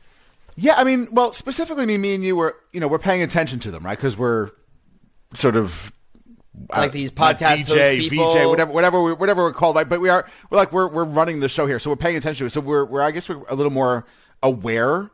Yeah, 0.56 0.74
I 0.78 0.84
mean, 0.84 1.10
well, 1.12 1.32
specifically 1.32 1.86
me, 1.86 1.97
me 2.00 2.16
and 2.16 2.24
you 2.24 2.36
were, 2.36 2.56
you 2.74 2.80
know, 2.80 2.88
we're 2.88 2.97
paying 2.97 3.22
attention 3.22 3.60
to 3.60 3.70
them, 3.70 3.86
right? 3.86 3.95
Because 3.95 4.18
we're 4.18 4.50
sort 5.36 5.56
of 5.56 5.91
Like 6.70 6.89
uh, 6.89 6.91
these 6.91 7.16
not 7.16 7.38
podcast 7.39 7.57
DJ, 7.57 7.97
host 7.97 8.10
people. 8.10 8.32
VJ, 8.32 8.47
whatever, 8.47 8.72
whatever, 8.72 9.01
we, 9.01 9.14
whatever 9.14 9.43
we're 9.43 9.53
called. 9.53 9.76
Like, 9.76 9.89
but 9.89 10.01
we 10.01 10.10
are, 10.10 10.28
we're 10.49 10.57
like, 10.57 10.72
we're 10.72 10.88
we're 10.88 11.05
running 11.05 11.39
the 11.39 11.49
show 11.49 11.66
here, 11.66 11.80
so 11.80 11.89
we're 11.89 11.95
paying 11.95 12.18
attention 12.18 12.43
to 12.43 12.45
it. 12.47 12.49
So 12.51 12.62
we're, 12.62 12.86
we're 12.86 13.01
I 13.01 13.12
guess 13.12 13.30
we're 13.30 13.41
a 13.47 13.55
little 13.55 13.72
more 13.72 14.05
aware 14.43 15.10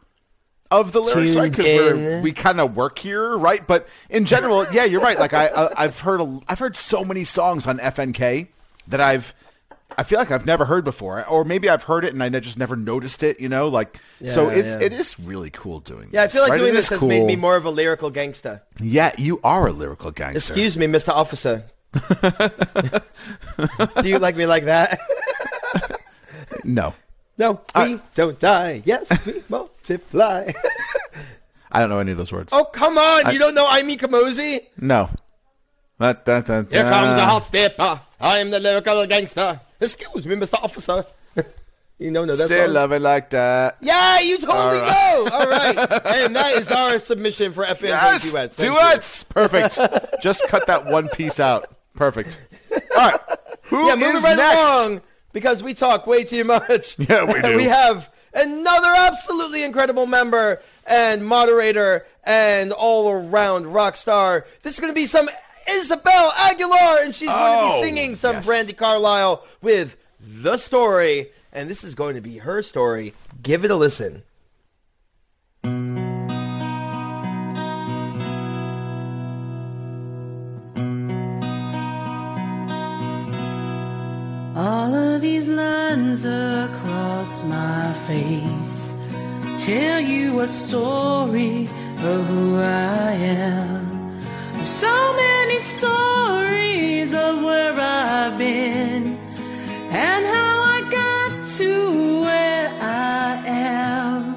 of 0.72 0.92
the 0.92 1.02
lyrics, 1.02 1.34
right? 1.36 1.54
Tuned 1.54 1.56
Because 1.56 2.24
we 2.24 2.32
kind 2.32 2.60
of 2.60 2.76
work 2.76 2.98
here, 2.98 3.38
right? 3.38 3.66
But 3.66 3.88
in 4.10 4.26
general, 4.26 4.66
yeah, 4.72 4.86
you're 4.86 5.02
right. 5.02 5.20
Like 5.20 5.34
I, 5.34 5.48
I 5.48 5.84
I've 5.84 6.00
heard 6.00 6.22
a, 6.22 6.40
I've 6.48 6.60
heard 6.60 6.76
so 6.76 7.04
many 7.06 7.24
songs 7.24 7.68
on 7.68 7.78
FNK 7.78 8.48
that 8.88 9.00
I've 9.00 9.34
I 9.98 10.04
feel 10.04 10.20
like 10.20 10.32
I've 10.32 10.46
never 10.46 10.66
heard 10.66 10.84
before, 10.84 11.26
or 11.28 11.46
maybe 11.46 11.70
I've 11.70 11.84
heard 11.84 12.04
it 12.04 12.14
and 12.14 12.22
I 12.22 12.30
just 12.40 12.58
never 12.58 12.76
noticed 12.76 13.24
it. 13.24 13.40
You 13.40 13.50
know, 13.50 13.70
like 13.70 14.00
so 14.30 14.50
it's 14.50 14.68
yeah. 14.68 14.80
it 14.82 14.94
is 14.94 15.20
really 15.20 15.50
cool 15.50 15.80
doing. 15.80 16.10
Yeah, 16.12 16.24
I 16.24 16.28
feel 16.28 16.42
like 16.42 16.52
right? 16.52 16.58
doing 16.58 16.74
this 16.74 16.86
is 16.86 16.90
has 16.90 17.00
cool. 17.00 17.10
made 17.10 17.26
me 17.26 17.36
more 17.36 17.56
of 17.56 17.66
a 17.66 17.70
lyrical 17.70 18.10
gangster. 18.10 18.62
Yeah, 18.82 19.14
you 19.18 19.40
are 19.44 19.68
a 19.68 19.72
lyrical 19.72 20.12
gangster. 20.12 20.54
Excuse 20.54 20.78
me, 20.78 20.88
Mr. 20.88 21.10
Officer. 21.10 21.64
Do 24.02 24.10
you 24.10 24.20
like 24.20 24.36
me 24.36 24.46
like 24.46 24.66
that? 24.66 25.00
No, 26.66 26.94
no, 27.38 27.62
we 27.76 28.00
don't 28.16 28.40
die. 28.40 28.82
Yes, 28.86 29.10
we 29.26 29.44
multiply. 29.50 30.52
I 31.72 31.80
don't 31.80 31.90
know 31.90 32.00
any 32.00 32.12
of 32.12 32.18
those 32.18 32.32
words. 32.32 32.52
oh, 32.54 32.66
come 32.66 32.98
on. 32.98 33.34
you 33.34 33.40
don't 33.40 33.54
know 33.54 33.68
Ini 33.68 33.98
Kamoze? 33.98 34.62
No. 34.80 35.10
That, 36.00 36.26
that, 36.26 36.46
that, 36.48 36.72
Here 36.72 36.84
comes 36.84 37.18
a 37.18 37.22
uh, 37.22 37.26
hot 37.26 37.46
stepper. 37.46 38.02
I 38.20 38.40
am 38.40 38.50
the 38.50 38.60
lyrical 38.60 39.06
gangster. 39.08 39.60
Excuse 39.80 40.26
me, 40.26 40.36
Mr. 40.36 40.56
Officer. 40.64 41.06
you 42.00 42.12
know 42.12 42.26
that 42.26 42.36
Still 42.36 42.66
song? 42.66 42.74
loving 42.74 43.02
like 43.02 43.30
that. 43.32 43.78
Yeah, 43.82 44.20
you 44.20 44.38
totally 44.38 44.80
All 44.80 45.26
know. 45.26 45.30
All 45.32 45.48
right. 45.50 45.78
and 46.06 46.36
that 46.36 46.54
is 46.56 46.72
our 46.72 47.00
submission 47.00 47.52
for 47.54 47.64
FNK 47.66 47.82
Yes, 47.84 48.32
duets. 48.32 48.56
Thank 48.58 48.70
you. 48.72 48.76
duets. 48.80 49.24
Perfect. 49.26 49.80
Just 50.22 50.48
cut 50.48 50.68
that 50.68 50.86
one 50.86 51.08
piece 51.10 51.40
out. 51.40 51.68
Perfect. 51.96 52.46
All 52.96 53.12
right. 53.12 53.20
Who 53.64 53.88
yeah, 53.88 53.96
moving 53.96 54.18
is 54.18 54.24
right 54.24 54.38
next? 54.38 54.60
along 54.60 55.02
because 55.34 55.64
we 55.64 55.74
talk 55.74 56.06
way 56.08 56.24
too 56.24 56.44
much. 56.44 56.96
Yeah, 57.10 57.24
we 57.26 57.42
do. 57.42 57.58
we 57.58 57.64
have 57.64 58.10
another 58.34 58.94
absolutely 58.96 59.64
incredible 59.64 60.06
member 60.06 60.62
and 60.86 61.26
moderator 61.26 62.06
and 62.24 62.72
all-around 62.72 63.68
rock 63.68 63.96
star. 63.96 64.46
This 64.64 64.74
is 64.74 64.80
going 64.80 64.92
to 64.92 64.96
be 64.96 65.06
some 65.08 65.30
Isabel 65.70 66.34
Aguilar, 66.38 67.04
and 67.04 67.14
she's 67.16 67.28
going 67.30 67.38
to 67.64 67.70
Oh, 67.70 67.82
be 67.82 67.88
singing 67.88 68.16
some 68.16 68.36
yes. 68.36 68.48
Brandi 68.48 68.76
Carlile 68.76 69.44
with 69.62 69.98
the 70.20 70.58
story, 70.58 71.32
and 71.52 71.70
this 71.70 71.84
is 71.84 71.96
going 71.96 72.16
to 72.16 72.22
be 72.22 72.38
her 72.38 72.62
story. 72.64 73.14
Give 73.42 73.66
it 73.66 73.72
a 73.72 73.76
listen. 73.76 74.24
All 84.56 84.94
of 84.96 85.22
these 85.22 85.48
lines 85.50 86.24
across 86.26 87.44
my 87.44 87.94
face 88.08 88.94
tell 89.66 90.00
you 90.00 90.40
a 90.40 90.48
story 90.48 91.64
of 92.00 92.26
who 92.28 92.58
I 92.58 93.12
am. 93.12 93.95
So 94.66 95.14
many 95.16 95.60
stories 95.60 97.14
of 97.14 97.44
where 97.44 97.80
I've 97.80 98.36
been 98.36 99.16
and 99.92 100.26
how 100.26 100.60
I 100.60 100.82
got 100.90 101.48
to 101.58 102.22
where 102.22 102.70
I 102.82 103.44
am. 103.46 104.36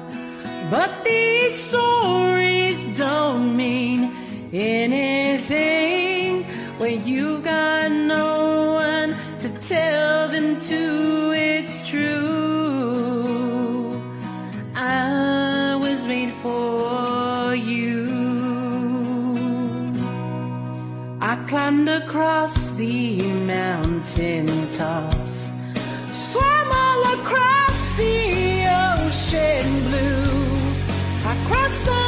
But 0.69 1.03
these 1.03 1.67
stories 1.67 2.95
don't 2.95 3.57
mean 3.57 4.13
anything 4.53 6.43
when 6.77 7.07
you've 7.07 7.43
got 7.43 7.91
no 7.91 8.73
one 8.73 9.17
to 9.39 9.49
tell 9.67 10.27
them 10.27 10.61
to. 10.61 11.08
Climbed 21.69 21.87
across 21.87 22.71
the 22.71 23.21
mountain 23.45 24.47
tops, 24.73 25.51
swam 26.11 26.71
all 26.71 27.03
across 27.13 27.95
the 27.95 28.65
ocean 28.97 29.67
blue. 29.87 30.49
I 31.31 31.35
crossed 31.47 31.85
the 31.85 31.98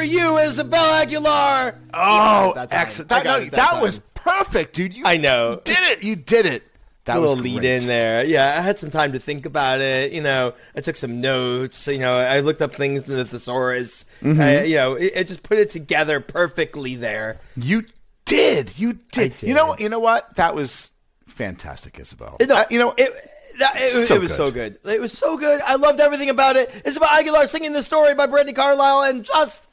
for 0.00 0.04
you, 0.06 0.38
Isabel 0.38 0.94
Aguilar. 0.94 1.78
Oh, 1.94 2.52
that 2.54 2.70
time. 2.70 2.80
excellent! 2.80 3.08
That, 3.10 3.24
no, 3.24 3.40
that 3.40 3.52
that 3.52 3.82
was 3.82 4.00
perfect, 4.14 4.74
dude. 4.74 4.94
You 4.94 5.04
I 5.04 5.16
know. 5.16 5.60
did 5.64 5.78
it. 5.78 6.02
You 6.04 6.16
did 6.16 6.46
it. 6.46 6.62
That 7.04 7.20
was 7.20 7.32
a 7.32 7.34
little 7.34 7.44
lead 7.60 7.64
in 7.64 7.86
there. 7.86 8.24
Yeah, 8.24 8.54
I 8.58 8.60
had 8.60 8.78
some 8.78 8.90
time 8.90 9.12
to 9.12 9.18
think 9.18 9.44
about 9.46 9.80
it. 9.80 10.12
You 10.12 10.22
know, 10.22 10.54
I 10.76 10.80
took 10.80 10.96
some 10.96 11.20
notes. 11.20 11.86
You 11.86 11.98
know, 11.98 12.14
I 12.16 12.40
looked 12.40 12.62
up 12.62 12.74
things 12.74 13.08
in 13.08 13.16
the 13.16 13.24
thesaurus. 13.24 14.04
Mm-hmm. 14.22 14.40
I, 14.40 14.62
you 14.64 14.76
know, 14.76 14.94
it, 14.94 15.12
it 15.14 15.28
just 15.28 15.42
put 15.42 15.58
it 15.58 15.70
together 15.70 16.20
perfectly 16.20 16.94
there. 16.96 17.40
You 17.56 17.84
did. 18.26 18.78
You 18.78 18.94
did. 19.12 19.36
did. 19.36 19.48
You 19.48 19.54
know. 19.54 19.76
You 19.78 19.88
know 19.88 19.98
what? 20.00 20.34
That 20.36 20.54
was 20.54 20.90
fantastic, 21.26 21.98
Isabel. 21.98 22.36
No, 22.46 22.54
Uh, 22.54 22.64
you 22.70 22.78
know. 22.78 22.94
it. 22.96 23.26
That, 23.58 23.76
it, 23.76 23.94
was- 23.94 24.08
So 24.08 24.14
it 24.14 24.20
was 24.22 24.30
good. 24.30 24.36
so 24.38 24.50
good. 24.50 24.78
It 24.86 25.00
was 25.00 25.12
so 25.12 25.36
good. 25.36 25.60
I 25.62 25.74
loved 25.74 26.00
everything 26.00 26.30
about 26.30 26.56
it. 26.56 26.70
Isabel 26.86 27.08
Aguilar 27.10 27.46
singing 27.48 27.74
the 27.74 27.82
story 27.82 28.14
by 28.14 28.26
Brandi 28.26 28.54
Carlile, 28.54 29.02
and 29.02 29.22
just, 29.22 29.66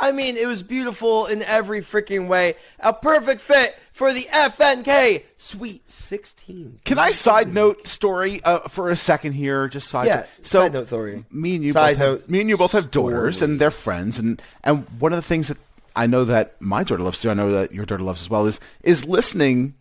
I 0.00 0.12
mean, 0.12 0.36
it 0.36 0.46
was 0.46 0.62
beautiful 0.62 1.26
in 1.26 1.42
every 1.42 1.80
freaking 1.80 2.26
way. 2.28 2.54
A 2.80 2.92
perfect 2.92 3.40
fit 3.40 3.78
for 3.92 4.12
the 4.12 4.22
FNK 4.32 5.24
Sweet 5.36 5.90
16. 5.90 6.80
Can 6.84 6.98
I 6.98 7.10
side 7.10 7.52
note 7.52 7.86
story 7.86 8.42
uh, 8.44 8.60
for 8.68 8.90
a 8.90 8.96
second 8.96 9.32
here? 9.32 9.68
Just 9.68 9.88
side. 9.88 10.06
Yeah, 10.06 10.26
So 10.42 10.62
side 10.62 10.72
note 10.72 10.86
story. 10.86 11.24
Me 11.30 11.56
and 11.56 11.64
you. 11.64 11.72
Side 11.72 11.96
both 11.96 11.98
have, 11.98 12.08
note 12.08 12.28
me 12.30 12.40
and 12.40 12.48
you 12.48 12.56
both 12.56 12.72
have 12.72 12.90
daughters, 12.90 13.36
story. 13.36 13.50
and 13.50 13.60
they're 13.60 13.70
friends, 13.70 14.18
and 14.18 14.40
and 14.64 14.86
one 14.98 15.12
of 15.12 15.16
the 15.18 15.22
things 15.22 15.48
that 15.48 15.58
I 15.94 16.06
know 16.06 16.24
that 16.24 16.60
my 16.60 16.82
daughter 16.82 17.02
loves 17.02 17.20
to, 17.20 17.30
I 17.30 17.34
know 17.34 17.50
that 17.52 17.72
your 17.72 17.84
daughter 17.84 18.02
loves 18.02 18.22
as 18.22 18.30
well, 18.30 18.46
is 18.46 18.60
is 18.82 19.04
listening 19.04 19.74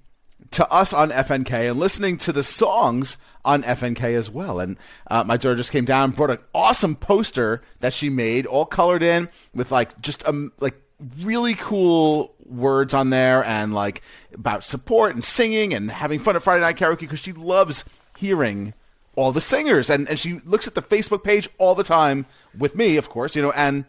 to 0.52 0.70
us 0.72 0.94
on 0.94 1.12
FNK 1.12 1.70
and 1.70 1.80
listening 1.80 2.18
to 2.20 2.34
the 2.34 2.44
songs 2.44 3.18
on 3.46 3.64
FNK 3.64 4.16
as 4.16 4.30
well. 4.30 4.60
And 4.60 4.78
uh, 5.08 5.24
my 5.24 5.38
daughter 5.38 5.56
just 5.56 5.72
came 5.72 5.86
down 5.86 6.06
and 6.06 6.16
brought 6.16 6.32
an 6.32 6.40
awesome 6.54 6.96
poster 6.96 7.62
that 7.80 7.94
she 7.94 8.10
made, 8.10 8.46
all 8.46 8.66
colored 8.66 9.04
in 9.04 9.30
with 9.54 9.72
like 9.72 10.00
just 10.02 10.28
um 10.28 10.52
like 10.60 10.82
really 11.22 11.54
cool 11.54 12.34
words 12.46 12.94
on 12.94 13.10
there 13.10 13.44
and 13.46 13.74
like 13.74 14.02
about 14.34 14.64
support 14.64 15.14
and 15.14 15.24
singing 15.24 15.74
and 15.74 15.90
having 15.92 16.20
fun 16.20 16.36
at 16.36 16.42
Friday 16.42 16.62
Night 16.62 16.76
Karaoke 16.76 17.00
because 17.00 17.20
she 17.20 17.32
loves 17.32 17.86
hearing 18.18 18.74
all 19.16 19.32
the 19.32 19.42
singers 19.42 19.90
and, 19.90 20.08
and 20.10 20.20
she 20.20 20.42
looks 20.46 20.68
at 20.68 20.76
the 20.76 20.82
Facebook 20.82 21.24
page 21.24 21.50
all 21.58 21.76
the 21.76 21.84
time 21.84 22.26
with 22.58 22.76
me, 22.76 22.98
of 22.98 23.10
course, 23.10 23.36
you 23.36 23.42
know, 23.42 23.52
and 23.52 23.86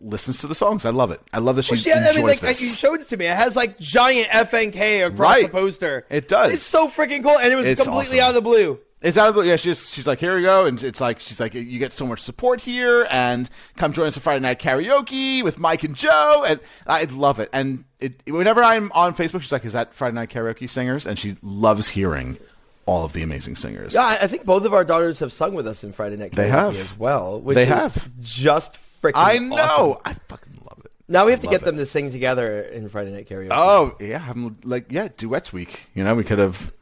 listens 0.00 0.38
to 0.38 0.46
the 0.46 0.54
songs. 0.54 0.84
I 0.84 0.90
love 0.90 1.10
it. 1.10 1.20
I 1.32 1.38
love 1.38 1.56
that 1.56 1.62
she 1.64 1.72
Well, 1.72 1.80
she- 1.80 1.92
I 1.92 1.98
enjoys 1.98 2.14
mean, 2.16 2.26
like, 2.26 2.40
this. 2.40 2.60
you 2.60 2.68
showed 2.68 3.00
it 3.00 3.08
to 3.08 3.16
me. 3.16 3.26
It 3.26 3.36
has 3.36 3.56
like 3.56 3.78
giant 3.78 4.28
FNK 4.30 5.06
across 5.06 5.18
Right. 5.18 5.42
the 5.44 5.48
poster. 5.50 6.06
It 6.10 6.28
does. 6.28 6.52
It's 6.52 6.62
so 6.62 6.88
freaking 6.88 7.22
cool, 7.22 7.38
and 7.38 7.52
it 7.52 7.56
was 7.56 7.66
It's 7.66 7.82
completely 7.82 8.20
awesome. 8.20 8.24
out 8.24 8.28
of 8.30 8.34
the 8.36 8.48
blue. 8.48 8.78
It's 9.00 9.16
out 9.16 9.28
of 9.28 9.36
the 9.36 9.42
yeah. 9.42 9.54
She's 9.56 9.90
she's 9.90 10.08
like 10.08 10.18
here 10.18 10.34
we 10.34 10.42
go, 10.42 10.66
and 10.66 10.82
it's 10.82 11.00
like 11.00 11.20
she's 11.20 11.38
like 11.38 11.54
you 11.54 11.78
get 11.78 11.92
so 11.92 12.04
much 12.04 12.20
support 12.20 12.60
here, 12.60 13.06
and 13.10 13.48
come 13.76 13.92
join 13.92 14.08
us 14.08 14.16
at 14.16 14.24
Friday 14.24 14.40
night 14.40 14.58
karaoke 14.60 15.42
with 15.44 15.56
Mike 15.58 15.84
and 15.84 15.94
Joe, 15.94 16.44
and 16.48 16.58
I 16.84 17.04
love 17.04 17.38
it. 17.38 17.48
And 17.52 17.84
it 18.00 18.20
whenever 18.26 18.60
I'm 18.62 18.90
on 18.92 19.14
Facebook, 19.14 19.42
she's 19.42 19.52
like, 19.52 19.64
"Is 19.64 19.72
that 19.74 19.94
Friday 19.94 20.14
night 20.16 20.30
karaoke 20.30 20.68
singers?" 20.68 21.06
And 21.06 21.16
she 21.16 21.36
loves 21.42 21.90
hearing 21.90 22.38
all 22.86 23.04
of 23.04 23.12
the 23.12 23.22
amazing 23.22 23.54
singers. 23.54 23.94
Yeah, 23.94 24.02
I 24.02 24.18
I 24.22 24.26
think 24.26 24.44
both 24.44 24.64
of 24.64 24.74
our 24.74 24.84
daughters 24.84 25.20
have 25.20 25.32
sung 25.32 25.54
with 25.54 25.68
us 25.68 25.84
in 25.84 25.92
Friday 25.92 26.16
Night 26.16 26.32
Karaoke 26.32 26.36
They 26.36 26.48
have. 26.48 26.76
as 26.76 26.98
well. 26.98 27.40
Which 27.40 27.54
They 27.54 27.62
is 27.64 27.68
have. 27.68 28.08
just 28.20 28.78
freaking. 29.00 29.12
I 29.14 29.38
know. 29.38 29.56
awesome. 29.56 30.02
I 30.04 30.12
fucking 30.28 30.60
love 30.64 30.84
it. 30.84 30.92
Now 31.08 31.24
we 31.24 31.32
have 31.32 31.40
to 31.40 31.46
get 31.46 31.62
it. 31.62 31.64
them 31.64 31.76
to 31.76 31.86
sing 31.86 32.10
together 32.10 32.62
in 32.62 32.88
Friday 32.88 33.12
Night 33.12 33.28
Karaoke. 33.28 33.48
Oh 33.52 33.96
yeah, 34.00 34.24
I'm 34.28 34.56
like 34.64 34.90
yeah, 34.90 35.08
duets 35.16 35.52
week. 35.52 35.88
You 35.94 36.04
know, 36.04 36.14
we 36.14 36.24
could 36.24 36.38
have. 36.38 36.72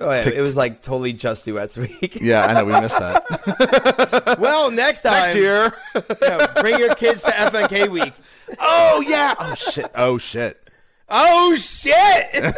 Oh, 0.00 0.12
yeah, 0.12 0.22
picked- 0.22 0.36
it 0.36 0.42
was 0.42 0.56
like 0.56 0.80
totally 0.82 1.12
just 1.12 1.44
duets 1.44 1.76
week. 1.76 2.18
Yeah, 2.20 2.46
I 2.46 2.52
know 2.54 2.64
we 2.64 2.80
missed 2.80 2.98
that. 2.98 4.36
well, 4.40 4.70
next 4.70 5.02
time, 5.02 5.34
Next 5.34 5.34
year. 5.34 5.74
yeah, 6.22 6.46
bring 6.60 6.78
your 6.78 6.94
kids 6.94 7.24
to 7.24 7.30
FNK 7.30 7.88
week. 7.88 8.12
oh 8.60 9.04
yeah. 9.06 9.34
Oh 9.38 9.54
shit. 9.54 9.90
Oh 9.94 10.18
shit. 10.18 10.68
Oh 11.10 11.56
shit! 11.56 12.54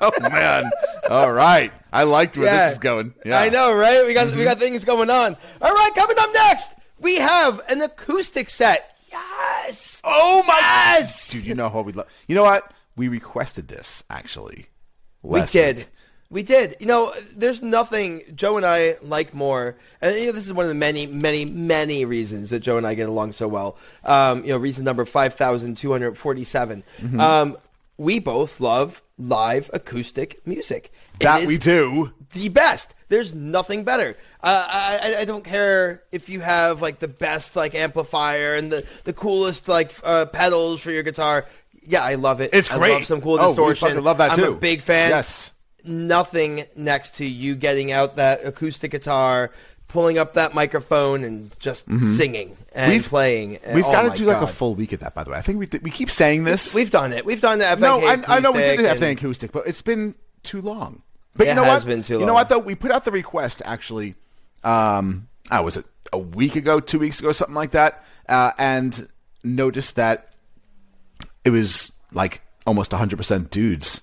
Oh 0.00 0.12
man. 0.22 0.70
All 1.10 1.30
right. 1.30 1.72
I 1.92 2.04
liked 2.04 2.36
where 2.36 2.46
Yeah. 2.46 2.64
this 2.64 2.72
is 2.72 2.78
going. 2.78 3.14
Yeah. 3.24 3.38
I 3.38 3.50
know, 3.50 3.72
right? 3.74 4.06
We 4.06 4.14
got 4.14 4.26
we 4.26 4.32
mm-hmm. 4.32 4.44
got 4.44 4.58
things 4.58 4.84
going 4.84 5.10
on. 5.10 5.36
All 5.60 5.72
right, 5.72 5.90
coming 5.94 6.16
up 6.18 6.30
next, 6.32 6.72
we 7.04 7.16
have 7.16 7.60
an 7.68 7.80
acoustic 7.82 8.50
set. 8.50 8.96
Yes. 9.10 10.00
Oh 10.02 10.42
my 10.48 10.58
Yes! 10.58 11.28
dude! 11.28 11.44
You 11.44 11.54
know 11.54 11.68
what 11.68 11.84
we 11.84 11.92
love? 11.92 12.08
You 12.26 12.34
know 12.34 12.42
what? 12.42 12.72
We 12.96 13.06
requested 13.08 13.68
this 13.68 14.02
actually. 14.10 14.66
We 15.22 15.42
did. 15.42 15.76
week. 15.76 15.88
We 16.30 16.42
did. 16.42 16.76
You 16.80 16.86
know, 16.86 17.12
there's 17.36 17.62
nothing 17.62 18.22
Joe 18.34 18.56
and 18.56 18.66
I 18.66 18.96
like 19.02 19.32
more, 19.34 19.76
and 20.00 20.16
you 20.16 20.26
know, 20.26 20.32
this 20.32 20.46
is 20.46 20.52
one 20.52 20.64
of 20.64 20.68
the 20.68 20.74
many, 20.74 21.06
many, 21.06 21.44
many 21.44 22.04
reasons 22.04 22.50
that 22.50 22.60
Joe 22.60 22.76
and 22.76 22.86
I 22.86 22.94
get 22.94 23.08
along 23.08 23.32
so 23.32 23.46
well. 23.46 23.78
Um, 24.02 24.42
you 24.42 24.50
know, 24.50 24.58
reason 24.58 24.84
number 24.84 25.04
five 25.04 25.34
thousand 25.34 25.76
two 25.76 25.92
hundred 25.92 26.18
forty-seven. 26.18 26.82
Mm-hmm. 27.00 27.20
Um, 27.20 27.56
we 27.98 28.18
both 28.18 28.58
love 28.60 29.02
live 29.16 29.70
acoustic 29.72 30.44
music. 30.44 30.92
That 31.20 31.46
we 31.46 31.56
do. 31.58 32.12
The 32.34 32.48
best. 32.50 32.94
There's 33.08 33.32
nothing 33.34 33.84
better. 33.84 34.16
Uh, 34.42 34.66
I, 34.68 34.98
I- 35.16 35.20
I 35.20 35.24
don't 35.24 35.44
care 35.44 36.02
if 36.12 36.28
you 36.28 36.40
have 36.40 36.82
like 36.82 36.98
the 36.98 37.08
best 37.08 37.56
like 37.56 37.74
amplifier 37.74 38.54
and 38.56 38.70
the, 38.70 38.86
the 39.04 39.12
coolest 39.12 39.66
like 39.68 39.92
uh, 40.04 40.26
pedals 40.26 40.80
for 40.82 40.90
your 40.90 41.02
guitar. 41.02 41.46
Yeah, 41.86 42.02
I 42.02 42.14
love 42.14 42.40
it. 42.40 42.50
It's 42.52 42.70
I 42.70 42.78
great. 42.78 42.92
love 42.92 43.04
some 43.06 43.20
cool 43.20 43.38
Oh, 43.40 43.48
we 43.48 43.54
distortion. 43.54 43.88
fucking 43.88 44.04
love 44.04 44.18
that 44.18 44.32
I'm 44.32 44.36
too. 44.38 44.52
a 44.52 44.56
big 44.56 44.80
fan. 44.80 45.10
Yes. 45.10 45.52
Nothing 45.84 46.64
next 46.76 47.16
to 47.16 47.26
you 47.26 47.54
getting 47.54 47.92
out 47.92 48.16
that 48.16 48.44
acoustic 48.46 48.90
guitar, 48.90 49.50
pulling 49.86 50.16
up 50.18 50.32
that 50.34 50.54
microphone, 50.54 51.22
and 51.24 51.50
just 51.60 51.84
singing 51.86 52.56
and 52.72 52.84
Mm-hmm. 52.84 52.90
We've- 52.90 53.08
playing. 53.08 53.56
And- 53.58 53.76
We've 53.76 53.84
oh 53.86 53.92
got 53.92 54.10
to 54.10 54.18
do 54.18 54.24
like 54.24 54.42
a 54.42 54.46
full 54.46 54.74
week 54.74 54.92
of 54.94 55.00
that. 55.00 55.14
By 55.14 55.24
the 55.24 55.30
way, 55.30 55.36
I 55.38 55.42
think 55.42 55.58
we 55.58 55.68
we 55.82 55.90
keep 55.90 56.10
saying 56.10 56.44
this. 56.44 56.74
We've 56.74 56.90
done 56.90 57.12
it. 57.12 57.24
We've 57.26 57.40
done 57.40 57.58
the 57.58 57.66
FNK 57.66 57.80
no, 57.80 58.00
I, 58.00 58.36
I 58.36 58.40
know 58.40 58.50
we 58.52 58.62
did 58.62 58.80
the 58.80 58.90
and- 58.90 59.02
acoustic, 59.18 59.52
but 59.52 59.66
it's 59.66 59.82
been 59.82 60.14
too 60.42 60.60
long. 60.62 61.02
But 61.36 61.46
It 61.46 61.50
you 61.50 61.56
know 61.56 61.64
has 61.64 61.84
what? 61.84 61.88
been 61.88 62.02
too 62.02 62.18
You 62.20 62.26
know 62.26 62.34
what 62.34 62.48
though? 62.48 62.58
We 62.58 62.74
put 62.74 62.90
out 62.90 63.04
the 63.04 63.10
request 63.10 63.60
actually. 63.64 64.14
Um, 64.62 65.28
I 65.50 65.60
was 65.60 65.76
it 65.76 65.84
a 66.12 66.18
week 66.18 66.56
ago, 66.56 66.80
two 66.80 66.98
weeks 66.98 67.18
ago, 67.20 67.32
something 67.32 67.54
like 67.54 67.72
that, 67.72 68.04
uh, 68.28 68.52
and 68.56 69.08
noticed 69.42 69.96
that 69.96 70.30
it 71.44 71.50
was 71.50 71.92
like 72.12 72.40
almost 72.66 72.92
100% 72.92 73.50
dudes 73.50 74.00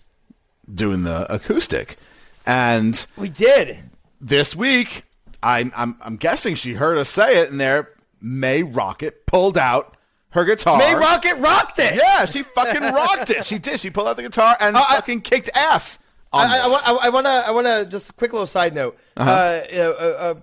doing 0.73 1.03
the 1.03 1.31
acoustic, 1.33 1.97
and 2.45 3.05
We 3.17 3.29
did. 3.29 3.79
this 4.19 4.55
week, 4.55 5.03
I'm, 5.41 5.71
I'm 5.75 5.97
I'm 6.01 6.17
guessing 6.17 6.53
she 6.55 6.73
heard 6.73 6.97
us 6.97 7.09
say 7.09 7.37
it, 7.39 7.49
and 7.49 7.59
there, 7.59 7.89
May 8.21 8.61
Rockot 8.61 9.13
pulled 9.25 9.57
out 9.57 9.97
her 10.31 10.45
guitar. 10.45 10.77
May 10.77 10.93
Rockot 10.93 11.39
rocked 11.39 11.79
it. 11.79 11.95
Yeah, 11.95 12.25
she 12.25 12.43
fucking 12.43 12.81
rocked 12.93 13.29
it. 13.31 13.43
She 13.45 13.57
did. 13.57 13.79
She 13.79 13.89
pulled 13.89 14.07
out 14.07 14.15
the 14.17 14.23
guitar 14.23 14.55
and 14.59 14.77
I- 14.77 14.95
fucking 14.95 15.21
kicked 15.21 15.49
ass. 15.55 15.97
On 16.33 16.49
I, 16.49 16.53
I, 16.63 16.69
this. 16.69 16.87
I, 16.87 16.93
I 16.93 17.09
want 17.09 17.25
to. 17.25 17.29
I 17.29 17.51
want 17.51 17.67
to 17.67 17.85
just 17.89 18.09
a 18.09 18.13
quick 18.13 18.31
little 18.33 18.47
side 18.47 18.73
note. 18.73 18.97
Uh-huh. 19.17 19.29
Uh, 19.29 19.63
you 19.71 19.77
know, 19.77 19.91
uh, 19.91 20.03
uh, 20.19 20.35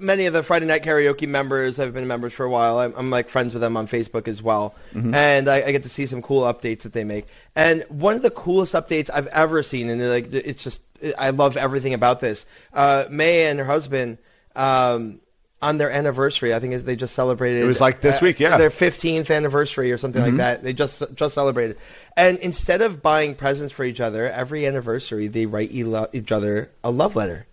many 0.00 0.26
of 0.26 0.32
the 0.32 0.42
Friday 0.42 0.66
Night 0.66 0.82
Karaoke 0.82 1.28
members 1.28 1.76
have 1.76 1.94
been 1.94 2.06
members 2.08 2.32
for 2.32 2.44
a 2.44 2.50
while. 2.50 2.78
I'm, 2.80 2.92
I'm 2.96 3.10
like 3.10 3.28
friends 3.28 3.54
with 3.54 3.60
them 3.60 3.76
on 3.76 3.86
Facebook 3.86 4.26
as 4.26 4.42
well, 4.42 4.74
Mm-hmm. 4.94 5.14
and 5.14 5.48
I, 5.48 5.62
I 5.62 5.72
get 5.72 5.84
to 5.84 5.88
see 5.88 6.06
some 6.06 6.22
cool 6.22 6.42
updates 6.42 6.80
that 6.82 6.92
they 6.92 7.04
make. 7.04 7.26
And 7.54 7.84
one 7.88 8.16
of 8.16 8.22
the 8.22 8.30
coolest 8.30 8.74
updates 8.74 9.10
I've 9.12 9.28
ever 9.28 9.62
seen, 9.62 9.88
and 9.88 10.00
like 10.10 10.32
it's 10.34 10.62
just 10.64 10.80
I 11.18 11.30
love 11.30 11.56
everything 11.56 11.94
about 11.94 12.20
this. 12.20 12.44
Uh, 12.72 13.04
May 13.10 13.46
and 13.46 13.58
her 13.58 13.64
husband. 13.64 14.18
Um, 14.56 15.20
on 15.62 15.76
their 15.78 15.90
anniversary, 15.90 16.54
I 16.54 16.58
think 16.58 16.74
they 16.84 16.96
just 16.96 17.14
celebrated. 17.14 17.62
It 17.62 17.66
was 17.66 17.80
like 17.80 18.00
this 18.00 18.16
uh, 18.16 18.20
week, 18.22 18.40
yeah. 18.40 18.50
Mm-hmm. 18.52 18.58
Their 18.60 18.70
15th 18.70 19.34
anniversary 19.34 19.92
or 19.92 19.98
something 19.98 20.22
like 20.22 20.36
that. 20.36 20.62
They 20.62 20.72
just 20.72 21.02
just 21.14 21.34
celebrated, 21.34 21.76
and 22.16 22.38
instead 22.38 22.80
of 22.80 23.02
buying 23.02 23.34
presents 23.34 23.72
for 23.72 23.84
each 23.84 24.00
other 24.00 24.30
every 24.30 24.66
anniversary, 24.66 25.28
they 25.28 25.46
write 25.46 25.70
e- 25.72 25.84
each 26.12 26.32
other 26.32 26.70
a 26.82 26.90
love 26.90 27.14
letter, 27.16 27.46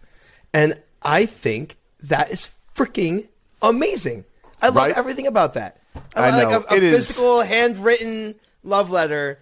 and 0.53 0.79
I 1.01 1.25
think 1.25 1.75
that 2.03 2.31
is 2.31 2.49
freaking 2.75 3.27
amazing. 3.61 4.23
I 4.61 4.67
love 4.67 4.75
Right? 4.75 4.95
everything 4.97 5.27
about 5.27 5.53
that. 5.55 5.79
I 6.15 6.29
like 6.29 6.49
know. 6.49 6.63
a, 6.69 6.73
a 6.73 6.77
It 6.77 6.83
is- 6.83 7.07
physical, 7.07 7.41
handwritten 7.41 8.35
love 8.63 8.89
letter. 8.91 9.39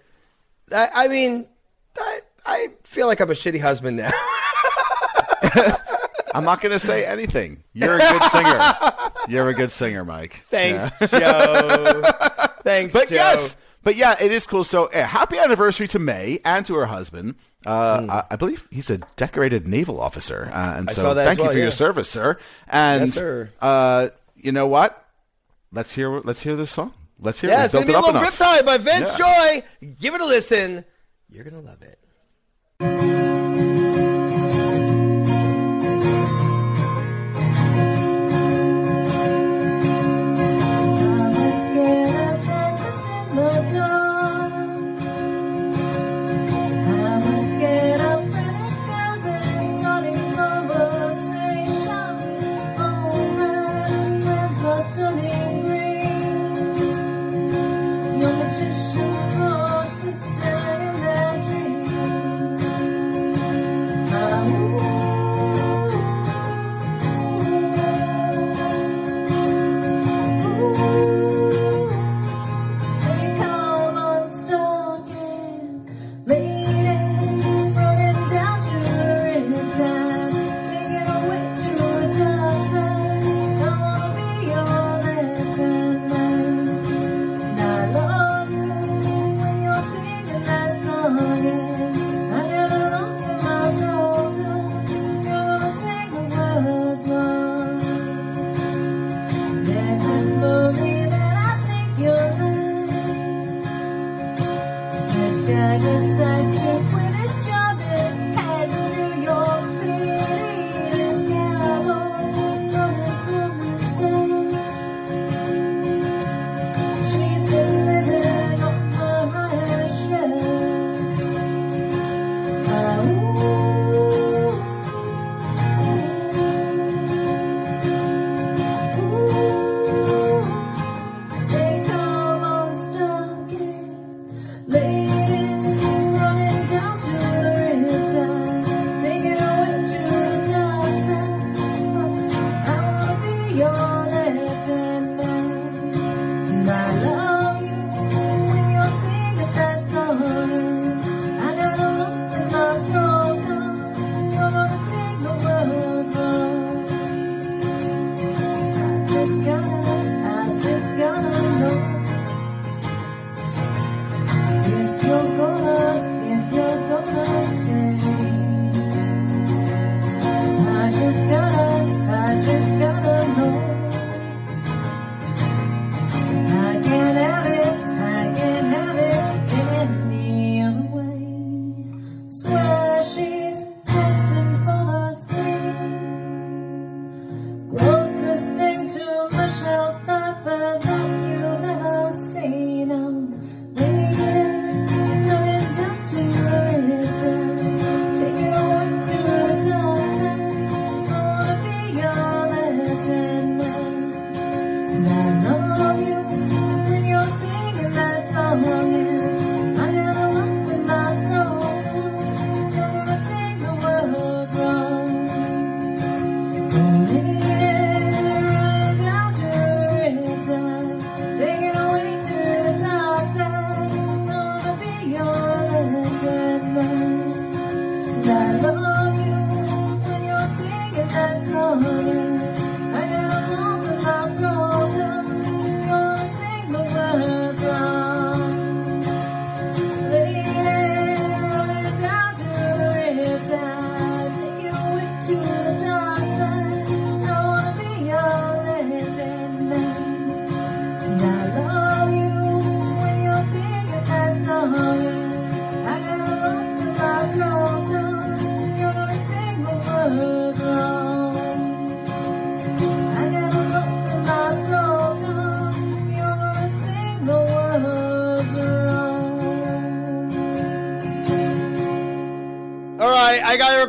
I, 0.71 0.89
I 0.93 1.07
mean, 1.07 1.45
I, 1.97 2.19
I 2.45 2.69
feel 2.83 3.07
like 3.07 3.19
I'm 3.19 3.29
a 3.29 3.33
shitty 3.33 3.61
husband 3.61 3.97
now. 3.97 4.11
I'm 6.35 6.43
not 6.43 6.61
going 6.61 6.71
to 6.73 6.79
say 6.79 7.05
anything. 7.05 7.63
You're 7.73 7.95
a 7.95 7.99
good 7.99 8.23
singer. 8.31 8.73
You're 9.29 9.49
a 9.49 9.53
good 9.53 9.71
singer, 9.71 10.05
Mike. 10.05 10.43
Thanks, 10.49 11.11
Joe. 11.11 12.03
Thanks, 12.63 12.93
But 12.93 13.09
Joe. 13.09 13.15
yes, 13.15 13.55
but 13.83 13.95
yeah, 13.95 14.15
it 14.19 14.31
is 14.31 14.45
cool. 14.47 14.63
So, 14.63 14.87
eh, 14.87 15.03
happy 15.03 15.37
anniversary 15.37 15.87
to 15.89 15.99
May 15.99 16.39
and 16.43 16.65
to 16.65 16.75
her 16.75 16.85
husband. 16.87 17.35
Uh, 17.65 18.23
I, 18.29 18.33
I 18.33 18.35
believe 18.35 18.67
he's 18.71 18.89
a 18.89 18.97
decorated 19.15 19.67
naval 19.67 19.99
officer, 19.99 20.49
uh, 20.53 20.77
and 20.77 20.91
so 20.91 21.13
thank 21.15 21.27
as 21.31 21.37
you 21.37 21.43
well, 21.43 21.51
for 21.53 21.57
your 21.59 21.71
service, 21.71 22.09
sir. 22.09 22.37
And 22.67 23.05
Yes, 23.05 23.13
sir. 23.15 23.49
Uh, 23.61 24.09
you 24.35 24.51
know 24.51 24.67
what? 24.67 25.03
Let's 25.71 25.93
hear. 25.93 26.19
Let's 26.19 26.41
hear 26.41 26.55
this 26.55 26.71
song. 26.71 26.93
Let's 27.19 27.41
hear. 27.41 27.49
Yeah, 27.49 27.61
it. 27.61 27.65
it's 27.65 27.73
gonna 27.73 27.85
be 27.87 27.93
a 27.93 27.99
little 27.99 28.11
enough. 28.11 28.37
Riptide 28.37 28.65
by 28.65 28.77
Vance 28.77 29.17
Yeah. 29.19 29.61
Joy. 29.81 29.87
Give 29.99 30.13
it 30.13 30.21
a 30.21 30.25
listen. 30.25 30.85
You're 31.29 31.43
gonna 31.43 31.61
love 31.61 31.81
it. 31.81 33.34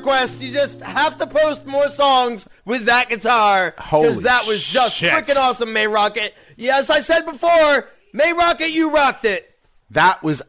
Request. 0.06 0.40
You 0.40 0.52
just 0.52 0.80
have 0.82 1.16
to 1.16 1.26
post 1.26 1.66
more 1.66 1.88
songs 1.90 2.46
with 2.64 2.84
that 2.84 3.08
guitar 3.08 3.72
because 3.76 4.22
that 4.22 4.46
was 4.46 4.62
just 4.62 4.94
shit. 4.96 5.10
freaking 5.10 5.34
awesome, 5.34 5.72
May 5.72 5.88
Rockot. 5.88 6.30
Yes, 6.56 6.90
I 6.90 7.00
said 7.00 7.22
before, 7.22 7.88
May 8.12 8.32
Rockot, 8.32 8.70
you 8.70 8.94
rocked 8.94 9.24
it. 9.24 9.52
That 9.90 10.22
was 10.22 10.42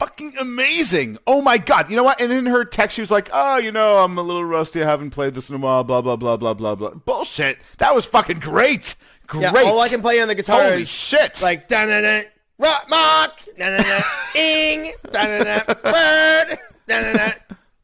fucking 0.00 0.34
amazing. 0.40 1.18
Oh 1.24 1.40
my 1.40 1.56
god. 1.56 1.88
You 1.88 1.94
know 1.94 2.02
what? 2.02 2.20
And 2.20 2.32
in 2.32 2.46
her 2.46 2.64
text, 2.64 2.96
she 2.96 3.00
was 3.00 3.12
like, 3.12 3.30
"Oh, 3.32 3.58
you 3.58 3.70
know, 3.70 3.98
I'm 3.98 4.18
a 4.18 4.22
little 4.22 4.44
rusty. 4.44 4.82
I 4.82 4.86
haven't 4.86 5.10
played 5.10 5.34
this 5.34 5.48
in 5.48 5.54
a 5.54 5.58
while. 5.58 5.84
Blah 5.84 6.00
blah 6.00 6.16
blah 6.16 6.36
blah 6.36 6.54
blah 6.54 6.74
blah." 6.74 6.90
Bullshit. 6.90 7.58
That 7.78 7.94
was 7.94 8.04
fucking 8.04 8.40
great. 8.40 8.96
Great. 9.28 9.42
Yeah, 9.42 9.52
all 9.52 9.78
I 9.78 9.88
can 9.88 10.02
play 10.02 10.20
on 10.20 10.26
the 10.26 10.34
guitar 10.34 10.64
Holy 10.64 10.82
is 10.82 10.88
shit. 10.88 11.40
like 11.42 11.68
da 11.68 11.84
na 11.84 12.00
na 12.00 12.22
rock 12.58 12.90
mark 12.90 13.30
da 13.56 13.70
na 13.70 13.82
na 13.84 14.00
ing 14.34 14.92
da 15.12 15.22
na 15.22 15.38
na 15.44 15.62
bird 15.74 16.58
da 16.88 17.00
na 17.00 17.12
na 17.12 17.32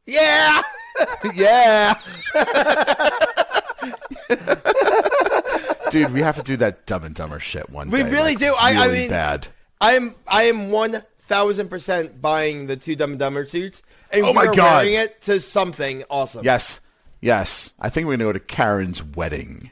yeah. 0.05 0.63
Yeah. 1.35 1.95
Dude, 5.91 6.13
we 6.13 6.21
have 6.21 6.37
to 6.37 6.43
do 6.43 6.57
that 6.59 6.85
Dumb 6.87 7.05
and 7.05 7.15
Dumber 7.15 7.39
shit 7.41 7.71
one 7.71 7.89
day. 7.89 7.99
We 7.99 8.03
day. 8.03 8.11
really 8.11 8.31
like, 8.35 8.39
do. 8.39 8.55
I- 8.55 8.71
I 8.73 8.87
really 8.87 8.99
mean- 9.01 9.11
bad. 9.11 9.49
I'm 9.81 10.15
I 10.27 10.45
am 10.45 10.71
one 10.71 11.03
thousand 11.21 11.69
percent 11.69 12.21
buying 12.23 12.67
the 12.67 12.77
two 12.77 12.97
Dumb 12.97 13.11
and 13.11 13.19
Dumber 13.19 13.47
suits, 13.47 13.83
and 14.11 14.25
Oh 14.25 14.29
we 14.29 14.33
my 14.33 14.47
are 14.47 14.55
God. 14.55 14.77
wearing 14.79 14.95
it 14.95 15.21
to 15.23 15.41
something 15.41 16.03
awesome. 16.11 16.45
Yes. 16.45 16.81
Yes. 17.21 17.73
I 17.79 17.89
think 17.91 18.07
we're 18.07 18.13
going 18.17 18.21
to 18.21 18.25
go 18.27 18.33
to 18.33 18.41
Karen's 18.41 19.03
wedding. 19.03 19.71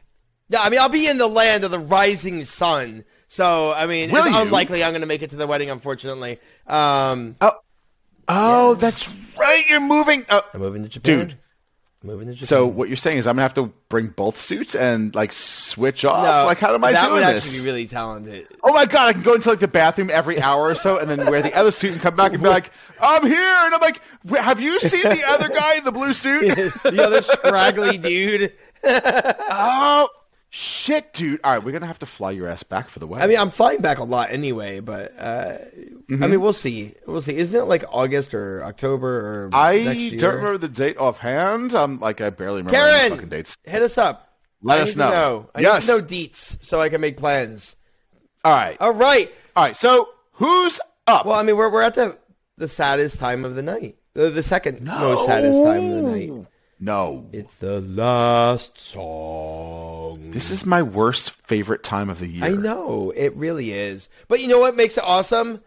Yeah, 0.50 0.60
I 0.60 0.68
mean, 0.70 0.78
I'll 0.80 0.88
be 0.90 1.08
in 1.08 1.18
the 1.18 1.26
land 1.26 1.64
of 1.64 1.70
the 1.70 1.78
rising 1.78 2.44
sun. 2.44 3.04
So, 3.28 3.72
I 3.72 3.86
mean, 3.86 4.10
Will 4.10 4.24
it's 4.24 4.34
you? 4.36 4.42
unlikely 4.42 4.84
I'm 4.84 4.92
going 4.92 5.00
to 5.00 5.06
make 5.06 5.22
it 5.22 5.30
to 5.30 5.36
the 5.36 5.46
wedding, 5.46 5.70
unfortunately. 5.70 6.38
Um, 6.66 7.36
Oh. 7.40 7.52
Oh, 8.28 8.74
that's 8.74 9.08
right. 9.44 9.66
You're 9.66 9.80
moving. 9.80 10.24
Oh, 10.28 10.42
I'm 10.52 10.60
moving 10.60 10.82
to 10.82 10.88
Japan. 10.88 11.18
Dude. 11.18 11.38
moving 12.02 12.28
to 12.28 12.34
Japan. 12.34 12.46
So 12.46 12.66
what 12.66 12.88
you're 12.88 12.96
saying 12.96 13.18
is 13.18 13.26
I'm 13.26 13.34
gonna 13.36 13.42
have 13.42 13.54
to 13.54 13.72
bring 13.88 14.08
both 14.08 14.40
suits 14.40 14.74
and 14.74 15.14
like 15.14 15.32
switch 15.32 16.04
off. 16.04 16.24
No, 16.24 16.46
like 16.46 16.58
how 16.58 16.74
am 16.74 16.84
I 16.84 16.90
do 16.90 16.94
that 16.94 17.02
doing 17.02 17.12
would 17.14 17.34
this? 17.34 17.46
actually 17.46 17.60
be 17.60 17.64
really 17.70 17.86
talented. 17.86 18.48
oh 18.62 18.72
my 18.74 18.86
god! 18.86 19.08
I 19.08 19.12
can 19.12 19.22
go 19.22 19.34
into 19.34 19.48
like 19.48 19.60
the 19.60 19.68
bathroom 19.68 20.10
every 20.10 20.40
hour 20.40 20.62
or 20.62 20.74
so, 20.74 20.98
and 20.98 21.08
then 21.10 21.24
wear 21.30 21.42
the 21.42 21.54
other 21.54 21.70
suit 21.70 21.92
and 21.92 22.00
come 22.00 22.16
back 22.16 22.32
and 22.32 22.42
be 22.42 22.48
like, 22.48 22.70
"I'm 23.00 23.26
here," 23.26 23.38
and 23.40 23.74
I'm 23.74 23.80
like, 23.80 24.00
"Have 24.36 24.60
you 24.60 24.78
seen 24.80 25.02
the 25.02 25.24
other 25.26 25.48
guy 25.48 25.76
in 25.76 25.84
the 25.84 25.92
blue 25.92 26.12
suit?" 26.12 26.54
the 26.82 27.04
other 27.04 27.22
scraggly 27.22 27.96
dude. 27.98 28.52
oh 28.84 30.08
shit, 30.56 31.12
dude! 31.12 31.40
All 31.42 31.52
right, 31.52 31.62
we're 31.64 31.72
gonna 31.72 31.86
have 31.86 31.98
to 31.98 32.06
fly 32.06 32.30
your 32.30 32.46
ass 32.46 32.62
back 32.62 32.88
for 32.88 33.00
the 33.00 33.06
wedding. 33.08 33.24
I 33.24 33.26
mean, 33.26 33.38
I'm 33.38 33.50
flying 33.50 33.80
back 33.80 33.98
a 33.98 34.04
lot 34.04 34.30
anyway, 34.30 34.80
but 34.80 35.12
uh, 35.18 35.58
Mm-hmm. 36.04 36.22
I 36.22 36.26
mean, 36.28 36.40
we'll 36.42 36.52
see. 36.52 36.94
We'll 37.06 37.22
see. 37.22 37.34
Isn't 37.36 37.58
it 37.58 37.64
like 37.64 37.82
August 37.90 38.34
or 38.34 38.62
October 38.62 39.08
or 39.08 39.50
I 39.54 39.78
next 39.84 39.98
year? 39.98 40.18
don't 40.18 40.34
remember 40.36 40.58
the 40.58 40.68
date 40.68 40.98
offhand. 40.98 41.74
I'm 41.74 41.98
like 41.98 42.20
I 42.20 42.28
barely 42.28 42.58
remember 42.58 42.76
Karen, 42.78 43.10
fucking 43.10 43.28
dates. 43.30 43.56
hit 43.64 43.80
us 43.82 43.96
up. 43.96 44.36
Let 44.62 44.78
I 44.80 44.82
us 44.82 44.96
know. 44.96 45.10
know. 45.10 45.50
I 45.54 45.60
Yes. 45.62 45.86
need 45.88 45.94
to 45.94 45.98
know 46.00 46.06
deets 46.06 46.62
so 46.62 46.78
I 46.80 46.90
can 46.90 47.00
make 47.00 47.16
plans. 47.16 47.74
All 48.44 48.52
right, 48.52 48.76
All 48.80 48.92
right. 48.92 49.32
all 49.56 49.64
right. 49.64 49.76
So 49.76 50.10
who's 50.32 50.78
up? 51.06 51.24
Well, 51.24 51.38
I 51.38 51.42
mean, 51.42 51.56
we're 51.56 51.70
we're 51.70 51.80
at 51.82 51.94
the 51.94 52.18
the 52.58 52.68
saddest 52.68 53.18
time 53.18 53.44
of 53.46 53.54
the 53.56 53.62
night. 53.62 53.96
The, 54.12 54.28
the 54.28 54.42
second 54.42 54.82
most 54.82 55.24
saddest 55.26 55.64
time 55.64 55.84
of 55.90 56.02
the 56.04 56.10
night. 56.10 56.46
No, 56.84 57.30
It's 57.32 57.54
the 57.54 57.80
last 57.80 58.78
song. 58.78 60.30
this 60.32 60.50
is 60.50 60.66
my 60.66 60.82
worst 60.82 61.30
favorite 61.30 61.82
time 61.82 62.10
of 62.10 62.20
the 62.20 62.26
year. 62.26 62.44
I 62.44 62.50
know 62.50 63.10
it 63.16 63.34
really 63.36 63.72
is, 63.72 64.10
but 64.28 64.40
you 64.40 64.48
know 64.48 64.58
what 64.58 64.76
makes 64.76 64.98
it 64.98 65.04
awesome? 65.06 65.62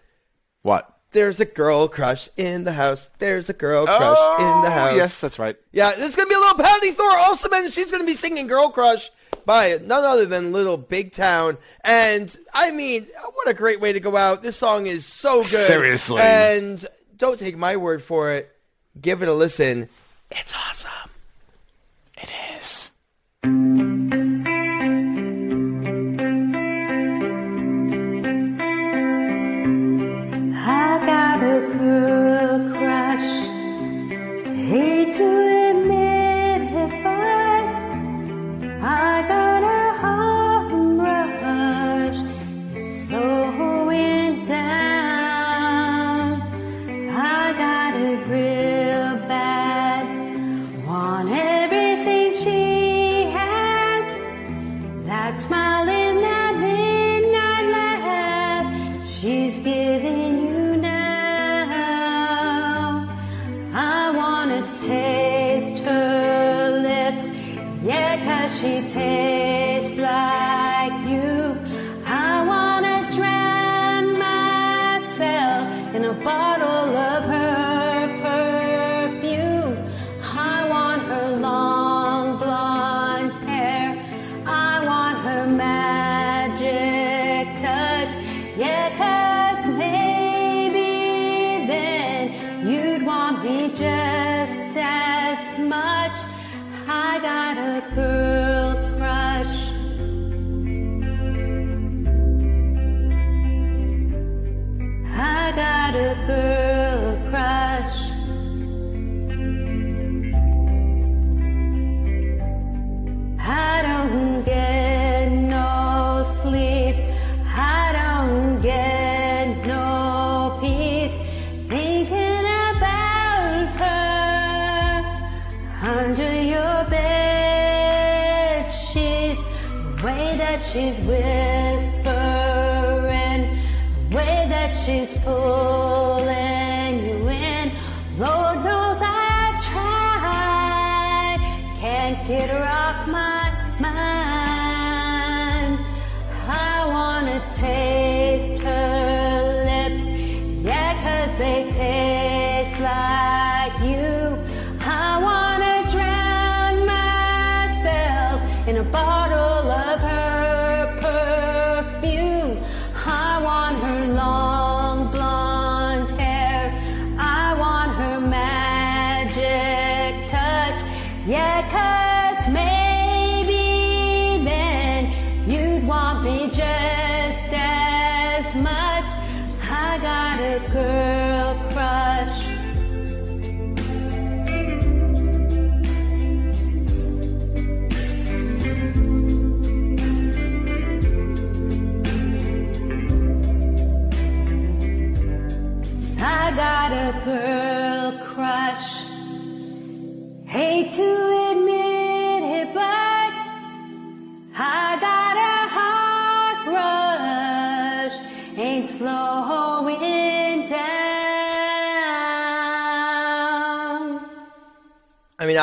What? 0.62 0.94
There's 1.14 1.40
a 1.40 1.46
girl 1.46 1.88
crush 1.88 2.30
in 2.38 2.66
the 2.66 2.74
house. 2.74 3.10
There's 3.18 3.50
a 3.50 3.54
girl 3.54 3.88
crush 3.88 4.00
in 4.40 4.62
the 4.62 4.68
Oh, 4.68 4.72
house. 4.72 4.96
Yes, 4.96 5.20
that's 5.20 5.40
right. 5.40 5.56
Yeah, 5.72 5.96
this 5.96 6.10
is 6.10 6.16
gonna 6.16 6.30
be 6.30 6.36
a 6.36 6.40
little 6.40 6.64
Patti 6.64 6.92
Thor 6.92 7.18
also, 7.18 7.50
and 7.50 7.74
she's 7.74 7.90
gonna 7.90 8.04
be 8.04 8.14
singing 8.14 8.46
"Girl 8.46 8.70
Crush" 8.70 9.10
by 9.44 9.80
none 9.84 10.04
other 10.04 10.28
than 10.28 10.52
Little 10.52 10.78
Big 10.78 11.14
Town. 11.14 11.58
And 11.84 12.38
I 12.54 12.70
mean, 12.70 13.08
what 13.34 13.48
a 13.50 13.56
great 13.56 13.80
way 13.80 13.92
to 13.92 14.00
go 14.00 14.16
out! 14.16 14.44
This 14.44 14.58
song 14.58 14.86
is 14.86 15.04
so 15.04 15.38
good. 15.38 15.66
Seriously. 15.66 16.22
And 16.22 16.86
don't 17.16 17.40
take 17.40 17.58
my 17.58 17.76
word 17.76 18.04
for 18.04 18.34
it. 18.34 18.52
Give 19.02 19.24
it 19.24 19.30
a 19.30 19.34
listen. 19.34 19.90
It's 20.32 20.54
awesome. 20.54 21.12
It 22.18 22.32
is. 22.58 22.92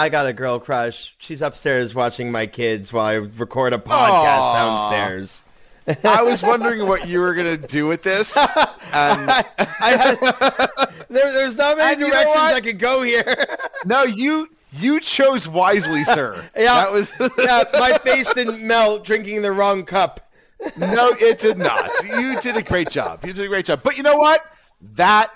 I 0.04 0.10
got 0.10 0.26
a 0.26 0.34
girl 0.34 0.60
crush. 0.60 1.14
She's 1.16 1.40
upstairs 1.40 1.94
watching 1.94 2.30
my 2.30 2.46
kids 2.46 2.92
while 2.92 3.06
I 3.06 3.14
record 3.14 3.72
a 3.72 3.78
podcast 3.78 4.38
Aw. 4.38 4.90
downstairs. 4.90 5.40
I 6.04 6.22
was 6.22 6.42
wondering 6.42 6.86
what 6.86 7.08
you 7.08 7.20
were 7.20 7.32
gonna 7.32 7.56
do 7.56 7.86
with 7.86 8.02
this. 8.02 8.36
And 8.96 9.28
I 9.28 9.96
had, 9.96 10.18
there, 11.08 11.32
there's 11.32 11.56
not 11.56 11.78
many 11.78 11.92
And 11.94 12.00
you 12.00 12.06
know 12.08 12.12
directions? 12.12 12.36
I 12.52 12.60
could 12.60 12.78
go 12.78 13.02
here. 13.02 13.46
no, 13.86 14.02
you 14.04 14.48
you 14.74 15.00
chose 15.00 15.48
wisely, 15.48 16.04
sir. 16.04 16.48
yeah, 16.54 16.84
That 16.84 16.92
was 16.92 17.10
yeah. 17.38 17.64
My 17.72 17.98
face 17.98 18.32
didn't 18.34 18.60
melt 18.64 19.04
drinking 19.04 19.40
the 19.42 19.50
wrong 19.52 19.84
cup. 19.84 20.30
no, 20.76 21.08
it 21.18 21.40
did 21.40 21.56
not. 21.58 21.90
You 22.04 22.38
did 22.40 22.56
a 22.56 22.62
great 22.62 22.90
job. 22.90 23.24
You 23.26 23.32
did 23.32 23.46
a 23.46 23.48
great 23.48 23.64
job. 23.64 23.80
But 23.82 23.96
you 23.96 24.02
know 24.04 24.16
what? 24.18 24.44
That 24.92 25.32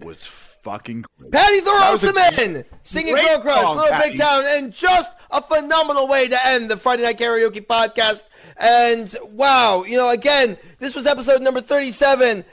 was 0.00 0.24
fucking 0.68 1.04
great. 1.18 1.32
Patti 1.32 1.60
Thor 1.60 1.74
Ussulman 1.80 2.64
singing 2.84 3.14
Girl 3.14 3.38
Crush, 3.40 3.60
song, 3.62 3.76
Little 3.76 3.90
Patty. 3.92 4.10
Big 4.10 4.20
Town, 4.20 4.44
and 4.46 4.72
just 4.72 5.10
a 5.30 5.40
phenomenal 5.40 6.06
way 6.08 6.28
to 6.28 6.46
end 6.46 6.70
the 6.70 6.76
Friday 6.76 7.04
Night 7.04 7.18
Karaoke 7.18 7.66
podcast. 7.66 8.22
And 8.58 9.16
wow, 9.24 9.84
you 9.84 9.96
know, 9.96 10.10
again, 10.10 10.58
this 10.78 10.94
was 10.94 11.06
episode 11.06 11.40
number 11.42 11.60
37. 11.60 12.44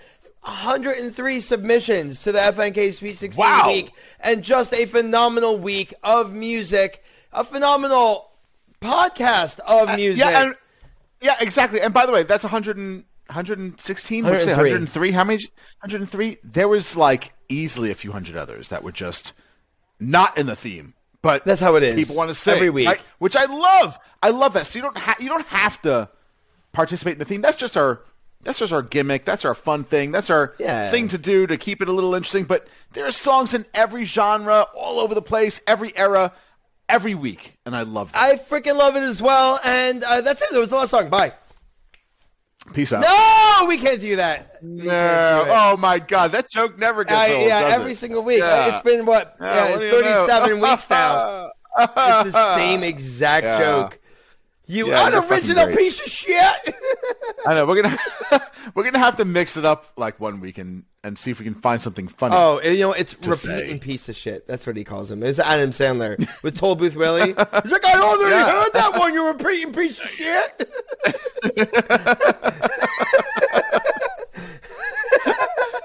103 0.44 1.42
submissions 1.42 2.22
to 2.22 2.32
the 2.32 2.38
FNK 2.38 2.94
Sweet 2.94 3.18
16 3.18 3.40
Wow. 3.42 3.64
week, 3.68 3.92
and 4.20 4.44
just 4.44 4.74
a 4.76 4.86
phenomenal 4.86 5.58
week 5.58 5.92
of 6.04 6.36
music, 6.36 7.04
a 7.34 7.44
phenomenal 7.44 8.30
podcast 8.80 9.60
of 9.62 9.96
music. 9.96 10.24
Uh, 10.24 10.30
Yeah, 10.30 10.44
and, 10.44 10.56
yeah, 11.20 11.36
exactly. 11.40 11.82
And 11.82 11.92
by 11.96 12.06
the 12.06 12.12
way, 12.12 12.22
that's 12.22 12.44
100 12.44 12.78
and, 12.78 13.04
116, 13.26 14.24
what'd 14.24 14.40
you 14.40 14.46
say, 14.46 14.52
103. 14.52 14.70
103. 14.72 15.12
How 15.12 15.24
many? 15.24 15.44
103. 15.82 16.38
There 16.44 16.68
was 16.68 16.96
like 16.96 17.34
easily 17.50 17.92
a 17.92 17.96
few 17.96 18.12
hundred 18.12 18.36
others 18.36 18.70
that 18.70 18.84
were 18.84 18.92
just 18.92 19.34
not 20.00 20.38
in 20.38 20.46
the 20.48 20.56
theme. 20.56 20.94
But 21.22 21.44
That's 21.46 21.62
how 21.62 21.76
it 21.76 21.84
is. 21.84 21.96
People 21.96 22.16
want 22.16 22.30
to 22.30 22.36
sing 22.36 22.54
Every 22.56 22.70
week. 22.70 22.88
right? 22.88 23.02
which 23.18 23.36
I 23.36 23.46
love. 23.46 23.98
I 24.22 24.30
love 24.30 24.54
that. 24.54 24.68
So 24.68 24.78
you 24.78 24.84
don't 24.84 24.98
ha- 24.98 25.16
you 25.20 25.28
don't 25.30 25.46
have 25.48 25.82
to 25.82 26.08
participate 26.72 27.14
in 27.14 27.20
the 27.20 27.26
theme. 27.26 27.42
That's 27.42 27.58
just 27.58 27.76
our 27.78 28.02
that's 28.44 28.60
just 28.60 28.72
our 28.72 28.84
gimmick. 28.84 29.26
That's 29.26 29.44
our 29.44 29.56
fun 29.56 29.86
thing. 29.86 30.12
That's 30.12 30.30
our 30.30 30.54
Yeah. 30.60 30.92
thing 30.92 31.08
to 31.08 31.18
do 31.18 31.48
to 31.48 31.58
keep 31.58 31.82
it 31.82 31.88
a 31.88 31.92
little 31.92 32.14
interesting. 32.14 32.44
But 32.44 32.68
there 32.94 33.08
are 33.08 33.12
songs 33.12 33.56
in 33.56 33.66
every 33.74 34.04
genre, 34.04 34.68
all 34.76 35.00
over 35.00 35.16
the 35.16 35.22
place, 35.24 35.62
every 35.66 35.98
era, 35.98 36.32
every 36.88 37.16
week, 37.16 37.58
and 37.66 37.76
I 37.76 37.82
love 37.82 38.12
that. 38.12 38.22
I 38.22 38.36
freaking 38.38 38.78
love 38.78 38.96
it 38.96 39.02
as 39.02 39.20
well. 39.20 39.60
And 39.66 40.04
uh, 40.04 40.22
that's 40.22 40.44
it. 40.44 40.50
That 40.52 40.60
was 40.60 40.70
the 40.70 40.76
last 40.76 40.92
song. 40.92 41.10
Bye. 41.10 41.34
Peace 42.74 42.92
out. 42.94 43.02
No, 43.02 43.68
we 43.68 43.78
can't 43.78 44.02
do 44.02 44.16
that. 44.18 44.62
No. 44.64 44.84
do. 44.84 45.52
Oh 45.54 45.78
my 45.78 46.00
God, 46.00 46.32
that 46.34 46.50
joke 46.50 46.78
never 46.80 47.04
gets 47.04 47.18
I- 47.18 47.34
old. 47.34 47.46
yeah, 47.48 47.70
every 47.74 47.92
it? 47.94 47.98
single 47.98 48.24
week. 48.24 48.40
Yeah. 48.40 48.76
It's 48.76 48.84
been 48.84 49.06
what? 49.06 49.36
Yeah, 49.40 49.54
Yeah, 49.54 49.72
what 49.78 49.82
you 49.82 49.92
know? 50.02 50.26
37 50.28 50.60
weeks 50.60 50.90
now. 50.90 51.52
It's 51.78 52.32
the 52.32 52.56
same 52.56 52.84
exact 52.84 53.62
joke. 53.62 54.00
You 54.68 54.90
Yeah, 54.90 55.08
unoriginal 55.08 55.68
piece 55.68 56.00
of 56.00 56.08
shit. 56.08 56.76
I 57.48 57.54
know 57.54 57.66
we're 57.68 57.82
gonna 57.84 58.00
we're 58.74 58.84
gonna 58.84 58.98
have 59.00 59.18
to 59.18 59.26
mix 59.26 59.58
it 59.58 59.66
up 59.66 59.86
like 59.96 60.20
one 60.20 60.40
week 60.40 60.58
and, 60.58 60.86
and 61.04 61.18
see 61.20 61.30
if 61.30 61.38
we 61.40 61.46
can 61.46 61.54
find 61.54 61.80
something 61.82 62.08
funny. 62.08 62.34
oh, 62.36 62.60
you 62.62 62.80
know, 62.80 62.92
it's 62.94 63.14
repeating 63.16 63.76
say. 63.76 63.80
piece 63.80 64.10
of 64.10 64.16
shit. 64.16 64.48
That's 64.48 64.66
what 64.66 64.76
he 64.76 64.84
calls 64.84 65.12
him. 65.12 65.22
It's 65.22 65.38
Adam 65.38 65.70
Sandler 65.70 66.18
with 66.42 66.58
Toll 66.58 66.76
Booth 66.76 66.96
Willie. 66.96 67.28
He's 67.28 67.36
like, 67.36 67.86
I 67.86 68.00
already 68.02 68.32
Yeah. 68.32 68.64
heard 68.64 68.74
that 68.74 68.98
one, 68.98 69.14
you 69.14 69.28
repeating 69.28 69.72
piece 69.72 70.00
of 70.02 70.08
shit. 70.10 70.70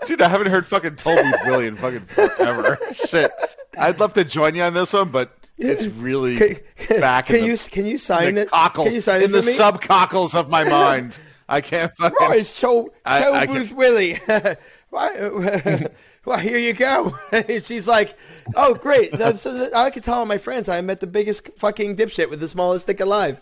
Dude, 0.07 0.23
I 0.23 0.29
haven't 0.29 0.49
heard 0.49 0.67
fucking 0.67 0.97
Toll 0.97 1.23
Booth 1.23 1.45
Willie 1.47 1.67
in 1.67 1.77
fucking 1.77 2.01
forever. 2.07 2.79
Shit, 3.09 3.31
I'd 3.79 4.01
love 4.01 4.13
to 4.15 4.25
join 4.25 4.55
you 4.57 4.63
on 4.63 4.75
this 4.75 4.93
one, 4.93 5.11
but 5.11 5.37
it's 5.61 5.87
really 5.87 6.37
Can, 6.77 7.01
back. 7.01 7.27
can 7.27 7.37
in 7.37 7.45
you 7.45 7.57
the, 7.57 7.71
can 7.71 7.87
you 7.87 7.99
sign 7.99 8.35
the 8.35 8.43
it? 8.43 8.51
cockles, 8.51 8.87
Can 8.87 8.95
you 8.95 9.01
sign 9.01 9.23
in 9.23 9.31
it 9.31 9.33
the 9.33 9.43
me? 9.43 9.57
subcockles 9.57 10.35
of 10.35 10.49
my 10.51 10.65
mind? 10.65 11.21
I 11.49 11.61
can't. 11.61 11.93
Fucking, 11.97 12.17
Oh, 12.21 12.33
it's 12.33 12.59
Cho, 12.59 12.93
I- 13.05 13.21
Cho 13.23 13.35
I 13.35 13.47
can- 13.47 13.55
Booth 13.57 13.73
Willie. 13.73 14.15
Why- 14.91 15.87
well, 16.25 16.39
here 16.39 16.59
you 16.59 16.73
go. 16.73 17.17
She's 17.65 17.87
like, 17.89 18.17
oh, 18.57 18.75
great. 18.75 19.17
So, 19.19 19.33
so 19.35 19.69
I 19.75 19.91
can 19.91 20.03
tell 20.03 20.15
all 20.19 20.27
my 20.27 20.39
friends 20.39 20.69
I 20.69 20.81
met 20.81 21.01
the 21.01 21.07
biggest 21.07 21.49
fucking 21.57 21.97
dipshit 21.97 22.29
with 22.31 22.41
the 22.41 22.49
smallest 22.49 22.87
dick 22.87 23.01
alive. 23.01 23.41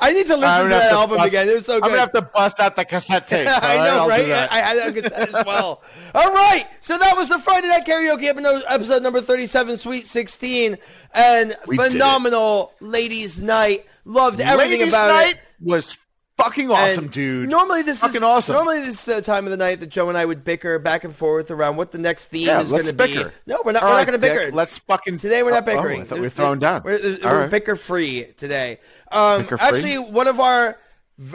I 0.00 0.12
need 0.12 0.26
to 0.26 0.36
listen 0.36 0.62
to 0.64 0.68
that 0.70 0.88
to 0.90 0.94
album 0.94 1.16
bust- 1.18 1.28
again. 1.28 1.48
It 1.48 1.54
was 1.54 1.66
so 1.66 1.74
good. 1.80 1.84
I'm 1.84 1.90
gonna 1.90 2.00
have 2.00 2.12
to 2.12 2.22
bust 2.22 2.60
out 2.60 2.76
the 2.76 2.84
cassette 2.84 3.26
tape. 3.28 3.48
I 3.48 3.52
right? 3.60 3.76
know, 3.76 3.98
I'll 4.02 4.08
right? 4.08 4.30
I, 4.30 4.46
I 4.50 4.58
had 4.74 4.94
that 4.94 5.12
as 5.34 5.44
well. 5.46 5.82
All 6.14 6.32
right, 6.32 6.66
so 6.80 6.96
that 6.98 7.16
was 7.16 7.28
the 7.28 7.38
Friday 7.38 7.68
Night 7.68 7.84
Karaoke 7.86 8.24
episode, 8.68 9.02
number 9.02 9.20
37, 9.20 9.78
Sweet 9.78 10.06
16, 10.06 10.76
and 11.14 11.54
We 11.66 11.76
phenomenal 11.76 12.72
ladies' 12.80 13.40
night. 13.40 13.86
Loved 14.04 14.40
everything 14.40 14.78
Ladies' 14.80 14.94
about 14.94 15.08
night 15.08 15.34
it. 15.34 15.40
was 15.60 15.98
fucking 16.38 16.70
awesome, 16.70 17.04
And 17.04 17.12
dude. 17.12 17.48
Normally 17.50 17.82
this 17.82 17.98
fucking 17.98 18.16
is 18.16 18.22
awesome. 18.22 18.54
Normally 18.54 18.78
this 18.78 19.00
is 19.00 19.04
the 19.04 19.20
time 19.20 19.44
of 19.44 19.50
the 19.50 19.56
night 19.58 19.80
that 19.80 19.88
Joe 19.88 20.08
and 20.08 20.16
I 20.16 20.24
would 20.24 20.44
bicker 20.44 20.78
back 20.78 21.04
and 21.04 21.14
forth 21.14 21.50
around 21.50 21.76
what 21.76 21.92
the 21.92 21.98
next 21.98 22.26
theme 22.26 22.46
yeah, 22.46 22.62
is 22.62 22.70
going 22.70 22.84
to 22.84 22.92
be. 22.94 23.06
bicker. 23.08 23.32
No, 23.46 23.60
we're 23.64 23.72
not. 23.72 23.82
All 23.82 23.90
we're 23.90 23.96
right, 23.96 24.06
not 24.06 24.18
going 24.18 24.20
to 24.20 24.26
bicker. 24.44 24.56
Let's 24.56 24.78
fucking 24.78 25.18
Today 25.18 25.42
we're 25.42 25.50
not 25.50 25.68
Oh, 25.68 25.72
oh, 25.72 25.76
bickering. 25.76 26.00
I 26.00 26.04
thought 26.04 26.18
we 26.18 26.24
were 26.26 26.30
throwing 26.30 26.58
down. 26.60 26.82
We're, 26.84 27.00
we're 27.02 27.28
All 27.28 27.36
right. 27.36 27.50
bicker 27.50 27.76
free 27.76 28.26
today. 28.38 28.78
Um, 29.10 29.48
actually, 29.60 29.98
one 29.98 30.26
of 30.28 30.38
our 30.40 30.78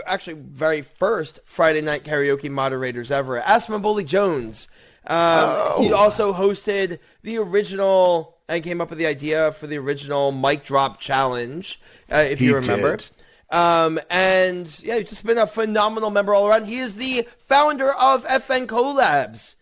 actually 0.05 0.33
very 0.39 0.81
first 0.81 1.39
Friday 1.45 1.81
night 1.81 2.03
karaoke 2.03 2.49
moderators 2.49 3.11
ever, 3.11 3.39
Asma 3.39 3.79
Bully 3.79 4.03
Jones, 4.03 4.67
Um, 5.07 5.81
He 5.83 5.91
also 5.91 6.33
hosted 6.33 6.99
the 7.23 7.37
original 7.37 8.37
and 8.47 8.63
came 8.63 8.79
up 8.81 8.89
with 8.89 8.99
the 8.99 9.05
idea 9.05 9.51
for 9.53 9.67
the 9.67 9.77
original 9.77 10.31
mic 10.31 10.63
drop 10.65 10.99
challenge, 10.99 11.81
uh, 12.11 12.17
if 12.17 12.39
He 12.39 12.45
you 12.45 12.55
remember. 12.55 12.97
did. 12.97 13.05
Um, 13.49 13.99
and 14.09 14.65
yeah, 14.83 14.97
he's 14.99 15.09
just 15.09 15.25
been 15.25 15.37
a 15.37 15.45
phenomenal 15.47 16.09
member 16.09 16.33
all 16.33 16.47
around. 16.47 16.65
He 16.65 16.79
is 16.79 16.95
the 16.95 17.27
founder 17.47 17.91
of 17.93 18.23
FN 18.25 18.65
Collabs, 18.67 19.55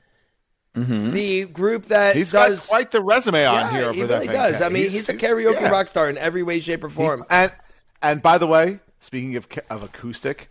the 0.74 1.46
group 1.48 1.88
that 1.88 2.12
Mm-hmm. 2.12 2.18
He's 2.20 2.32
does. 2.32 2.60
got 2.62 2.68
quite 2.70 2.92
the 2.92 3.02
resume 3.02 3.46
on 3.46 3.56
yeah, 3.56 3.72
here 3.72 3.94
he 3.94 4.04
really 4.04 4.28
does. 4.28 4.62
I 4.62 4.70
mean, 4.70 4.90
he's, 4.90 5.10
a 5.10 5.14
karaoke 5.14 5.60
yeah. 5.62 5.70
rock 5.70 5.88
star 5.88 6.10
in 6.10 6.18
every 6.18 6.44
way, 6.44 6.60
shape, 6.62 6.84
or 6.84 6.90
form. 6.90 7.26
And 7.30 7.52
and 8.02 8.22
by 8.22 8.38
the 8.38 8.48
way, 8.48 8.80
speaking 9.00 9.36
of 9.36 9.48
of 9.70 9.84
acoustic, 9.84 10.50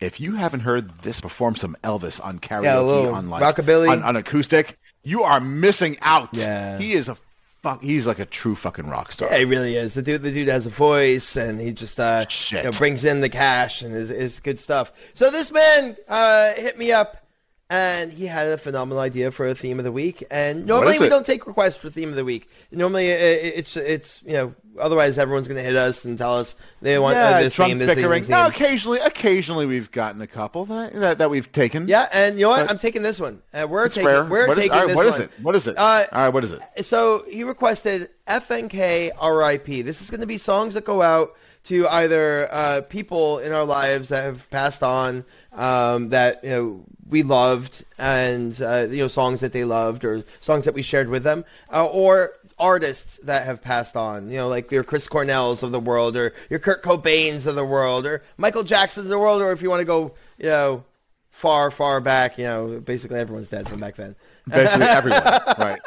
if 0.00 0.20
you 0.20 0.34
haven't 0.36 0.60
heard 0.60 1.02
this 1.02 1.20
perform 1.20 1.56
some 1.56 1.76
Elvis 1.84 2.24
on 2.24 2.38
karaoke 2.38 3.04
Yeah, 3.04 3.10
on 3.10 3.28
like 3.30 3.42
rockabilly. 3.42 3.90
on, 3.90 4.02
on 4.02 4.16
acoustic, 4.16 4.78
you 5.02 5.22
are 5.22 5.40
missing 5.40 5.96
out. 6.02 6.30
Yeah. 6.32 6.78
he 6.78 6.92
is 6.92 7.08
a 7.08 7.16
fuck. 7.62 7.82
He's 7.82 8.06
like 8.06 8.18
a 8.18 8.24
true 8.24 8.54
fucking 8.54 8.88
rock 8.88 9.12
star. 9.12 9.28
Yeah, 9.30 9.38
he 9.38 9.44
really 9.44 9.76
is. 9.76 9.94
The 9.94 10.02
dude, 10.02 10.22
the 10.22 10.30
dude 10.30 10.48
has 10.48 10.66
a 10.66 10.70
voice, 10.70 11.36
and 11.36 11.60
he 11.60 11.72
just 11.72 12.00
uh, 12.00 12.24
you 12.48 12.62
know, 12.62 12.70
brings 12.72 13.04
in 13.04 13.20
the 13.20 13.28
cash 13.28 13.82
and 13.82 13.94
is, 13.94 14.10
is 14.10 14.40
good 14.40 14.58
stuff. 14.60 14.92
So 15.14 15.30
this 15.30 15.52
man 15.52 15.96
uh, 16.08 16.54
hit 16.54 16.78
me 16.78 16.92
up, 16.92 17.26
and 17.68 18.12
he 18.12 18.26
had 18.26 18.48
a 18.48 18.56
phenomenal 18.58 19.00
idea 19.00 19.30
for 19.30 19.46
a 19.46 19.54
theme 19.54 19.78
of 19.78 19.84
the 19.84 19.92
week. 19.92 20.24
And 20.30 20.64
normally 20.66 20.98
we 20.98 21.08
don't 21.08 21.26
take 21.26 21.46
requests 21.46 21.76
for 21.76 21.90
theme 21.90 22.08
of 22.08 22.16
the 22.16 22.24
week. 22.24 22.48
Normally 22.72 23.12
uh, 23.12 23.16
it's 23.18 23.76
it's 23.76 24.22
you 24.24 24.32
know 24.32 24.54
otherwise 24.80 25.18
everyone's 25.18 25.46
going 25.48 25.56
to 25.58 25.62
hit 25.62 25.76
us 25.76 26.04
and 26.04 26.16
tell 26.18 26.36
us 26.36 26.54
they 26.82 26.98
want 26.98 27.16
uh, 27.16 27.40
this 27.40 27.54
drunk 27.54 27.70
theme, 27.70 27.78
this 27.78 27.94
bickering. 27.94 28.22
this 28.22 28.28
No, 28.28 28.44
theme. 28.44 28.52
occasionally, 28.52 28.98
occasionally 29.00 29.66
we've 29.66 29.90
gotten 29.90 30.20
a 30.22 30.26
couple 30.26 30.64
that 30.66 30.92
that, 30.94 31.18
that 31.18 31.30
we've 31.30 31.50
taken. 31.52 31.86
Yeah, 31.88 32.08
and 32.12 32.36
you 32.36 32.42
know 32.42 32.50
what? 32.50 32.70
I'm 32.70 32.78
taking 32.78 33.02
this 33.02 33.20
one. 33.20 33.42
Uh, 33.54 33.66
we're 33.68 33.86
it's 33.86 33.94
taking 33.94 34.06
rare. 34.08 34.24
we're 34.24 34.48
What 34.48 34.58
is- 34.58 34.64
taking 34.64 34.72
all 34.72 34.78
right, 34.80 34.86
this 34.88 34.96
what 34.96 35.06
is 35.06 35.12
one. 35.12 35.22
it? 35.22 35.30
What 35.42 35.56
is 35.56 35.66
it? 35.68 35.78
Uh, 35.78 36.04
all 36.12 36.22
right, 36.22 36.28
what 36.28 36.44
is 36.44 36.52
it? 36.52 36.62
So 36.84 37.24
he 37.28 37.44
requested 37.44 38.10
FNK 38.28 39.10
RIP. 39.22 39.84
This 39.84 40.00
is 40.02 40.10
going 40.10 40.20
to 40.20 40.26
be 40.26 40.38
songs 40.38 40.74
that 40.74 40.84
go 40.84 41.02
out 41.02 41.36
to 41.64 41.86
either 41.88 42.48
uh, 42.50 42.80
people 42.88 43.38
in 43.40 43.52
our 43.52 43.64
lives 43.64 44.08
that 44.08 44.24
have 44.24 44.48
passed 44.50 44.82
on 44.82 45.24
um, 45.52 46.08
that 46.08 46.42
you 46.42 46.50
know 46.50 46.84
we 47.08 47.22
loved, 47.22 47.84
and 47.98 48.60
uh, 48.62 48.86
you 48.88 48.98
know 48.98 49.08
songs 49.08 49.40
that 49.40 49.52
they 49.52 49.64
loved, 49.64 50.04
or 50.04 50.24
songs 50.40 50.64
that 50.64 50.74
we 50.74 50.80
shared 50.82 51.08
with 51.08 51.22
them, 51.22 51.44
uh, 51.72 51.84
or 51.86 52.32
artists 52.60 53.18
that 53.24 53.44
have 53.44 53.60
passed 53.60 53.96
on. 53.96 54.30
You 54.30 54.36
know, 54.36 54.48
like 54.48 54.70
your 54.70 54.84
Chris 54.84 55.08
Cornells 55.08 55.62
of 55.62 55.72
the 55.72 55.80
world, 55.80 56.16
or 56.16 56.34
your 56.48 56.60
Kurt 56.60 56.82
Cobains 56.82 57.46
of 57.46 57.54
the 57.56 57.64
world, 57.64 58.06
or 58.06 58.22
Michael 58.36 58.62
Jacksons 58.62 59.06
of 59.06 59.10
the 59.10 59.18
world, 59.18 59.42
or 59.42 59.50
if 59.50 59.62
you 59.62 59.70
want 59.70 59.80
to 59.80 59.84
go, 59.84 60.14
you 60.38 60.46
know. 60.46 60.84
Far, 61.32 61.70
far 61.70 62.00
back, 62.00 62.38
you 62.38 62.44
know, 62.44 62.80
basically 62.80 63.20
everyone's 63.20 63.48
dead 63.48 63.68
from 63.68 63.78
back 63.78 63.94
then. 63.94 64.16
Basically 64.48 64.82
everyone, 64.86 65.22
right? 65.58 65.80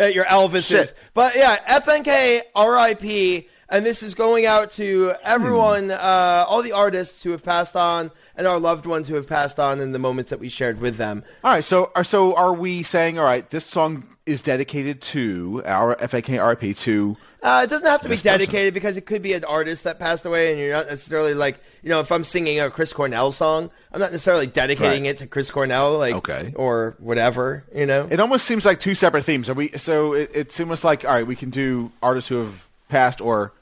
Uh, 0.00 0.06
your 0.06 0.24
Elvises. 0.24 0.66
Shit. 0.66 0.94
But 1.12 1.36
yeah, 1.36 1.58
FNK 1.78 2.40
RIP, 2.56 3.48
and 3.68 3.84
this 3.84 4.02
is 4.02 4.14
going 4.14 4.46
out 4.46 4.72
to 4.72 5.12
everyone, 5.22 5.90
uh, 5.90 6.46
all 6.48 6.62
the 6.62 6.72
artists 6.72 7.22
who 7.22 7.30
have 7.30 7.44
passed 7.44 7.76
on, 7.76 8.10
and 8.36 8.46
our 8.46 8.58
loved 8.58 8.86
ones 8.86 9.08
who 9.08 9.14
have 9.14 9.28
passed 9.28 9.60
on 9.60 9.78
in 9.80 9.92
the 9.92 9.98
moments 9.98 10.30
that 10.30 10.40
we 10.40 10.48
shared 10.48 10.80
with 10.80 10.96
them. 10.96 11.22
All 11.44 11.52
right, 11.52 11.64
so 11.64 11.92
are 11.94 12.02
so 12.04 12.34
are 12.34 12.54
we 12.54 12.82
saying 12.82 13.18
all 13.18 13.24
right? 13.24 13.48
This 13.50 13.66
song 13.66 14.04
is 14.26 14.40
dedicated 14.40 15.02
to 15.02 15.62
our 15.66 15.96
FNK 15.96 16.38
RIP 16.38 16.74
to 16.78 17.14
Uh, 17.42 17.60
it 17.64 17.68
doesn't 17.70 17.86
have 17.86 18.00
to 18.00 18.08
be 18.08 18.14
This 18.14 18.22
person. 18.22 18.38
dedicated 18.38 18.72
because 18.72 18.96
it 18.96 19.04
could 19.04 19.20
be 19.20 19.34
an 19.34 19.44
artist 19.44 19.84
that 19.84 19.98
passed 19.98 20.24
away, 20.24 20.50
and 20.50 20.58
you're 20.58 20.72
not 20.72 20.86
necessarily 20.88 21.34
like, 21.34 21.58
you 21.82 21.90
know, 21.90 22.00
if 22.00 22.10
I'm 22.10 22.24
singing 22.24 22.58
a 22.58 22.70
Chris 22.70 22.94
Cornell 22.94 23.32
song, 23.32 23.70
I'm 23.92 24.00
not 24.00 24.12
necessarily 24.12 24.46
dedicating 24.46 25.02
Right. 25.04 25.10
it 25.10 25.18
to 25.18 25.26
Chris 25.26 25.50
Cornell, 25.50 25.98
like, 25.98 26.14
Okay. 26.14 26.54
or 26.56 26.94
whatever, 27.00 27.64
you 27.74 27.84
know. 27.84 28.08
It 28.10 28.18
almost 28.18 28.46
seems 28.46 28.64
like 28.64 28.80
two 28.80 28.94
separate 28.94 29.24
themes. 29.24 29.50
Are 29.50 29.54
we? 29.54 29.70
So 29.76 30.14
it, 30.14 30.30
it's 30.32 30.58
almost 30.58 30.84
like 30.84 31.04
all 31.04 31.12
right, 31.12 31.26
we 31.26 31.36
can 31.36 31.50
do 31.50 31.92
artists 32.02 32.28
who 32.28 32.36
have 32.36 32.66
passed 32.88 33.20
or 33.20 33.52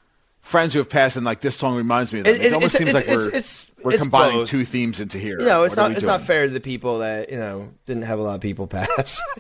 friends 0.43 0.75
who 0.75 0.79
have 0.79 0.89
passed, 0.89 1.17
and 1.17 1.27
like 1.27 1.41
this 1.41 1.57
song 1.57 1.77
reminds 1.77 2.13
me 2.13 2.21
of 2.21 2.25
them. 2.27 2.35
It- 2.37 2.41
It, 2.41 2.47
it- 2.47 2.53
almost 2.55 2.77
seems 2.77 2.93
like 2.95 3.09
we're 3.09 3.33
we're 3.83 3.99
combining 3.99 4.37
both. 4.39 4.49
two 4.49 4.65
themes 4.65 5.01
into 5.01 5.19
here. 5.19 5.41
You 5.41 5.47
know, 5.47 5.65
it's 5.65 5.75
What 5.75 5.89
not 5.89 5.97
it's 5.97 6.07
not 6.07 6.23
fair 6.23 6.47
to 6.47 6.53
the 6.53 6.61
people 6.61 7.01
that 7.01 7.31
you 7.31 7.37
know 7.39 7.71
didn't 7.87 8.03
have 8.05 8.21
a 8.21 8.23
lot 8.23 8.37
of 8.37 8.41
people 8.41 8.69
pass. 8.69 9.21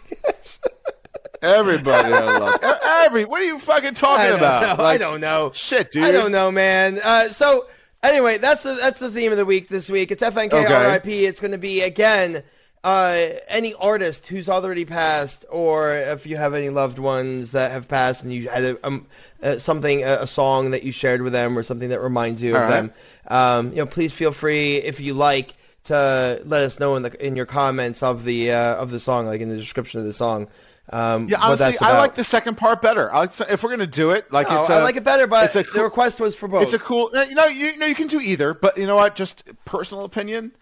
Everybody, 1.42 2.12
had 2.12 2.24
a 2.24 2.38
lot- 2.38 2.62
every. 2.84 3.24
What 3.24 3.40
are 3.42 3.44
you 3.44 3.58
fucking 3.58 3.94
talking 3.94 4.26
I 4.32 4.36
about? 4.36 4.78
know. 4.78 4.84
I 4.84 4.96
don't 4.96 5.20
know. 5.20 5.50
Shit, 5.54 5.90
dude. 5.90 6.04
I 6.04 6.12
don't 6.12 6.32
know, 6.32 6.50
man. 6.50 7.00
Uh, 7.02 7.28
so 7.28 7.66
anyway, 8.02 8.38
that's 8.38 8.62
the 8.62 8.74
that's 8.74 9.00
the 9.00 9.10
theme 9.10 9.32
of 9.32 9.38
the 9.38 9.44
week 9.44 9.68
this 9.68 9.90
week. 9.90 10.10
It's 10.10 10.22
FNK 10.22 10.52
Okay. 10.52 10.92
RIP. 10.92 11.06
It's 11.06 11.40
going 11.40 11.50
to 11.52 11.58
be 11.58 11.80
again 11.82 12.42
uh, 12.84 13.28
any 13.48 13.74
artist 13.74 14.26
who's 14.28 14.48
already 14.48 14.84
passed, 14.84 15.44
or 15.50 15.92
if 15.92 16.26
you 16.26 16.36
have 16.36 16.54
any 16.54 16.68
loved 16.68 16.98
ones 16.98 17.52
that 17.52 17.70
have 17.72 17.86
passed 17.88 18.22
and 18.24 18.32
you 18.32 18.48
had 18.48 18.62
a, 18.64 18.86
um, 18.86 19.06
uh, 19.42 19.58
something, 19.58 20.02
a, 20.02 20.18
a 20.22 20.26
song 20.26 20.70
that 20.72 20.82
you 20.82 20.90
shared 20.92 21.22
with 21.22 21.32
them, 21.32 21.56
or 21.58 21.62
something 21.62 21.88
that 21.90 22.00
reminds 22.00 22.40
you 22.42 22.56
of 22.56 22.62
All 22.62 22.68
right. 22.68 22.70
them. 22.82 22.92
Um, 23.28 23.70
you 23.70 23.76
know, 23.76 23.86
please 23.86 24.12
feel 24.12 24.32
free 24.32 24.76
if 24.76 25.00
you 25.00 25.14
like 25.14 25.54
to 25.84 26.40
let 26.44 26.62
us 26.62 26.78
know 26.78 26.94
in 26.96 27.02
the 27.02 27.26
in 27.26 27.34
your 27.34 27.46
comments 27.46 28.02
of 28.02 28.22
the 28.24 28.52
uh, 28.52 28.76
of 28.76 28.90
the 28.92 29.00
song, 29.00 29.26
like 29.26 29.40
in 29.40 29.48
the 29.48 29.56
description 29.56 29.98
of 30.00 30.06
the 30.06 30.12
song. 30.12 30.46
Um, 30.90 31.28
Yeah, 31.28 31.38
honestly, 31.40 31.76
I 31.80 31.96
like 31.98 32.14
the 32.16 32.24
second 32.24 32.56
part 32.56 32.82
better. 32.82 33.12
I 33.12 33.20
like 33.20 33.40
if 33.50 33.62
we're 33.62 33.70
gonna 33.70 33.86
do 33.86 34.10
it, 34.10 34.30
like 34.32 34.48
No, 34.50 34.60
it's 34.60 34.70
I 34.70 34.80
a- 34.80 34.82
like 34.82 34.96
it 34.96 35.04
better, 35.04 35.26
but 35.26 35.44
it's 35.46 35.56
a 35.56 35.62
the 35.62 35.82
request 35.82 36.18
was 36.20 36.34
for 36.34 36.48
both. 36.48 36.64
It's 36.64 36.72
a 36.74 36.78
cool. 36.78 37.10
You 37.14 37.34
know, 37.34 37.46
you, 37.46 37.66
you 37.66 37.78
know, 37.78 37.86
you 37.86 37.94
can 37.94 38.08
do 38.08 38.20
either, 38.20 38.52
but 38.52 38.76
you 38.76 38.86
know 38.86 38.96
what? 38.96 39.14
Just 39.14 39.44
personal 39.64 40.04
opinion. 40.04 40.52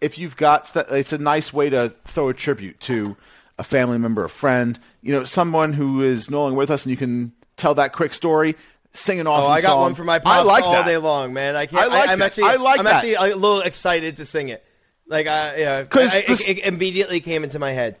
If 0.00 0.18
you've 0.18 0.36
got, 0.36 0.70
it's 0.90 1.12
a 1.12 1.18
nice 1.18 1.52
way 1.52 1.70
to 1.70 1.92
throw 2.06 2.28
a 2.28 2.34
tribute 2.34 2.80
to 2.80 3.16
a 3.58 3.64
family 3.64 3.98
member, 3.98 4.24
a 4.24 4.30
friend, 4.30 4.78
you 5.02 5.12
know, 5.12 5.24
someone 5.24 5.72
who 5.74 6.02
is 6.02 6.30
no 6.30 6.42
longer 6.42 6.56
with 6.56 6.70
us, 6.70 6.84
and 6.84 6.90
you 6.90 6.96
can 6.96 7.32
tell 7.56 7.74
that 7.74 7.92
quick 7.92 8.14
story, 8.14 8.56
sing 8.94 9.20
an 9.20 9.26
Oh, 9.26 9.32
awesome. 9.32 9.52
I 9.52 9.60
got 9.60 9.68
song. 9.70 9.80
one 9.82 9.94
for 9.94 10.04
my 10.04 10.14
I 10.14 10.18
pops 10.20 10.46
like 10.46 10.64
all 10.64 10.72
that. 10.72 10.86
day 10.86 10.96
long, 10.96 11.32
man. 11.34 11.56
I 11.56 11.66
can't. 11.66 11.82
I 11.82 11.86
like 11.86 12.08
I, 12.08 12.12
am 12.14 12.18
that. 12.20 12.24
actually. 12.26 12.44
I 12.44 12.56
like 12.56 12.78
I'm 12.78 12.84
that. 12.86 12.94
actually 13.04 13.14
a 13.14 13.36
little 13.36 13.60
excited 13.60 14.16
to 14.18 14.24
sing 14.24 14.48
it. 14.48 14.64
Like, 15.06 15.26
I 15.26 15.56
yeah, 15.56 15.84
'Cause 15.84 16.14
I- 16.14 16.18
it, 16.20 16.48
it 16.48 16.58
immediately 16.60 17.20
came 17.20 17.44
into 17.44 17.58
my 17.58 17.72
head. 17.72 17.96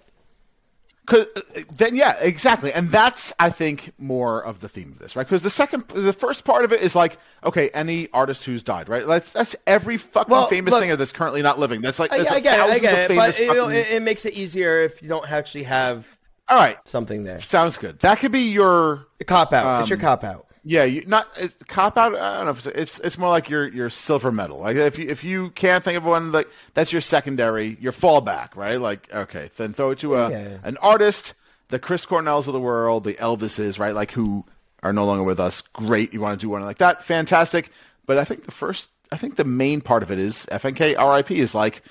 Uh, 1.12 1.24
then 1.72 1.96
yeah, 1.96 2.16
exactly, 2.20 2.72
and 2.72 2.90
that's 2.90 3.32
I 3.38 3.50
think 3.50 3.92
more 3.98 4.42
of 4.44 4.60
the 4.60 4.68
theme 4.68 4.92
of 4.92 4.98
this, 4.98 5.16
right? 5.16 5.26
Because 5.26 5.42
the 5.42 5.50
second, 5.50 5.88
the 5.88 6.12
first 6.12 6.44
part 6.44 6.64
of 6.64 6.72
it 6.72 6.80
is 6.80 6.94
like, 6.94 7.18
okay, 7.44 7.70
any 7.70 8.08
artist 8.12 8.44
who's 8.44 8.62
died, 8.62 8.88
right? 8.88 9.06
That's, 9.06 9.32
that's 9.32 9.56
every 9.66 9.96
fucking 9.96 10.30
Well, 10.30 10.46
famous 10.48 10.72
look- 10.72 10.80
singer 10.82 10.96
that's 10.96 11.12
currently 11.12 11.42
not 11.42 11.58
living. 11.58 11.80
That's 11.80 11.98
like 11.98 12.12
I, 12.12 12.18
I 12.18 12.40
get 12.40 12.58
it. 12.58 12.72
I 12.72 12.78
get 12.78 13.10
it. 13.10 13.16
But 13.16 13.34
fucking- 13.34 13.70
it, 13.76 13.90
it 13.90 14.02
makes 14.02 14.24
it 14.24 14.34
easier 14.34 14.80
if 14.80 15.02
you 15.02 15.08
don't 15.08 15.30
actually 15.30 15.64
have 15.64 16.06
all 16.48 16.56
right, 16.58 16.78
something 16.84 17.22
there. 17.24 17.40
sounds 17.40 17.78
good. 17.78 18.00
That 18.00 18.18
could 18.18 18.32
be 18.32 18.50
your 18.50 19.06
cop 19.26 19.52
out. 19.52 19.82
it's 19.82 19.90
your 19.90 19.98
Um, 19.98 20.02
cop 20.02 20.24
out. 20.24 20.46
Yeah, 20.62 20.84
you, 20.84 21.04
not 21.06 21.26
it's, 21.36 21.54
cop 21.68 21.96
out. 21.96 22.14
I 22.14 22.36
don't 22.36 22.44
know. 22.46 22.50
If 22.50 22.58
it's, 22.58 22.66
it's 22.66 23.00
it's 23.00 23.18
more 23.18 23.30
like 23.30 23.48
your 23.48 23.66
your 23.68 23.88
silver 23.88 24.30
medal. 24.30 24.58
Like 24.58 24.76
if 24.76 24.98
you 24.98 25.08
if 25.08 25.24
you 25.24 25.50
can't 25.50 25.82
think 25.82 25.96
of 25.96 26.04
one, 26.04 26.32
like 26.32 26.48
that's 26.74 26.92
your 26.92 27.00
secondary, 27.00 27.78
your 27.80 27.92
fallback, 27.92 28.54
right? 28.56 28.78
Like 28.80 29.12
okay, 29.12 29.50
then 29.56 29.72
throw 29.72 29.90
it 29.92 29.98
to 30.00 30.14
a 30.16 30.30
Yeah. 30.30 30.58
an 30.62 30.76
artist, 30.82 31.32
the 31.68 31.78
Chris 31.78 32.04
Cornells 32.04 32.46
of 32.46 32.52
the 32.52 32.60
world, 32.60 33.04
the 33.04 33.14
Elvises, 33.14 33.78
right? 33.78 33.94
Like 33.94 34.10
who 34.10 34.44
are 34.82 34.92
no 34.92 35.06
longer 35.06 35.22
with 35.24 35.40
us. 35.40 35.62
Great, 35.62 36.12
you 36.12 36.20
want 36.20 36.38
to 36.38 36.44
do 36.44 36.50
one 36.50 36.62
like 36.62 36.78
that, 36.78 37.04
fantastic. 37.04 37.70
But 38.06 38.18
I 38.18 38.24
think 38.24 38.44
the 38.44 38.50
first, 38.52 38.90
I 39.12 39.16
think 39.16 39.36
the 39.36 39.44
main 39.44 39.80
part 39.80 40.02
of 40.02 40.10
it 40.10 40.18
is 40.18 40.46
FNK 40.52 40.96
RIP 41.16 41.30
is 41.30 41.54
like 41.54 41.82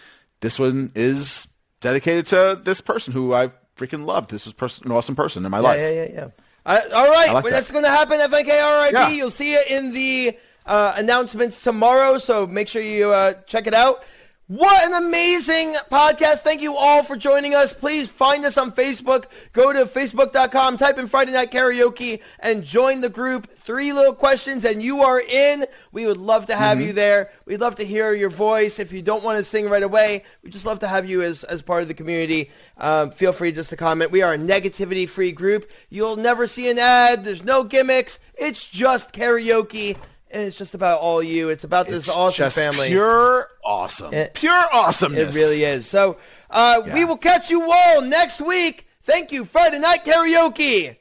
this 0.41 0.59
one 0.59 0.91
is 0.93 1.47
dedicated 1.81 2.27
to 2.27 2.59
this 2.63 2.81
person 2.81 3.13
who 3.13 3.33
I 3.33 3.51
freaking 3.77 4.05
loved. 4.05 4.29
This 4.29 4.45
was 4.45 4.53
person, 4.53 4.85
an 4.85 4.91
awesome 4.91 5.15
person 5.15 5.43
in 5.45 5.49
my 5.51 5.57
Yeah, 5.57 5.63
life. 5.63 5.79
yeah, 5.79 5.89
yeah, 5.89 6.07
yeah. 6.13 6.27
Uh, 6.69 6.81
all 6.93 7.09
right, 7.09 7.33
like 7.33 7.43
well, 7.43 7.51
that. 7.51 7.51
that's 7.51 7.71
going 7.71 7.83
to 7.83 7.89
happen. 7.89 8.19
FNK 8.19 8.83
RIP. 8.83 8.93
Yeah. 8.93 9.09
You'll 9.09 9.31
see 9.31 9.53
it 9.53 9.71
in 9.71 9.91
the 9.91 10.37
uh, 10.67 10.93
announcements 10.97 11.61
tomorrow. 11.61 12.19
So 12.19 12.45
make 12.45 12.67
sure 12.67 12.81
you 12.81 13.11
uh, 13.11 13.33
check 13.47 13.65
it 13.65 13.73
out. 13.73 14.03
What 14.49 14.83
an 14.83 15.05
amazing 15.05 15.75
podcast. 15.91 16.39
Thank 16.39 16.63
you 16.63 16.75
all 16.75 17.03
for 17.03 17.15
joining 17.15 17.53
us. 17.53 17.71
Please 17.71 18.09
find 18.09 18.43
us 18.45 18.57
on 18.57 18.71
Facebook. 18.71 19.25
Go 19.53 19.71
to 19.71 19.85
facebook.com, 19.85 20.77
type 20.77 20.97
in 20.97 21.05
Friday 21.07 21.33
Night 21.33 21.51
Karaoke, 21.51 22.19
and 22.39 22.63
join 22.63 23.01
the 23.01 23.09
group. 23.09 23.55
Three 23.57 23.93
little 23.93 24.15
questions, 24.15 24.65
and 24.65 24.81
you 24.81 25.03
are 25.03 25.19
in. 25.19 25.67
We 25.91 26.07
would 26.07 26.17
love 26.17 26.47
to 26.47 26.55
have 26.55 26.81
you 26.81 26.93
there. 26.93 27.29
We'd 27.45 27.59
love 27.59 27.75
to 27.75 27.83
hear 27.83 28.11
your 28.15 28.31
voice. 28.31 28.79
If 28.79 28.91
you 28.91 29.03
don't 29.03 29.23
want 29.23 29.37
to 29.37 29.43
sing 29.43 29.69
right 29.69 29.83
away, 29.83 30.23
we 30.41 30.49
just 30.49 30.65
love 30.65 30.79
to 30.79 30.87
have 30.87 31.07
you 31.07 31.21
as, 31.21 31.43
as 31.43 31.61
part 31.61 31.83
of 31.83 31.87
the 31.87 31.93
community. 31.93 32.49
Um, 32.79 33.11
feel 33.11 33.33
free 33.33 33.51
just 33.51 33.69
to 33.69 33.77
comment. 33.77 34.09
We 34.09 34.23
are 34.23 34.33
a 34.33 34.39
negativity 34.39 35.07
free 35.07 35.31
group. 35.31 35.69
You'll 35.91 36.15
never 36.15 36.47
see 36.47 36.71
an 36.71 36.79
ad. 36.79 37.23
There's 37.23 37.43
no 37.43 37.63
gimmicks. 37.63 38.19
It's 38.33 38.65
just 38.65 39.13
karaoke. 39.13 39.95
And 40.31 40.43
it's 40.43 40.57
just 40.57 40.73
about 40.75 41.01
all 41.01 41.23
you. 41.23 41.49
It's 41.49 41.63
about 41.63 41.87
this 41.87 42.07
It's 42.07 42.09
awesome 42.09 42.43
just 42.43 42.55
family. 42.57 42.87
Pure 42.89 43.47
awesome. 43.63 44.13
It- 44.13 44.33
pure 44.35 44.63
awesomeness. 44.73 45.35
It 45.35 45.39
really 45.39 45.63
is. 45.63 45.87
So 45.87 46.17
uh, 46.49 46.81
we 46.93 47.03
will 47.05 47.17
catch 47.17 47.49
you 47.49 47.71
all 47.71 48.01
next 48.01 48.39
week. 48.39 48.87
Thank 49.03 49.31
you, 49.31 49.43
Friday 49.45 49.79
Night 49.79 50.05
Karaoke. 50.05 50.95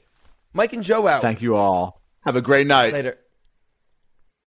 Mike 0.54 0.72
and 0.72 0.82
Joe 0.82 1.06
out. 1.06 1.20
Thank 1.20 1.42
you 1.42 1.56
all. 1.56 2.00
Have 2.24 2.36
a 2.36 2.40
great 2.40 2.66
night. 2.66 2.92
Later. 2.94 3.18